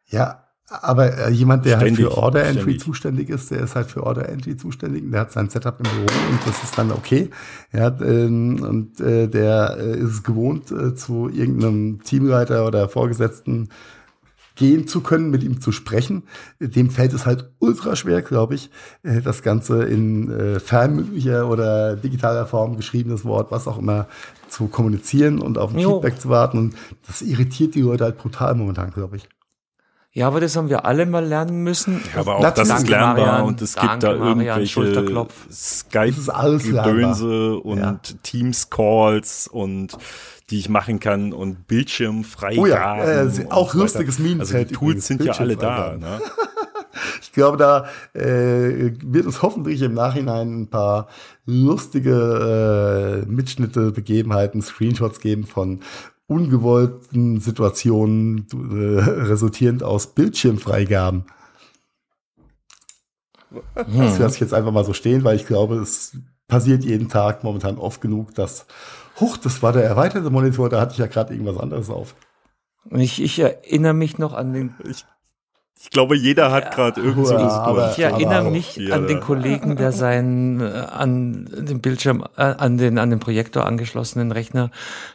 [0.07, 2.81] Ja, aber äh, jemand, der Ständig, halt für Order Entry ständig.
[2.81, 5.83] zuständig ist, der ist halt für Order Entry zuständig und der hat sein Setup im
[5.83, 7.29] Büro und das ist dann okay.
[7.71, 13.69] Ja, ähm, und äh, der äh, ist es gewohnt, äh, zu irgendeinem Teamleiter oder Vorgesetzten
[14.55, 16.23] gehen zu können, mit ihm zu sprechen.
[16.59, 18.71] Dem fällt es halt ultra schwer, glaube ich,
[19.03, 24.07] äh, das Ganze in äh, fernmündlicher oder digitaler Form, geschriebenes Wort, was auch immer,
[24.47, 25.95] zu kommunizieren und auf ein Jo.
[25.95, 26.57] Feedback zu warten.
[26.57, 26.75] Und
[27.05, 29.27] das irritiert die Leute halt brutal momentan, glaube ich.
[30.15, 32.01] Ja, aber das haben wir alle mal lernen müssen.
[32.13, 32.69] Ja, aber auch Natürlich.
[32.69, 33.45] das ist lernbar Marian.
[33.47, 34.39] und es gibt da Marian.
[34.39, 37.99] irgendwelche Skype-Gedönse und Ja.
[38.23, 39.97] Teams-Calls und
[40.49, 42.63] die ich machen kann und Bildschirmfreigaben.
[42.63, 45.97] Oh ja, äh, auch lustiges Meme-Feld Also die Tools sind ja alle da.
[45.97, 46.21] Ne?
[47.21, 51.09] Ich glaube, da äh, wird es hoffentlich im Nachhinein ein paar
[51.45, 55.81] lustige äh, Mitschnitte, Begebenheiten, Screenshots geben von
[56.27, 61.25] ungewollten Situationen äh, resultierend aus Bildschirmfreigaben.
[63.75, 67.43] Das lasse ich jetzt einfach mal so stehen, weil ich glaube, es passiert jeden Tag
[67.43, 68.65] momentan oft genug, dass,
[69.19, 72.15] huch, das war der erweiterte Monitor, da hatte ich ja gerade irgendwas anderes auf.
[72.89, 75.05] Und ich, ich erinnere mich noch an den, Ich
[75.91, 79.19] glaube, jeder hat gerade irgendwie so Ja, eine aber- ich erinnere mich Ja, an den.
[79.19, 84.71] Kollegen, der seinen äh, an den Bildschirm, äh, an den an den Projektor angeschlossenen Rechner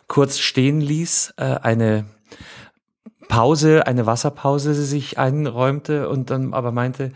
[0.06, 2.04] kurz stehen ließ, äh, eine
[3.28, 7.12] Pause, eine Wasserpause sich einräumte und dann aber meinte,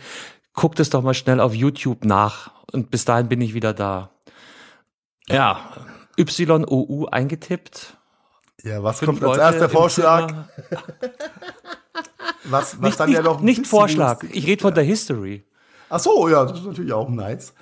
[0.54, 4.10] guck das doch mal schnell auf YouTube nach und bis dahin bin ich wieder da.
[5.28, 5.58] Ja,
[6.16, 7.96] YOU eingetippt.
[8.62, 9.70] Ja, was kommt als Leute erster im
[12.44, 14.22] Was, was Nicht, dann nicht, ja noch nicht Vorschlag.
[14.22, 15.44] lustig- Ich rede von der History.
[15.90, 17.52] Ach so, ja, das ist natürlich auch nice.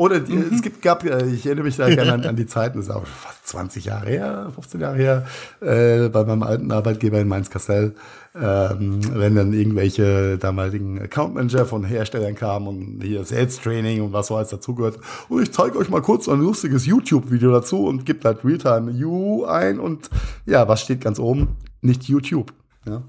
[0.00, 0.54] Oder die, Mhm.
[0.54, 2.94] es gibt, gab, äh, ich erinnere mich da gerne an, an die Zeiten, das ist
[2.94, 5.26] auch fast 20 Jahre her, 15 Jahre her,
[5.60, 7.96] äh, bei meinem alten Arbeitgeber in Mainz-Kastell,
[8.40, 14.12] ähm, wenn dann irgendwelche damaligen Account Manager von Herstellern kamen und hier Sales Training und
[14.12, 14.98] was so alles dazugehört.
[15.28, 19.46] Und ich zeige euch mal kurz ein lustiges YouTube-Video dazu und gibt halt Realtime You
[19.46, 20.10] ein und
[20.46, 21.56] ja, was steht ganz oben?
[21.80, 22.52] Nicht YouTube.
[22.86, 23.02] Ja.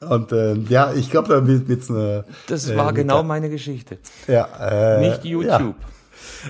[0.00, 2.24] Und ähm, ja, ich glaube, da wird jetzt eine.
[2.48, 3.98] Das äh, war eine genau meine Geschichte.
[4.26, 5.76] ja, äh, Nicht YouTube.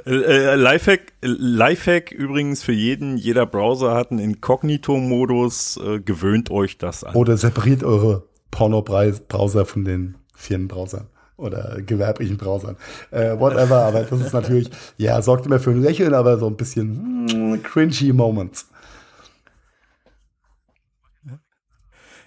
[0.04, 6.50] Äh, äh, Lifehack, äh, Lifehack übrigens für jeden, jeder Browser hat einen Inkognito-Modus, äh, gewöhnt
[6.50, 7.14] euch das an.
[7.14, 12.76] Oder separiert eure Porno-Browser von den Firmenbrowsern oder gewerblichen Browsern.
[13.10, 16.56] Äh, whatever, aber das ist natürlich, ja, sorgt immer für ein Lächeln, aber so ein
[16.56, 18.68] bisschen mm, cringy Moments.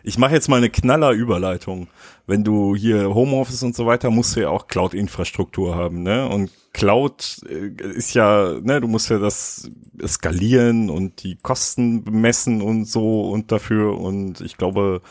[0.04, 1.88] Ich mache jetzt mal eine Knaller-Überleitung.
[2.26, 6.28] Wenn du hier Homeoffice und so weiter, musst du ja auch Cloud-Infrastruktur haben, ne?
[6.28, 9.70] Und Cloud äh, ist ja, ne, du musst ja das
[10.06, 14.00] skalieren und die Kosten bemessen und so und dafür.
[14.00, 15.02] Und ich glaube,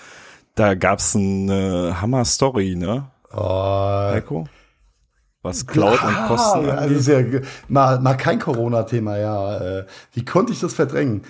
[0.55, 3.11] da gab's eine Hammer-Story, ne?
[3.33, 4.49] Oh, Heiko?
[5.43, 6.99] Was Cloud und Kosten also angeht.
[6.99, 7.21] ist ja
[7.69, 9.59] mal, mal kein Corona-Thema, ja.
[9.59, 11.23] Äh, wie konnte ich das verdrängen?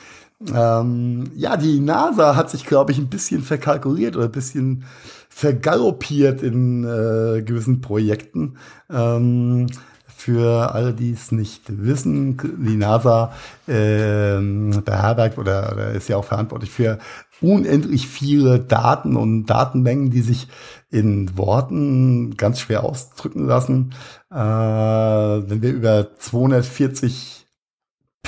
[0.46, 4.84] Ähm, ja, die NASA hat sich, glaube ich, ein bisschen verkalkuliert oder ein bisschen
[5.28, 8.56] vergaloppiert in äh, gewissen Projekten.
[8.90, 9.66] Ähm,
[10.06, 12.36] für alle, die es nicht wissen,
[12.66, 13.32] die NASA
[13.68, 16.98] ähm, beherbergt oder, oder ist ja auch verantwortlich für
[17.40, 20.48] unendlich viele Daten und Datenmengen, die sich
[20.90, 23.94] in Worten ganz schwer ausdrücken lassen.
[24.32, 27.37] Äh, wenn wir über 240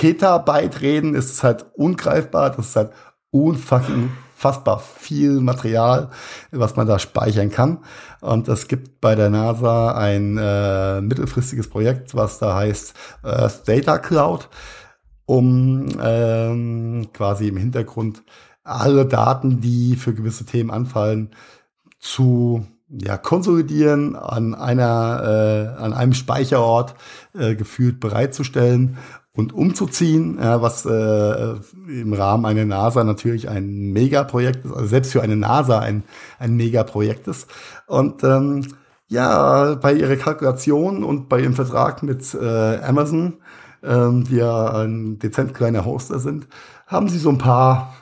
[0.01, 2.49] Petabyte reden, ist es halt ungreifbar.
[2.49, 2.93] Das ist halt
[3.31, 6.09] unfucking fassbar viel Material,
[6.53, 7.85] was man da speichern kann.
[8.23, 13.99] Und es gibt bei der NASA ein äh, mittelfristiges Projekt, was da heißt Earth Data
[13.99, 14.49] Cloud,
[15.27, 18.23] um ähm, quasi im Hintergrund
[18.65, 21.33] alle Daten, die für gewisse Themen anfallen,
[21.99, 26.95] zu ja, konsolidieren, an einer, äh, an einem Speicherort
[27.39, 28.97] äh, gefühlt bereitzustellen
[29.37, 31.55] und umzuziehen, ja, was äh,
[31.89, 36.03] im Rahmen einer NASA natürlich ein Megaprojekt ist, also selbst für eine NASA ein,
[36.39, 37.49] ein Megaprojekt ist.
[37.87, 38.67] Und ähm,
[39.09, 43.35] ja, bei ihrer Kalkulation und bei ihrem Vertrag mit äh, Amazon,
[43.85, 46.49] ähm, die ja ein dezent kleiner Hoster sind,
[46.87, 47.95] haben sie so ein paar,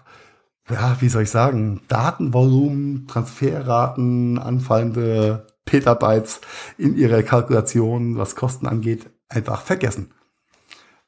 [0.71, 6.41] ja, wie soll ich sagen, Datenvolumen, Transferraten, anfallende Petabytes
[6.79, 10.15] in ihrer Kalkulation, was Kosten angeht, einfach vergessen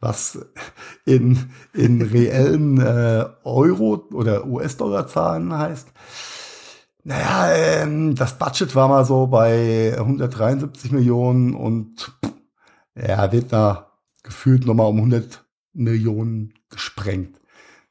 [0.01, 0.39] was
[1.05, 5.89] in, in reellen äh, Euro- oder US-Dollar-Zahlen heißt.
[7.05, 12.13] Naja, ähm, das Budget war mal so bei 173 Millionen und
[12.95, 17.41] ja, wird da gefühlt nochmal um 100 Millionen gesprengt.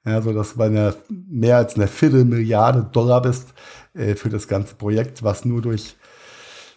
[0.05, 3.53] Ja, so dass du bei einer mehr als einer Viertelmilliarde Dollar bist
[3.93, 5.95] äh, für das ganze Projekt, was nur durch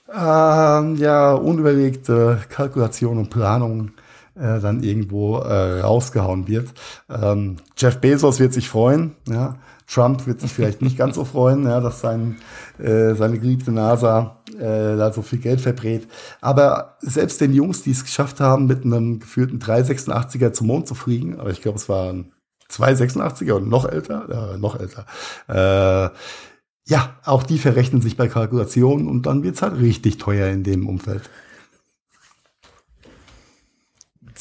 [0.08, 3.92] äh, ja, unüberlegte Kalkulation und Planung
[4.34, 6.72] äh, dann irgendwo äh, rausgehauen wird.
[7.10, 9.56] Ähm, Jeff Bezos wird sich freuen, ja.
[9.86, 12.36] Trump wird sich vielleicht nicht ganz so freuen, ja, dass sein,
[12.78, 16.08] äh, seine geliebte NASA äh, da so viel Geld verbrät.
[16.40, 20.94] Aber selbst den Jungs, die es geschafft haben, mit einem geführten 386er zum Mond zu
[20.94, 22.32] fliegen, aber ich glaube, es waren
[22.70, 25.04] 286er und noch älter, äh, noch älter,
[25.48, 26.10] äh,
[26.88, 30.88] ja, auch die verrechnen sich bei Kalkulationen und dann wird's halt richtig teuer in dem
[30.88, 31.30] Umfeld.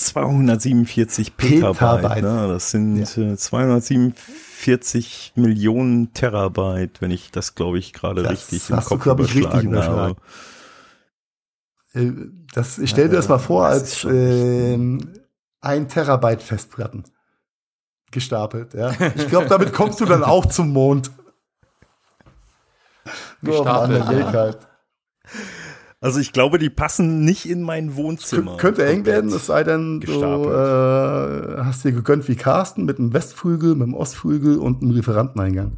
[0.05, 1.77] 247 Petabyte.
[1.77, 2.23] Petabyte.
[2.23, 2.47] Ne?
[2.47, 3.35] Das sind ja.
[3.35, 9.79] 247 Millionen Terabyte, wenn ich das, glaube ich, gerade richtig im Kopf du, überschlagen ich,
[9.79, 10.15] habe.
[11.93, 12.11] Äh,
[12.53, 14.77] das, ich stell dir das mal vor als äh,
[15.61, 17.03] ein Terabyte Festplatten
[18.11, 18.73] gestapelt.
[18.73, 18.91] Ja.
[19.15, 21.11] Ich glaube, damit kommst du dann auch zum Mond.
[23.41, 24.33] Nur Gestapelt.
[24.33, 24.70] Ja.
[26.03, 28.57] Also ich glaube, die passen nicht in mein Wohnzimmer.
[28.57, 33.13] könnte eng werden, es sei denn, du äh, hast dir gegönnt wie Carsten mit einem
[33.13, 35.77] Westflügel, mit einem Ostflügel und einem Lieferanteneingang.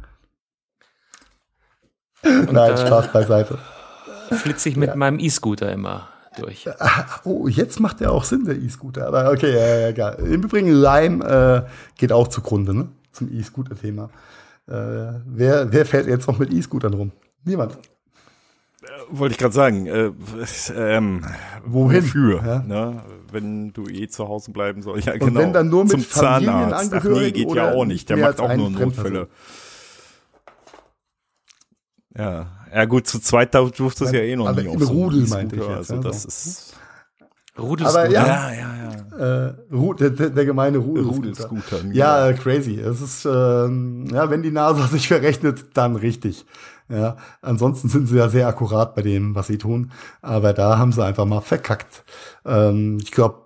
[2.22, 3.58] Und, Nein, äh, Spaß beiseite.
[4.30, 4.96] Flitze ich mit ja.
[4.96, 6.66] meinem E-Scooter immer durch.
[7.24, 9.06] Oh, jetzt macht der auch Sinn, der E-Scooter.
[9.06, 10.14] Aber okay, ja, ja, egal.
[10.20, 12.88] Im Übrigen, Lime äh, geht auch zugrunde, ne?
[13.12, 14.08] Zum E-Scooter-Thema.
[14.66, 14.72] Äh,
[15.26, 17.12] wer, wer fährt jetzt noch mit E-Scootern rum?
[17.44, 17.76] Niemand
[19.10, 20.10] wollte ich gerade sagen, äh,
[20.76, 21.24] ähm,
[21.64, 22.04] wohin?
[22.04, 22.42] Wofür?
[22.44, 22.58] Ja?
[22.60, 23.02] Ne?
[23.30, 25.06] Wenn du eh zu Hause bleiben sollst.
[25.06, 25.26] Ja, genau.
[25.26, 26.92] Und wenn dann nur mit Zum Zahnarzt.
[26.92, 28.08] Ach nee, geht ja auch nicht.
[28.08, 29.28] Der macht auch nur Notfälle.
[32.16, 34.66] Ja, ja gut, zu zweit durfte es ja eh noch nicht.
[34.66, 35.90] Im Rudel so meinte ich jetzt.
[35.90, 36.74] Also das ist
[37.58, 38.74] Rudel Aber ja, ja, ja.
[39.16, 39.48] ja.
[39.48, 41.84] Äh, Ru der, der, gemeine Rudel Rudelscooter.
[41.92, 42.42] Ja, genau.
[42.42, 42.80] crazy.
[42.80, 46.46] Es ist, ähm, ja, wenn die NASA sich verrechnet, dann richtig.
[46.88, 49.92] Ja, ansonsten sind sie ja sehr akkurat bei dem, was sie tun.
[50.20, 52.04] Aber da haben sie einfach mal verkackt.
[52.44, 53.44] Ähm, ich glaube,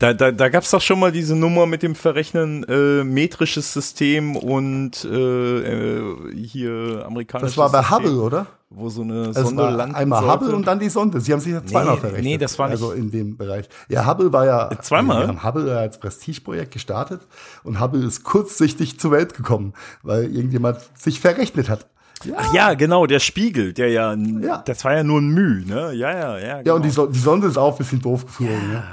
[0.00, 3.72] da, da, da gab es doch schon mal diese Nummer mit dem Verrechnen äh, metrisches
[3.72, 8.46] System und äh, äh, hier amerikanisches Das war bei Hubble, oder?
[8.76, 10.34] Wo so eine Sonde landen Einmal sollte.
[10.34, 11.20] Hubble und dann die Sonde.
[11.20, 12.24] Sie haben sich ja zweimal nee, verrechnet.
[12.24, 12.82] Nee, das war nicht.
[12.82, 13.68] Also in dem Bereich.
[13.88, 14.70] Ja, Hubble war ja.
[14.70, 15.20] Äh, zweimal?
[15.20, 17.20] Wir haben Hubble als Prestigeprojekt gestartet
[17.62, 21.86] und Hubble ist kurzsichtig zur Welt gekommen, weil irgendjemand sich verrechnet hat.
[22.24, 22.34] Ja.
[22.38, 25.92] Ach ja, genau, der Spiegel, der ja, ja, das war ja nur ein Müh, ne?
[25.92, 26.56] Ja, ja, ja.
[26.58, 26.66] Genau.
[26.66, 28.78] Ja, und die, so die Sonde ist auch ein bisschen doof geflogen, ja.
[28.78, 28.84] ja.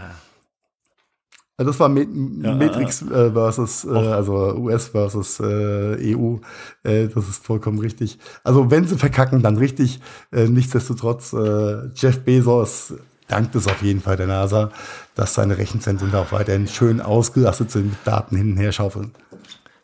[1.58, 2.10] Das war Met
[2.42, 6.38] ja, Matrix äh, versus, äh, also US versus äh, EU.
[6.84, 8.18] Äh, das ist vollkommen richtig.
[8.44, 10.00] Also wenn sie verkacken, dann richtig.
[10.32, 12.94] Äh, nichtsdestotrotz, äh, Jeff Bezos
[13.28, 14.72] dankt es auf jeden Fall der NASA,
[15.16, 19.14] dass seine Rechenzentren da auch weiterhin schön ausgelastet sind, mit Daten hin und her schaufeln.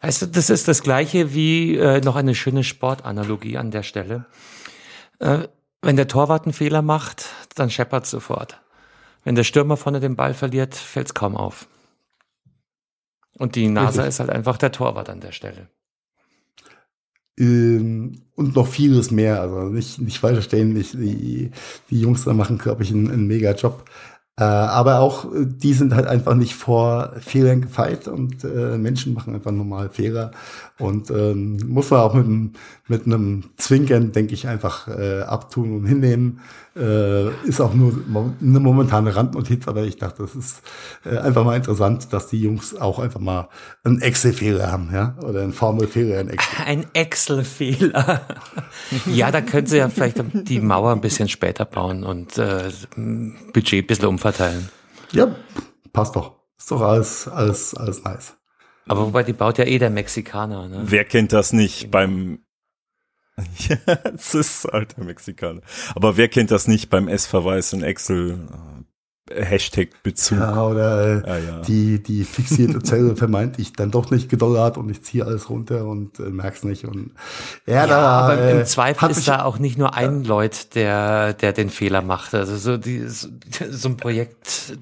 [0.02, 4.26] Weißt du, das ist das gleiche wie äh, noch eine schöne Sportanalogie an der Stelle.
[5.20, 5.48] Äh,
[5.82, 7.26] wenn der Torwart einen Fehler macht,
[7.56, 8.60] dann scheppert sofort.
[9.28, 11.68] Wenn der Stürmer vorne den Ball verliert, fällt es kaum auf.
[13.38, 14.08] Und die NASA Richtig.
[14.08, 15.68] ist halt einfach der Torwart an der Stelle.
[17.38, 19.42] Ähm, und noch vieles mehr.
[19.42, 21.52] Also nicht, nicht falsch verstehen, die,
[21.90, 23.84] die Jungs da machen, glaube ich, einen, einen mega Job.
[24.40, 29.14] Äh, aber auch äh, die sind halt einfach nicht vor Fehlern gefeit und äh, Menschen
[29.14, 30.32] machen einfach normal Fehler
[30.80, 32.56] und ähm, muss man auch mit,
[32.88, 36.42] mit einem Zwinkern, denke ich, einfach äh, abtun und hinnehmen.
[36.76, 37.94] Äh, ist auch nur
[38.40, 40.62] eine momentane Randnotiz, aber ich dachte, das ist
[41.04, 43.50] äh, einfach mal interessant, dass die Jungs auch einfach mal
[43.84, 46.58] einen Excel-Fehler haben, ja, oder einen Formelfehler in Excel.
[46.66, 48.22] Ein Excel-Fehler.
[49.08, 52.70] ja, da können sie ja vielleicht die Mauer ein bisschen später bauen und äh,
[53.54, 54.70] Budget ein bisschen umverteilen.
[55.12, 55.36] Ja,
[55.92, 56.36] passt doch.
[56.58, 58.37] Ist doch alles, alles, alles nice.
[58.88, 60.84] Aber wobei, die baut ja eh der Mexikaner, ne?
[60.86, 62.40] Wer kennt das nicht beim
[63.70, 63.78] ja,
[64.16, 65.62] es ist der Mexikaner.
[65.94, 68.40] Aber wer kennt das nicht beim S-Verweis in Excel?
[69.34, 70.40] Hashtag-Bezug.
[70.40, 71.62] Ja, oder äh, ja, ja.
[71.62, 76.20] die die fixierte Zelle vermeintlich dann doch nicht gedollert und ich ziehe alles runter und
[76.20, 77.12] äh, merk's nicht und
[77.66, 80.28] ja, ja da, aber äh, im Zweifel ist da auch nicht nur ein ja.
[80.28, 82.34] Leut, der der den Fehler macht.
[82.34, 83.28] Also so die so,
[83.70, 84.78] so ein Projekt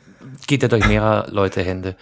[0.48, 1.96] geht ja durch mehrere Leute Hände.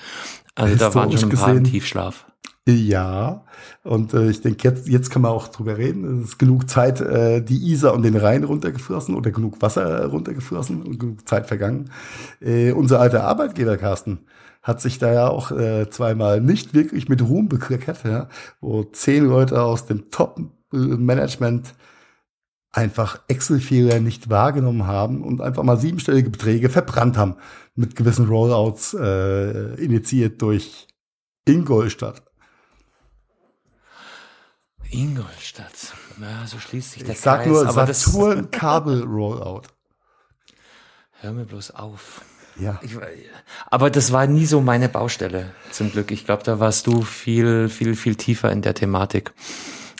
[0.55, 2.25] Also da waren schon ein paar gesehen, im Tiefschlaf.
[2.65, 3.43] Ja,
[3.83, 6.21] und äh, ich denke, jetzt, jetzt kann man auch drüber reden.
[6.21, 10.81] Es ist genug Zeit, äh, die Isar und den Rhein runtergeflossen oder genug Wasser runtergeflossen
[10.81, 11.91] und genug Zeit vergangen.
[12.39, 14.19] Äh, unser alter Arbeitgeber, Carsten,
[14.61, 18.29] hat sich da ja auch äh, zweimal nicht wirklich mit Ruhm bekleckert, ja,
[18.61, 21.73] wo zehn Leute aus dem Top-Management
[22.71, 27.35] einfach Excel-Fehler nicht wahrgenommen haben und einfach mal siebenstellige Beträge verbrannt haben
[27.75, 30.87] mit gewissen Rollouts äh, initiiert durch
[31.45, 32.23] Ingolstadt.
[34.93, 35.93] Ingolstadt.
[36.21, 37.47] Ja, so schließt sich der ich sag Kreis.
[37.47, 39.63] nur aber Saturn Kabel Rollout.
[41.19, 42.21] Hör mir bloß auf.
[42.59, 42.79] Ja.
[42.83, 42.95] Ich,
[43.69, 46.11] aber das war nie so meine Baustelle, zum Glück.
[46.11, 49.33] Ich glaube, da warst du viel, viel, viel tiefer in der Thematik.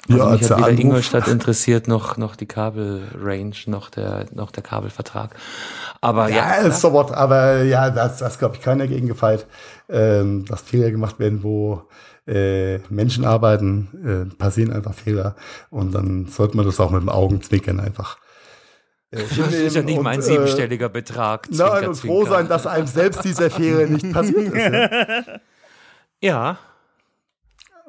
[0.10, 0.80] Also ja, mich hat weder Anruf.
[0.80, 5.34] Ingolstadt interessiert, noch, noch die Kabelrange, noch der, noch der Kabelvertrag.
[6.02, 6.62] Aber ja.
[6.62, 9.48] Ja, so what, aber ja, das, das glaube ich keiner gegen gefeit,
[9.90, 11.84] ähm, dass Fehler gemacht werden, wo
[12.28, 15.36] äh, Menschen arbeiten, äh, passieren einfach Fehler
[15.70, 18.18] und dann sollte man das auch mit dem Augenzwinkern einfach
[19.12, 21.46] äh, das ist ja nicht und, mein äh, siebenstelliger Betrag.
[21.48, 25.28] Zwinker, nein, und froh sein, dass einem selbst dieser Fehler nicht passiert ist.
[26.22, 26.58] Ja.
[26.58, 26.60] ja.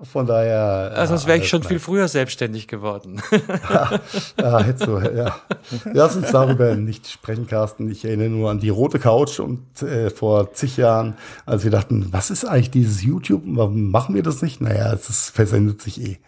[0.03, 0.93] Von daher.
[0.97, 3.23] Also sonst wäre ich schon viel früher selbstständig geworden.
[3.71, 4.01] ja,
[4.41, 5.37] ja, hättest du, ja.
[5.85, 7.91] Lass uns darüber nicht sprechen, Carsten.
[7.91, 11.17] Ich erinnere nur an die rote Couch und äh, vor zig Jahren,
[11.47, 13.43] als wir dachten, was ist eigentlich dieses YouTube?
[13.47, 14.61] Warum machen wir das nicht?
[14.61, 16.19] Naja, es ist, versendet sich eh.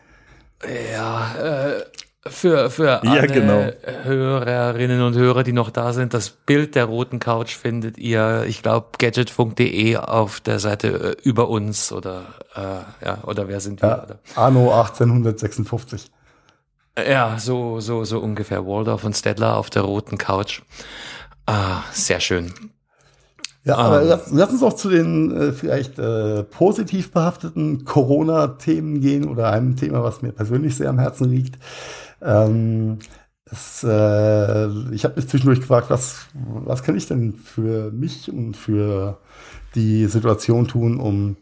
[0.92, 1.84] Ja, äh,
[2.30, 3.70] für, für alle ja, genau.
[4.04, 8.62] Hörerinnen und Hörer, die noch da sind, das Bild der roten Couch findet ihr, ich
[8.62, 12.22] glaube, gadgetfunk.de auf der Seite äh, über uns oder
[12.54, 13.88] äh, ja, oder wer sind wir?
[13.88, 16.10] Ja, Anno 1856.
[16.98, 18.66] Ja, so, so, so ungefähr.
[18.66, 20.62] Waldorf und Stedler auf der roten Couch.
[21.44, 22.52] Ah, sehr schön.
[23.66, 29.00] Ja, aber um, lass, lass, uns auch zu den äh, vielleicht äh, positiv behafteten Corona-Themen
[29.00, 31.58] gehen oder einem Thema, was mir persönlich sehr am Herzen liegt.
[32.22, 32.98] Ähm,
[33.50, 38.56] es, äh, ich habe mich zwischendurch gefragt, was, was kann ich denn für mich und
[38.56, 39.18] für
[39.74, 41.36] die Situation tun, um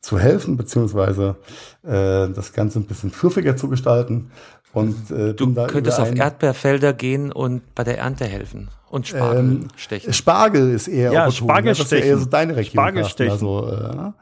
[0.00, 1.36] zu helfen, beziehungsweise
[1.82, 4.30] äh, das Ganze ein bisschen fluffiger zu gestalten.
[4.72, 9.68] Und, äh, du könntest auf Erdbeerfelder gehen und bei der Ernte helfen und Spargel ähm,
[9.76, 10.12] stechen.
[10.12, 11.78] Spargel ist eher ja, opportun, Spargel ne?
[11.78, 12.72] das ist eher so deine Region.
[12.72, 13.32] Spargel stechen.
[13.32, 14.12] Also,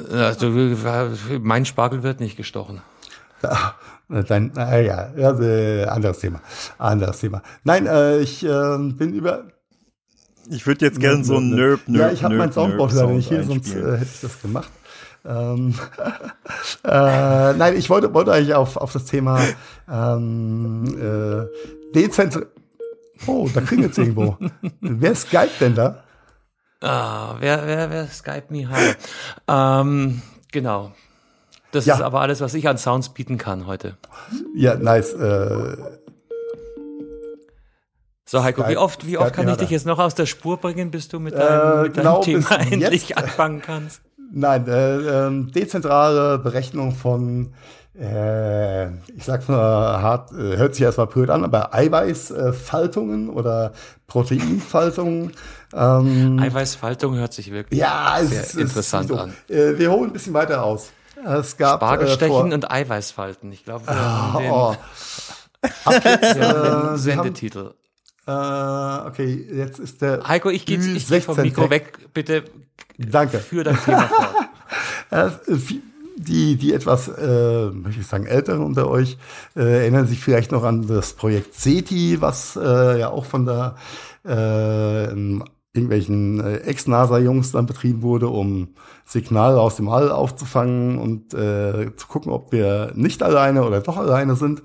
[0.00, 0.50] äh, also,
[1.40, 2.82] mein Spargel wird nicht gestochen.
[3.42, 3.74] Ja,
[4.08, 6.40] Dein, äh, ja, also, anderes Thema.
[6.78, 7.42] Anderes Thema.
[7.64, 9.48] Nein, äh, ich äh, bin über.
[10.48, 12.02] Ich würde jetzt gerne so ein Nerd, Nerd.
[12.02, 14.70] Ja, ich habe mein Soundboard leider nicht hier, sonst äh, hätte ich das gemacht.
[15.24, 15.74] Ähm,
[16.84, 19.40] äh, nein, ich wollte, wollte eigentlich auf, auf das Thema
[19.90, 22.46] ähm, äh, dezentral.
[23.26, 24.38] Oh, da klingelt es irgendwo.
[24.80, 26.04] wer Skype denn da?
[26.80, 28.94] Ah, wer, wer, wer Skype me hi?
[29.48, 30.22] Ähm,
[30.52, 30.92] genau.
[31.76, 31.96] Das ja.
[31.96, 33.98] ist aber alles, was ich an Sounds bieten kann heute.
[34.54, 35.12] Ja, nice.
[35.12, 35.76] Äh,
[38.24, 40.56] so, Heiko, Skype, wie oft, wie oft kann ich dich jetzt noch aus der Spur
[40.56, 44.00] bringen, bis du mit deinem, äh, mit deinem genau Thema endlich jetzt, anfangen kannst?
[44.32, 47.52] Nein, äh, äh, dezentrale Berechnung von,
[47.94, 53.72] äh, ich sag's mal hart, äh, hört sich erstmal blöd an, aber Eiweißfaltungen oder
[54.06, 55.32] Proteinfaltungen.
[55.74, 59.34] Ähm, Eiweißfaltung hört sich wirklich ja, sehr es, interessant es, an.
[59.50, 60.90] Äh, wir holen ein bisschen weiter aus.
[61.24, 63.50] Es gab Spargelstechen äh, und Eiweißfalten.
[63.52, 64.76] Ich glaube, wir haben den, oh.
[65.62, 67.74] jetzt, äh, Sendetitel.
[68.26, 70.26] Äh, okay, jetzt ist der.
[70.26, 72.12] Heiko, ich gehe ich geh vom Mikro weg.
[72.12, 72.44] Bitte.
[72.98, 73.38] Danke.
[73.38, 75.40] Für dein Thema fort.
[76.18, 79.18] Die, die etwas, äh, möchte ich sagen, älteren unter euch
[79.54, 83.76] äh, erinnern sich vielleicht noch an das Projekt SETI, was äh, ja auch von der
[84.24, 85.14] äh,
[85.76, 88.68] irgendwelchen äh, Ex-NASA-Jungs dann betrieben wurde, um
[89.04, 93.96] Signale aus dem All aufzufangen und äh, zu gucken, ob wir nicht alleine oder doch
[93.96, 94.62] alleine sind.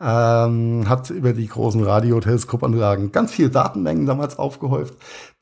[0.00, 4.94] Ähm, hat über die großen Radioteleskopanlagen ganz viele Datenmengen damals aufgehäuft,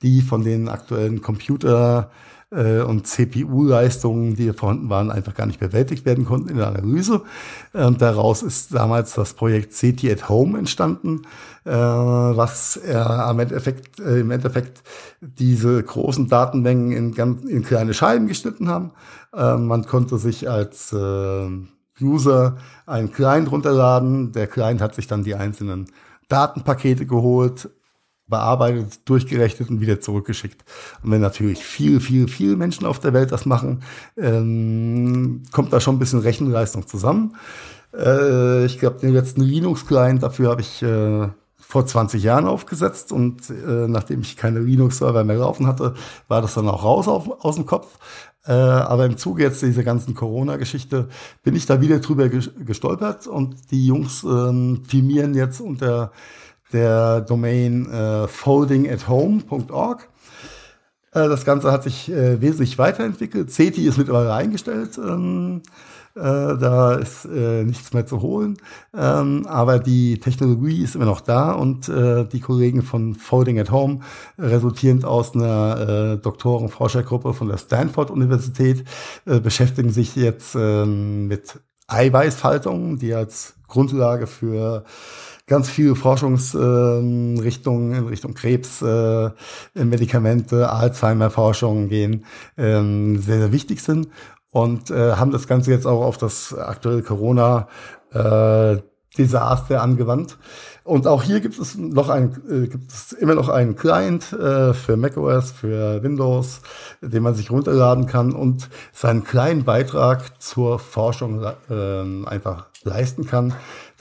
[0.03, 2.11] die von den aktuellen Computer
[2.52, 7.22] und CPU-Leistungen, die vorhanden waren, einfach gar nicht bewältigt werden konnten in der Analyse.
[7.72, 11.22] Und daraus ist damals das Projekt CT at Home entstanden,
[11.64, 14.82] äh, was äh, am Endeffekt, äh, im Endeffekt
[15.20, 18.90] diese großen Datenmengen in, ganz, in kleine Scheiben geschnitten haben.
[19.34, 21.48] Äh, man konnte sich als äh,
[22.00, 22.56] User
[22.86, 24.32] einen Client runterladen.
[24.32, 25.86] Der Client hat sich dann die einzelnen
[26.28, 27.70] Datenpakete geholt,
[28.28, 30.65] bearbeitet, durchgerechnet und wieder zurückgeschickt.
[31.03, 33.82] Und wenn natürlich viel, viel, viel Menschen auf der Welt das machen,
[34.16, 37.36] ähm, kommt da schon ein bisschen Rechenleistung zusammen.
[37.94, 41.28] Äh, ich glaube, den letzten Linux-Client, dafür habe ich äh,
[41.59, 45.94] vor 20 Jahren aufgesetzt und äh, nachdem ich keine Linux-Server mehr laufen hatte,
[46.28, 47.99] war das dann auch raus auf, aus dem Kopf.
[48.44, 51.09] Äh, aber im Zuge jetzt dieser ganzen Corona-Geschichte
[51.43, 56.12] bin ich da wieder drüber gestolpert und die Jungs ähm, firmieren jetzt unter
[56.73, 60.09] der Domain äh, foldingathome.org.
[61.12, 63.51] Äh, das Ganze hat sich äh, wesentlich weiterentwickelt.
[63.51, 64.99] CETI ist mittlerweile eingestellt.
[64.99, 65.62] Ähm,
[66.15, 68.59] äh, da ist äh, nichts mehr zu holen.
[68.94, 73.70] Ähm, aber die Technologie ist immer noch da und äh, die Kollegen von Folding at
[73.70, 74.01] Home,
[74.39, 78.85] resultierend aus einer Doktoren-Forschergruppe von der Stanford-Universität,
[79.24, 84.85] beschäftigen sich jetzt äh, mit Eiweißfaltung, die als Grundlage für
[85.52, 89.30] ganz viele Forschungsrichtungen in Richtung Krebs, äh,
[89.74, 92.24] Medikamente, Alzheimer-Forschung gehen,
[92.56, 94.08] ähm, sehr, sehr wichtig sind
[94.50, 97.68] und äh, haben das Ganze jetzt auch auf das aktuelle Corona
[98.14, 98.78] äh,
[99.18, 100.38] Desaster angewandt.
[100.84, 104.72] Und auch hier gibt es noch ein, äh, gibt es immer noch einen Client äh,
[104.72, 106.62] für macOS, für Windows,
[107.02, 113.52] den man sich runterladen kann und seinen kleinen Beitrag zur Forschung äh, einfach leisten kann.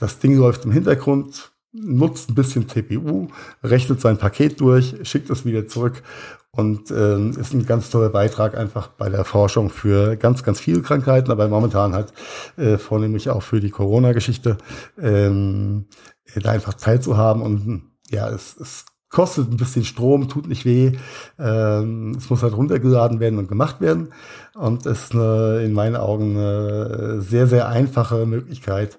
[0.02, 3.28] Das Ding läuft im Hintergrund, nutzt ein bisschen CPU,
[3.62, 6.02] rechnet sein Paket durch, schickt es wieder zurück
[6.50, 10.82] und äh, ist ein ganz toller Beitrag einfach bei der Forschung für ganz, ganz viele
[10.82, 12.12] Krankheiten, aber momentan halt
[12.56, 14.58] äh, vornehmlich auch für die Corona-Geschichte,
[15.00, 15.86] ähm,
[16.34, 17.40] da einfach teilzuhaben.
[17.40, 20.96] Und ja, es, es kostet ein bisschen Strom, tut nicht weh.
[21.38, 24.12] Ähm, es muss halt runtergeladen werden und gemacht werden.
[24.54, 28.98] Und es ist eine, in meinen Augen eine sehr, sehr einfache Möglichkeit,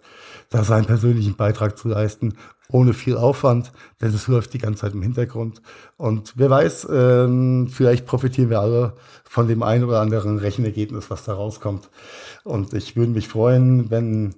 [0.53, 2.35] da seinen persönlichen Beitrag zu leisten,
[2.69, 3.71] ohne viel Aufwand,
[4.01, 5.63] denn es läuft die ganze Zeit im Hintergrund.
[5.97, 8.93] Und wer weiß, ähm, vielleicht profitieren wir alle
[9.23, 11.89] von dem einen oder anderen Rechenergebnis, was da rauskommt.
[12.43, 14.35] Und ich würde mich freuen, wenn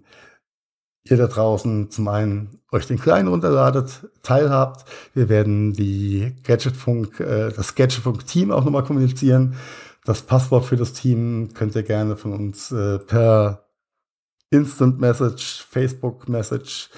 [1.03, 4.85] ihr da draußen zum einen euch den Kleinen runterladet, teilhabt.
[5.13, 9.55] Wir werden die Gadgetfunk, äh, das Gadgetfunk-Team auch nochmal kommunizieren.
[10.05, 13.64] Das Passwort für das Team könnt ihr gerne von uns äh, per
[14.55, 16.89] Instant Message, Facebook Message,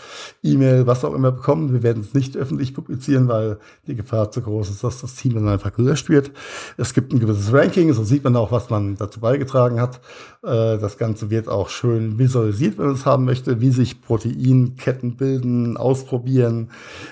[0.44, 1.74] E-Mail, was auch immer bekommen.
[1.74, 3.58] Wir werden es nicht öffentlich publizieren, weil
[3.88, 6.32] die Gefahr zu groß ist, dass das Team dann einfach gelöscht wird.
[6.78, 10.00] Es gibt ein gewisses Ranking, so sieht man auch, was man dazu beigetragen hat.
[10.44, 15.18] Äh, das Ganze wird auch schön visualisiert, wenn man es haben möchte, wie sich Proteinketten
[15.18, 16.70] bilden, ausprobieren.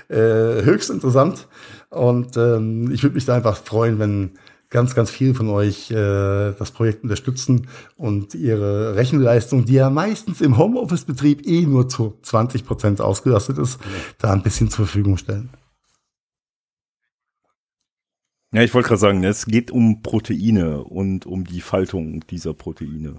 [0.07, 1.47] Äh, höchst interessant.
[1.89, 4.31] Und ähm, ich würde mich da einfach freuen, wenn
[4.75, 10.41] ganz, ganz viel von euch äh, das Projekt unterstützen und ihre Rechenleistung, die ja meistens
[10.41, 13.79] im Homeoffice-Betrieb eh nur zu 20 Prozent ausgelastet ist,
[14.17, 15.49] da ein bisschen zur Verfügung stellen.
[18.51, 23.15] Ja, ich wollte gerade sagen, es geht um Proteine und um die Faltung dieser Proteine.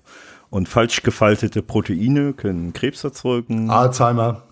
[0.50, 3.70] Und falsch gefaltete Proteine können Krebs erzeugen.
[3.70, 4.42] Alzheimer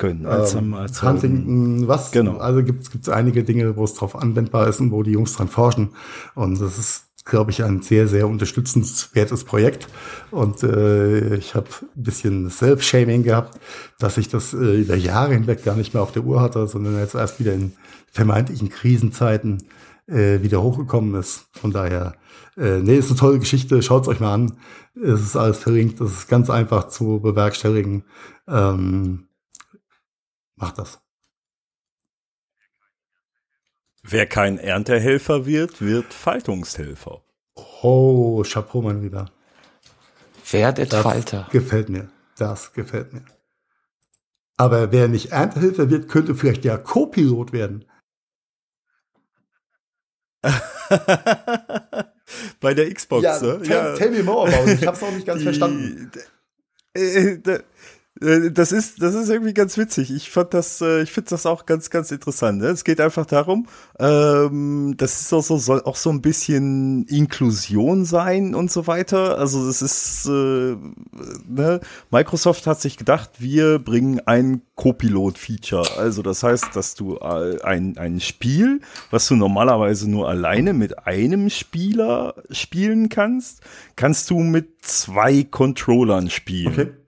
[0.00, 0.26] können.
[0.26, 2.10] Als, ähm, als Huntington, was?
[2.10, 2.38] Genau.
[2.38, 5.48] Also gibt es einige Dinge, wo es drauf anwendbar ist und wo die Jungs dran
[5.48, 5.90] forschen.
[6.34, 9.86] Und das ist, glaube ich, ein sehr, sehr unterstützenswertes Projekt.
[10.32, 13.60] Und äh, ich habe ein bisschen Self-Shaming gehabt,
[14.00, 16.98] dass ich das äh, über Jahre hinweg gar nicht mehr auf der Uhr hatte, sondern
[16.98, 17.74] jetzt erst wieder in
[18.10, 19.62] vermeintlichen Krisenzeiten
[20.08, 21.46] äh, wieder hochgekommen ist.
[21.52, 22.14] Von daher,
[22.56, 23.80] äh, nee, ist eine tolle Geschichte.
[23.82, 24.52] Schaut's euch mal an.
[24.94, 26.00] Es ist alles verlinkt.
[26.00, 28.04] Das ist ganz einfach zu bewerkstelligen.
[28.48, 29.26] Ähm,
[30.60, 31.00] Macht das.
[34.02, 37.22] Wer kein Erntehelfer wird, wird Faltungshelfer.
[37.82, 39.30] Oh, Chapeau, mein Lieber.
[40.50, 41.48] Werdet das Falter.
[41.50, 42.10] Gefällt mir.
[42.36, 43.24] Das gefällt mir.
[44.56, 47.86] Aber wer nicht Erntehelfer wird, könnte vielleicht ja Co-Pilot werden.
[52.60, 53.62] Bei der Xbox, ja, ne?
[53.62, 53.94] Tell, ja.
[53.94, 54.80] tell me more about it.
[54.80, 56.10] Ich hab's auch nicht ganz verstanden.
[58.20, 60.10] Äh, das ist, das ist irgendwie ganz witzig.
[60.14, 62.58] Ich fand das, äh, ich finde das auch ganz, ganz interessant.
[62.58, 62.66] Ne?
[62.66, 63.66] Es geht einfach darum,
[63.98, 69.38] ähm, das ist auch so, soll auch so ein bisschen Inklusion sein und so weiter.
[69.38, 70.76] Also es ist, äh,
[71.48, 71.80] ne?
[72.10, 75.98] Microsoft hat sich gedacht, wir bringen ein Copilot-Feature.
[75.98, 78.80] Also das heißt, dass du ein, ein Spiel,
[79.10, 83.60] was du normalerweise nur alleine mit einem Spieler spielen kannst,
[83.96, 86.72] kannst du mit zwei Controllern spielen.
[86.72, 86.99] Okay.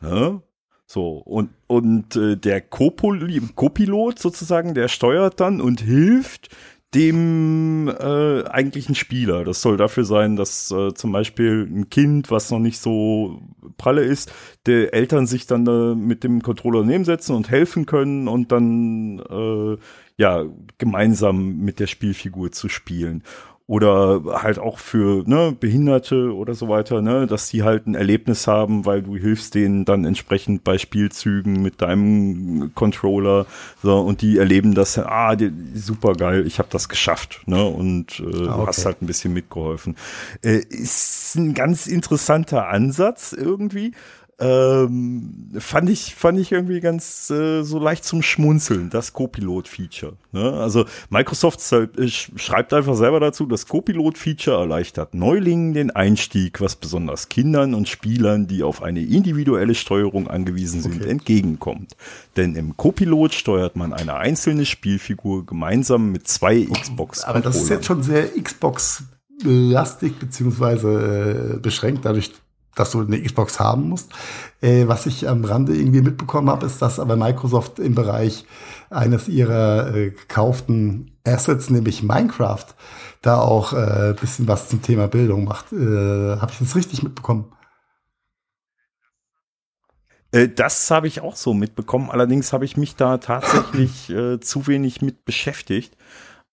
[0.00, 0.42] Ne?
[0.86, 6.50] So, und, und äh, der Co-Pilot sozusagen, der steuert dann und hilft
[6.94, 9.44] dem äh, eigentlichen Spieler.
[9.44, 13.40] Das soll dafür sein, dass äh, zum Beispiel ein Kind, was noch nicht so
[13.78, 14.30] pralle ist,
[14.66, 19.78] der Eltern sich dann äh, mit dem Controller nebensetzen und helfen können und dann äh,
[20.18, 20.44] ja
[20.76, 23.22] gemeinsam mit der Spielfigur zu spielen
[23.66, 28.46] oder halt auch für ne, Behinderte oder so weiter, ne, dass die halt ein Erlebnis
[28.46, 33.46] haben, weil du hilfst denen dann entsprechend bei Spielzügen mit deinem Controller
[33.82, 38.20] so und die erleben das, ah, die, super geil, ich habe das geschafft, ne, und
[38.20, 38.66] äh, ah, okay.
[38.66, 39.96] hast halt ein bisschen mitgeholfen.
[40.42, 43.92] Äh, ist ein ganz interessanter Ansatz irgendwie
[44.40, 50.14] ähm, fand ich fand ich irgendwie ganz äh, so leicht zum Schmunzeln das Copilot-Feature.
[50.32, 50.52] Ne?
[50.54, 57.28] Also Microsoft äh, schreibt einfach selber dazu, das Copilot-Feature erleichtert Neulingen den Einstieg, was besonders
[57.28, 61.10] Kindern und Spielern, die auf eine individuelle Steuerung angewiesen sind, okay.
[61.10, 61.96] entgegenkommt.
[62.36, 67.24] Denn im Copilot steuert man eine einzelne Spielfigur gemeinsam mit zwei Xbox.
[67.24, 69.04] Aber das ist jetzt schon sehr Xbox
[69.44, 72.32] lastig beziehungsweise äh, beschränkt dadurch
[72.74, 74.10] dass du eine Xbox haben musst.
[74.60, 78.46] Äh, was ich am Rande irgendwie mitbekommen habe, ist, dass aber Microsoft im Bereich
[78.90, 82.66] eines ihrer äh, gekauften Assets, nämlich Minecraft,
[83.20, 85.72] da auch äh, bisschen was zum Thema Bildung macht.
[85.72, 87.52] Äh, habe ich das richtig mitbekommen?
[90.32, 92.10] Äh, das habe ich auch so mitbekommen.
[92.10, 95.96] Allerdings habe ich mich da tatsächlich äh, zu wenig mit beschäftigt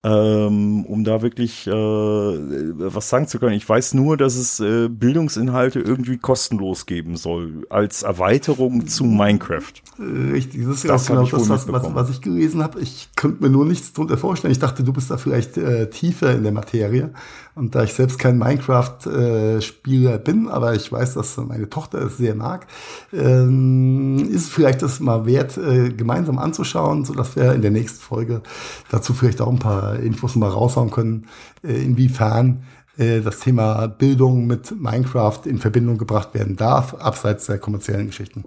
[0.02, 3.56] ähm, um da wirklich äh, was sagen zu können.
[3.56, 9.74] Ich weiß nur, dass es äh, Bildungsinhalte irgendwie kostenlos geben soll, als Erweiterung zu Minecraft.
[10.00, 12.80] Richtig, das ist ja auch genau das, was, was, was, ich gelesen habe.
[12.80, 14.54] Ich könnte mir nur nichts drunter vorstellen.
[14.54, 17.12] Ich dachte, du bist da vielleicht äh, tiefer in der Materie.
[17.56, 22.16] Und da ich selbst kein Minecraft-Spieler äh, bin, aber ich weiß, dass meine Tochter es
[22.16, 22.68] sehr mag,
[23.12, 27.72] ähm, ist es vielleicht das mal wert, äh, gemeinsam anzuschauen, so dass wir in der
[27.72, 28.42] nächsten Folge
[28.90, 31.28] dazu vielleicht auch ein paar Infos mal raushauen können,
[31.64, 32.64] äh, inwiefern
[32.98, 38.46] äh, das Thema Bildung mit Minecraft in Verbindung gebracht werden darf, abseits der kommerziellen Geschichten.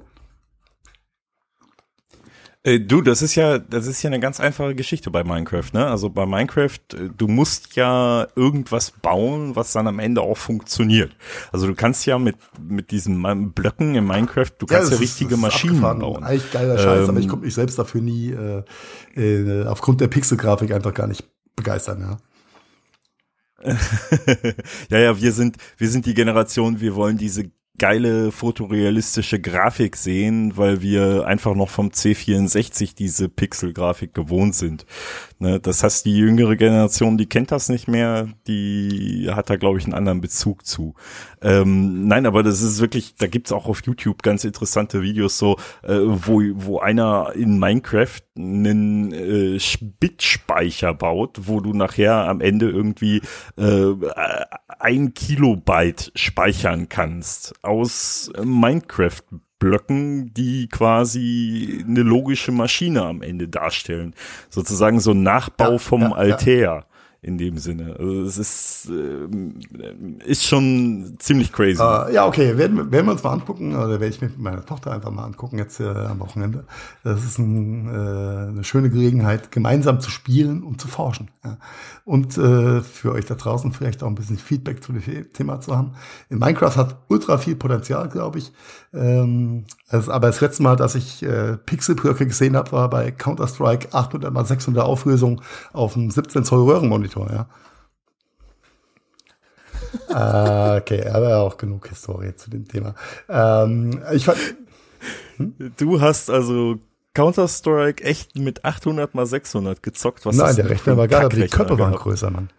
[2.64, 5.86] Äh, du, das ist ja, das ist ja eine ganz einfache Geschichte bei Minecraft, ne?
[5.86, 11.16] Also bei Minecraft, äh, du musst ja irgendwas bauen, was dann am Ende auch funktioniert.
[11.50, 15.34] Also du kannst ja mit mit diesen Blöcken in Minecraft, du kannst ja, ja richtige
[15.34, 16.22] ist, Maschinen bauen.
[16.22, 18.62] Eigentlich geiler Scheiß, ähm, aber ich ähm, konnte mich selbst dafür nie äh,
[19.16, 21.24] äh, aufgrund der Pixelgrafik einfach gar nicht
[21.56, 22.16] begeistern, ja.
[24.90, 30.56] ja, ja, wir sind, wir sind die Generation, wir wollen diese geile fotorealistische Grafik sehen,
[30.56, 34.86] weil wir einfach noch vom C64 diese Pixel-Grafik gewohnt sind.
[35.38, 39.78] Ne, das heißt, die jüngere Generation, die kennt das nicht mehr, die hat da, glaube
[39.78, 40.94] ich, einen anderen Bezug zu.
[41.40, 45.56] Ähm, nein, aber das ist wirklich, da gibt's auch auf YouTube ganz interessante Videos, so,
[45.82, 49.58] äh, wo, wo einer in Minecraft einen äh,
[49.98, 53.22] Bitspeicher baut, wo du nachher am Ende irgendwie
[53.56, 53.94] äh,
[54.78, 59.22] ein Kilobyte speichern kannst aus Minecraft
[59.58, 64.14] Blöcken, die quasi eine logische Maschine am Ende darstellen.
[64.50, 66.86] Sozusagen so ein Nachbau ja, vom ja, Altair.
[67.24, 67.94] In dem Sinne.
[68.00, 69.28] Also es ist, äh,
[70.24, 71.80] ist schon ziemlich crazy.
[71.80, 74.66] Uh, ja, okay, werden, werden wir uns mal angucken, oder werde ich mir mit meiner
[74.66, 76.64] Tochter einfach mal angucken, jetzt äh, am Wochenende.
[77.04, 81.30] Das ist ein, äh, eine schöne Gelegenheit, gemeinsam zu spielen und zu forschen.
[81.44, 81.58] Ja.
[82.04, 85.76] Und äh, für euch da draußen vielleicht auch ein bisschen Feedback zu dem Thema zu
[85.76, 85.92] haben.
[86.28, 88.52] In Minecraft hat ultra viel Potenzial, glaube ich.
[88.94, 93.92] Ähm, also, aber das letzte Mal, dass ich äh, Pixelbrücke gesehen habe, war bei Counter-Strike
[93.92, 95.42] 800 x 600 Auflösung
[95.72, 97.48] auf einem 17 Zoll Röhrenmonitor, ja.
[100.76, 102.94] äh, okay, aber auch genug Historie zu dem Thema.
[103.28, 104.38] Ähm, ich fand,
[105.36, 105.72] hm?
[105.76, 106.78] Du hast also
[107.14, 110.24] Counter-Strike echt mit 800 mal 600 gezockt.
[110.24, 112.50] Was Nein, der Rechner war gar aber die Köpfe waren größer, Mann.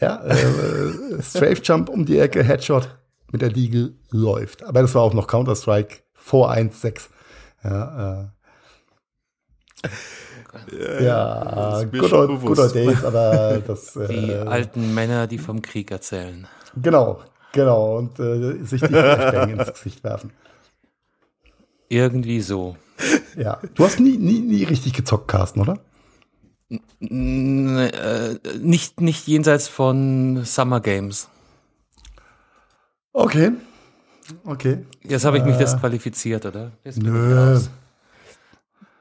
[0.00, 2.98] Ja, äh, Strafe Jump um die Ecke, Headshot
[3.32, 4.62] mit der Diegel läuft.
[4.62, 7.08] Aber das war auch noch Counter-Strike vor 1.6.
[7.64, 8.30] Ja,
[9.82, 9.88] äh,
[11.00, 13.92] ja, good old, good old days, aber das.
[13.92, 16.46] Die äh, alten Männer, die vom Krieg erzählen.
[16.76, 17.20] Genau,
[17.52, 20.32] genau, und äh, sich die Flashbang ins Gesicht werfen.
[21.88, 22.76] Irgendwie so.
[23.36, 23.60] Ja.
[23.74, 25.78] Du hast nie, nie, nie richtig gezockt, Carsten, oder?
[27.00, 31.28] N äh, nicht, nicht jenseits von Summer Games.
[33.12, 33.52] Okay.
[34.44, 34.84] Okay.
[35.02, 36.72] Jetzt habe ich mich äh, disqualifiziert, oder?
[36.96, 37.60] nö.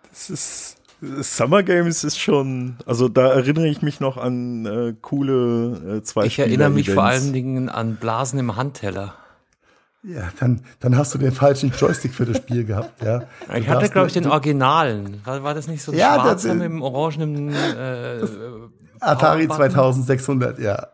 [0.09, 0.77] Das ist.
[1.01, 6.25] Summer Games ist schon, also da erinnere ich mich noch an äh, coole äh, zwei
[6.25, 9.15] Ich erinnere mich vor allen Dingen an Blasen im Handteller.
[10.03, 13.19] Ja, dann, dann hast du den falschen Joystick für das Spiel gehabt, ja.
[13.19, 15.21] Du ich hatte, glaube ich, den Originalen.
[15.25, 18.21] War, war das nicht so ein ja, schwarzer mit dem orangenen äh,
[18.99, 20.87] Atari 2600, ja.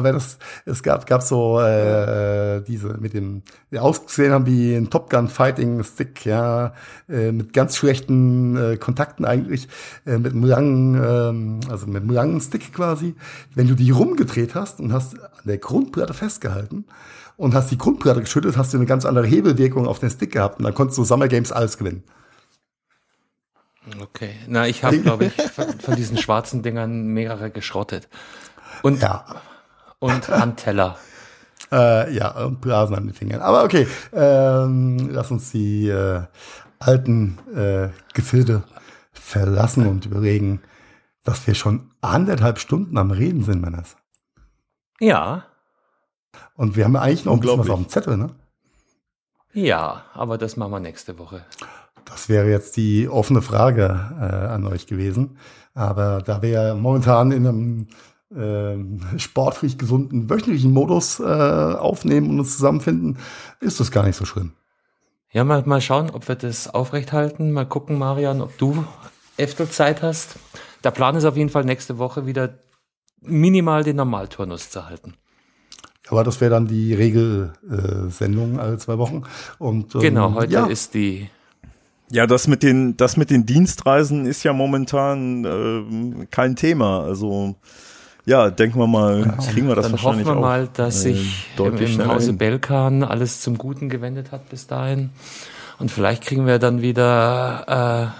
[0.00, 4.88] Aber das, es gab, gab so äh, diese mit dem, die ausgesehen haben wie ein
[4.88, 6.72] Top Gun Fighting Stick, ja,
[7.08, 9.68] äh, mit ganz schlechten äh, Kontakten eigentlich,
[10.06, 10.94] äh, mit einem langen,
[11.64, 13.14] äh, also mit einem langen Stick quasi.
[13.54, 16.86] Wenn du die rumgedreht hast und hast an der Grundplatte festgehalten
[17.36, 20.58] und hast die Grundplatte geschüttet, hast du eine ganz andere Hebelwirkung auf den Stick gehabt
[20.58, 22.04] und dann konntest du Summer Games alles gewinnen.
[24.00, 28.08] Okay, na ich habe glaube ich von diesen schwarzen Dingern mehrere geschrottet.
[28.82, 29.26] Und ja
[30.00, 30.98] und Handteller.
[31.72, 33.40] äh, ja, und Blasen an den Fingern.
[33.40, 36.22] Aber okay, ähm, lass uns die äh,
[36.80, 38.64] alten äh, Gefilde
[39.12, 40.60] verlassen und überlegen,
[41.22, 43.96] dass wir schon anderthalb Stunden am Reden sind, Männers.
[44.98, 45.44] Ja.
[46.54, 48.30] Und wir haben eigentlich noch ein bisschen was auf dem Zettel, ne?
[49.52, 51.44] Ja, aber das machen wir nächste Woche.
[52.04, 53.84] Das wäre jetzt die offene Frage
[54.20, 55.38] äh, an euch gewesen.
[55.74, 57.88] Aber da wir ja momentan in einem
[58.34, 63.18] ähm, sportlich gesunden wöchentlichen Modus äh, aufnehmen und uns zusammenfinden,
[63.60, 64.52] ist das gar nicht so schlimm.
[65.32, 67.52] Ja, mal, mal schauen, ob wir das aufrechthalten.
[67.52, 68.84] Mal gucken, Marian, ob du
[69.38, 70.36] öfter Zeit hast.
[70.82, 72.58] Der Plan ist auf jeden Fall nächste Woche wieder
[73.20, 75.14] minimal den Normalturnus zu halten.
[76.08, 79.22] Aber das wäre dann die Regelsendung äh, alle zwei Wochen.
[79.58, 80.66] Und, ähm, genau, heute ja.
[80.66, 81.28] ist die
[82.12, 87.04] ja, das mit den, das mit den Dienstreisen ist ja momentan äh, kein Thema.
[87.04, 87.54] Also
[88.26, 89.36] ja, denken wir mal, genau.
[89.36, 93.02] kriegen wir das Dann wahrscheinlich hoffen wir mal, dass äh, sich im, im Hause Belkan
[93.02, 95.10] alles zum Guten gewendet hat bis dahin.
[95.78, 98.12] Und vielleicht kriegen wir dann wieder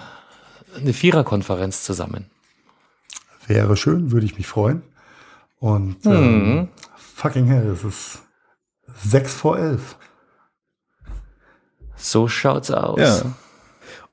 [0.75, 2.25] äh, eine Viererkonferenz zusammen.
[3.47, 4.81] Wäre schön, würde ich mich freuen.
[5.59, 6.11] Und mhm.
[6.11, 8.21] ähm, fucking hell, es ist
[9.03, 9.97] sechs vor elf.
[11.95, 12.99] So schaut's aus.
[12.99, 13.21] Ja.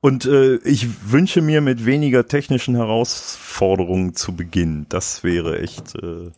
[0.01, 4.85] Und äh, ich wünsche mir mit weniger technischen Herausforderungen zu beginnen.
[4.89, 6.31] Das wäre echt äh,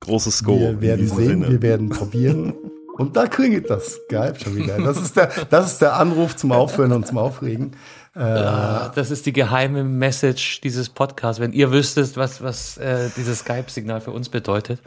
[0.00, 0.58] großes Go.
[0.58, 1.50] Wir werden sehen, Sinne.
[1.50, 2.54] wir werden probieren.
[2.96, 4.78] Und da klingelt das Skype schon wieder.
[4.78, 7.72] Das ist der, das ist der Anruf zum Aufhören und zum Aufregen.
[8.14, 13.40] Äh, das ist die geheime Message dieses Podcasts, wenn ihr wüsstet, was, was äh, dieses
[13.40, 14.80] Skype-Signal für uns bedeutet.